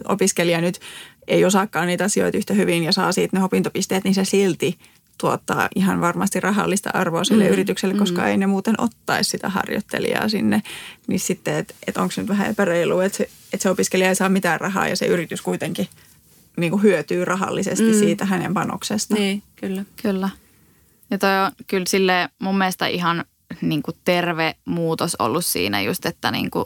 opiskelija 0.08 0.60
nyt 0.60 0.80
ei 1.28 1.44
osaakaan 1.44 1.86
niitä 1.86 2.04
asioita 2.04 2.38
yhtä 2.38 2.54
hyvin 2.54 2.84
ja 2.84 2.92
saa 2.92 3.12
siitä 3.12 3.36
ne 3.36 3.44
opintopisteet, 3.44 4.04
niin 4.04 4.14
se 4.14 4.24
silti 4.24 4.78
tuottaa 5.18 5.68
ihan 5.74 6.00
varmasti 6.00 6.40
rahallista 6.40 6.90
arvoa 6.94 7.24
sille 7.24 7.44
mm, 7.44 7.50
yritykselle, 7.50 7.94
koska 7.94 8.22
mm. 8.22 8.28
ei 8.28 8.36
ne 8.36 8.46
muuten 8.46 8.74
ottaisi 8.78 9.30
sitä 9.30 9.48
harjoittelijaa 9.48 10.28
sinne. 10.28 10.62
Niin 11.06 11.20
sitten, 11.20 11.54
että 11.54 11.74
et 11.86 11.96
onko 11.96 12.10
se 12.10 12.20
nyt 12.20 12.28
vähän 12.28 12.50
epäreilu, 12.50 13.00
että 13.00 13.18
se, 13.18 13.28
että 13.52 13.62
se 13.62 13.70
opiskelija 13.70 14.08
ei 14.08 14.14
saa 14.14 14.28
mitään 14.28 14.60
rahaa 14.60 14.88
ja 14.88 14.96
se 14.96 15.06
yritys 15.06 15.42
kuitenkin 15.42 15.88
niin 16.56 16.70
kuin 16.70 16.82
hyötyy 16.82 17.24
rahallisesti 17.24 17.92
mm. 17.92 17.98
siitä 17.98 18.24
hänen 18.24 18.54
panoksesta. 18.54 19.14
Niin, 19.14 19.42
kyllä. 19.56 19.84
Kyllä. 20.02 20.30
Ja 21.10 21.18
toi 21.18 21.44
on 21.44 21.52
kyllä 21.66 21.86
sille 21.88 22.28
mun 22.38 22.58
mielestä 22.58 22.86
ihan 22.86 23.24
niin 23.60 23.82
kuin 23.82 23.96
terve 24.04 24.54
muutos 24.64 25.16
ollut 25.18 25.44
siinä 25.44 25.80
just, 25.80 26.06
että 26.06 26.30
niin 26.30 26.50
kuin 26.50 26.64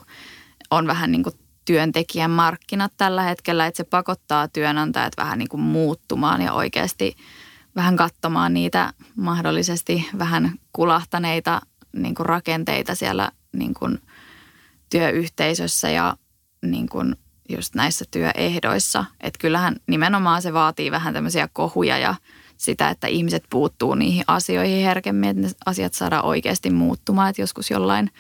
on 0.71 0.87
vähän 0.87 1.13
niin 1.13 1.23
kuin 1.23 1.35
työntekijän 1.65 2.31
markkinat 2.31 2.93
tällä 2.97 3.23
hetkellä, 3.23 3.67
että 3.67 3.77
se 3.77 3.85
pakottaa 3.85 4.49
työnantajat 4.49 5.13
vähän 5.17 5.39
niin 5.39 5.49
kuin 5.49 5.61
muuttumaan 5.61 6.43
ja 6.43 6.53
oikeasti– 6.53 7.17
vähän 7.77 7.97
katsomaan 7.97 8.55
niitä 8.55 8.93
mahdollisesti 9.17 10.09
vähän 10.19 10.53
kulahtaneita 10.73 11.61
niin 11.93 12.15
kuin 12.15 12.27
rakenteita 12.27 12.95
siellä 12.95 13.31
niin 13.53 13.75
kuin 13.75 13.99
työyhteisössä 14.91 15.91
ja 15.91 16.17
niin 16.63 16.89
kuin 16.89 17.17
just 17.49 17.75
näissä 17.75 18.05
työehdoissa. 18.11 19.05
Että 19.21 19.39
kyllähän 19.39 19.77
nimenomaan 19.87 20.43
se 20.43 20.53
vaatii 20.53 20.91
vähän 20.91 21.15
tämmöisiä 21.15 21.49
kohuja 21.53 21.99
ja 21.99 22.15
sitä, 22.57 22.91
että 22.91 23.07
ihmiset 23.07 23.45
puuttuu 23.51 23.95
niihin 23.95 24.25
asioihin 24.27 24.85
herkemmin, 24.85 25.31
että 25.31 25.43
ne 25.43 25.51
asiat 25.67 25.95
saadaan 25.95 26.25
oikeasti 26.25 26.71
muuttumaan. 26.71 27.31
Että 27.31 27.43
joskus 27.43 27.71
jollain 27.71 28.11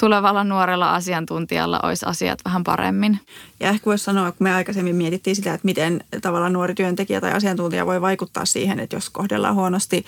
tulevalla 0.00 0.44
nuorella 0.44 0.94
asiantuntijalla 0.94 1.80
olisi 1.82 2.06
asiat 2.06 2.38
vähän 2.44 2.64
paremmin. 2.64 3.20
Ja 3.60 3.68
ehkä 3.68 3.86
voisi 3.86 4.04
sanoa, 4.04 4.32
kun 4.32 4.44
me 4.44 4.54
aikaisemmin 4.54 4.96
mietittiin 4.96 5.36
sitä, 5.36 5.54
että 5.54 5.64
miten 5.64 6.04
tavallaan 6.22 6.52
nuori 6.52 6.74
työntekijä 6.74 7.20
tai 7.20 7.32
asiantuntija 7.32 7.86
voi 7.86 8.00
vaikuttaa 8.00 8.44
siihen, 8.44 8.80
että 8.80 8.96
jos 8.96 9.10
kohdellaan 9.10 9.54
huonosti, 9.54 10.04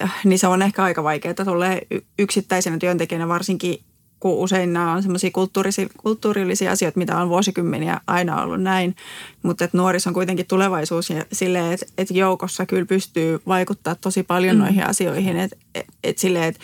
eh, 0.00 0.10
niin 0.24 0.38
se 0.38 0.46
on 0.46 0.62
ehkä 0.62 0.82
aika 0.82 1.04
vaikeaa 1.04 1.34
tulee 1.44 1.86
yksittäisenä 2.18 2.78
työntekijänä 2.78 3.28
varsinkin 3.28 3.84
kun 4.24 4.38
usein 4.38 4.72
nämä 4.72 4.92
on 4.92 5.02
semmoisia 5.02 5.30
kulttuurisia, 5.30 5.86
kulttuurillisia 5.96 6.72
asioita, 6.72 6.98
mitä 6.98 7.18
on 7.18 7.28
vuosikymmeniä 7.28 8.00
aina 8.06 8.42
ollut 8.42 8.62
näin. 8.62 8.96
Mutta 9.42 9.64
että 9.64 9.76
nuorissa 9.76 10.10
on 10.10 10.14
kuitenkin 10.14 10.46
tulevaisuus 10.46 11.10
ja 11.10 11.24
silleen, 11.32 11.72
että, 11.72 11.86
että 11.98 12.14
joukossa 12.14 12.66
kyllä 12.66 12.86
pystyy 12.86 13.40
vaikuttaa 13.46 13.94
tosi 13.94 14.22
paljon 14.22 14.56
mm. 14.56 14.62
noihin 14.62 14.86
asioihin. 14.86 15.36
Että, 15.36 15.56
että 16.04 16.20
silleen, 16.20 16.44
että 16.44 16.60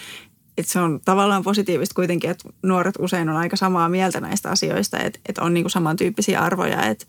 että 0.61 0.73
se 0.73 0.81
on 0.81 1.01
tavallaan 1.05 1.43
positiivista 1.43 1.95
kuitenkin, 1.95 2.31
että 2.31 2.49
nuoret 2.63 2.95
usein 2.99 3.29
on 3.29 3.37
aika 3.37 3.57
samaa 3.57 3.89
mieltä 3.89 4.21
näistä 4.21 4.51
asioista, 4.51 4.99
että, 4.99 5.19
että 5.29 5.43
on 5.43 5.55
niin 5.55 5.65
kuin 5.65 5.71
samantyyppisiä 5.71 6.41
arvoja, 6.41 6.87
että, 6.87 7.07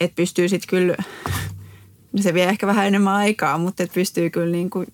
että 0.00 0.14
pystyy 0.14 0.48
sitten 0.48 0.68
kyllä, 0.68 0.96
se 2.22 2.34
vie 2.34 2.48
ehkä 2.48 2.66
vähän 2.66 2.86
enemmän 2.86 3.14
aikaa, 3.14 3.58
mutta 3.58 3.82
että 3.82 3.94
pystyy 3.94 4.30
kyllä 4.30 4.52
niin 4.52 4.70
kuin 4.70 4.86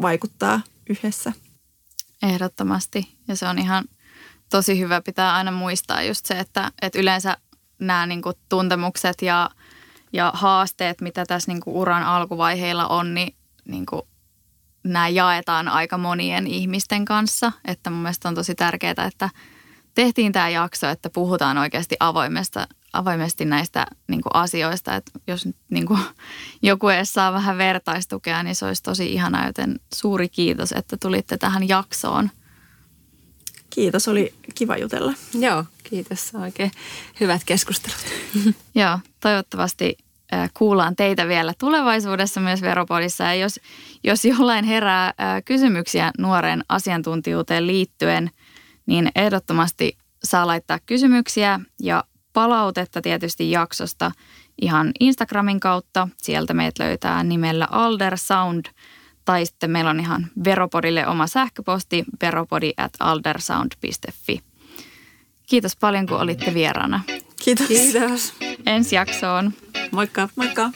vaikuttaa 0.00 0.60
yhdessä. 0.90 1.32
Ehdottomasti 2.22 3.08
ja 3.28 3.36
se 3.36 3.48
on 3.48 3.58
ihan 3.58 3.84
tosi 4.50 4.78
hyvä 4.78 5.00
pitää 5.00 5.34
aina 5.34 5.50
muistaa 5.50 6.02
just 6.02 6.26
se, 6.26 6.38
että, 6.38 6.72
että 6.82 6.98
yleensä 6.98 7.36
nämä 7.78 8.06
niin 8.06 8.22
kuin 8.22 8.36
tuntemukset 8.48 9.22
ja, 9.22 9.50
ja 10.12 10.32
haasteet, 10.34 11.00
mitä 11.00 11.26
tässä 11.26 11.52
niin 11.52 11.60
kuin 11.60 11.76
uran 11.76 12.02
alkuvaiheilla 12.02 12.88
on, 12.88 13.14
niin, 13.14 13.34
niin 13.64 13.86
kuin 13.86 14.02
nämä 14.84 15.08
jaetaan 15.08 15.68
aika 15.68 15.98
monien 15.98 16.46
ihmisten 16.46 17.04
kanssa. 17.04 17.52
Että 17.64 17.90
mun 17.90 18.02
mielestä 18.02 18.28
on 18.28 18.34
tosi 18.34 18.54
tärkeää, 18.54 19.06
että 19.06 19.30
tehtiin 19.94 20.32
tämä 20.32 20.48
jakso, 20.48 20.88
että 20.88 21.10
puhutaan 21.10 21.58
oikeasti 21.58 21.96
avoimesta, 22.00 22.68
avoimesti 22.92 23.44
näistä 23.44 23.86
niin 24.08 24.22
kuin 24.22 24.34
asioista. 24.34 24.96
Että 24.96 25.12
jos 25.26 25.46
nyt 25.46 25.56
niin 25.70 25.86
kuin, 25.86 26.00
joku 26.62 26.88
edes 26.88 27.12
saa 27.12 27.32
vähän 27.32 27.58
vertaistukea, 27.58 28.42
niin 28.42 28.54
se 28.56 28.66
olisi 28.66 28.82
tosi 28.82 29.12
ihana, 29.12 29.46
joten 29.46 29.80
suuri 29.94 30.28
kiitos, 30.28 30.72
että 30.72 30.96
tulitte 30.96 31.36
tähän 31.36 31.68
jaksoon. 31.68 32.30
Kiitos, 33.70 34.08
oli 34.08 34.34
kiva 34.54 34.76
jutella. 34.76 35.12
Joo, 35.38 35.64
kiitos. 35.82 36.30
Oikein 36.34 36.70
hyvät 37.20 37.42
keskustelut. 37.46 38.06
Joo, 38.74 38.98
toivottavasti 39.20 39.96
kuullaan 40.54 40.96
teitä 40.96 41.28
vielä 41.28 41.52
tulevaisuudessa 41.58 42.40
myös 42.40 42.62
Veropodissa. 42.62 43.24
Ja 43.24 43.34
jos, 43.34 43.60
jos 44.04 44.24
jollain 44.24 44.64
herää 44.64 45.12
kysymyksiä 45.44 46.10
nuoren 46.18 46.64
asiantuntijuuteen 46.68 47.66
liittyen, 47.66 48.30
niin 48.86 49.10
ehdottomasti 49.16 49.98
saa 50.24 50.46
laittaa 50.46 50.78
kysymyksiä 50.86 51.60
ja 51.80 52.04
palautetta 52.32 53.02
tietysti 53.02 53.50
jaksosta 53.50 54.10
ihan 54.62 54.92
Instagramin 55.00 55.60
kautta. 55.60 56.08
Sieltä 56.16 56.54
meitä 56.54 56.84
löytää 56.84 57.24
nimellä 57.24 57.68
Aldersound 57.70 58.64
tai 59.24 59.46
sitten 59.46 59.70
meillä 59.70 59.90
on 59.90 60.00
ihan 60.00 60.26
Veropodille 60.44 61.06
oma 61.06 61.26
sähköposti 61.26 62.04
veropodi 62.22 62.72
at 62.76 62.92
aldersound.fi. 63.00 64.40
Kiitos 65.46 65.76
paljon, 65.76 66.06
kun 66.06 66.20
olitte 66.20 66.54
vieraana. 66.54 67.00
Kiitos. 67.44 67.66
Kiitos. 67.66 68.34
Ensi 68.66 68.96
jaksoon. 68.96 69.52
Moikka. 69.94 70.28
Moikka. 70.36 70.72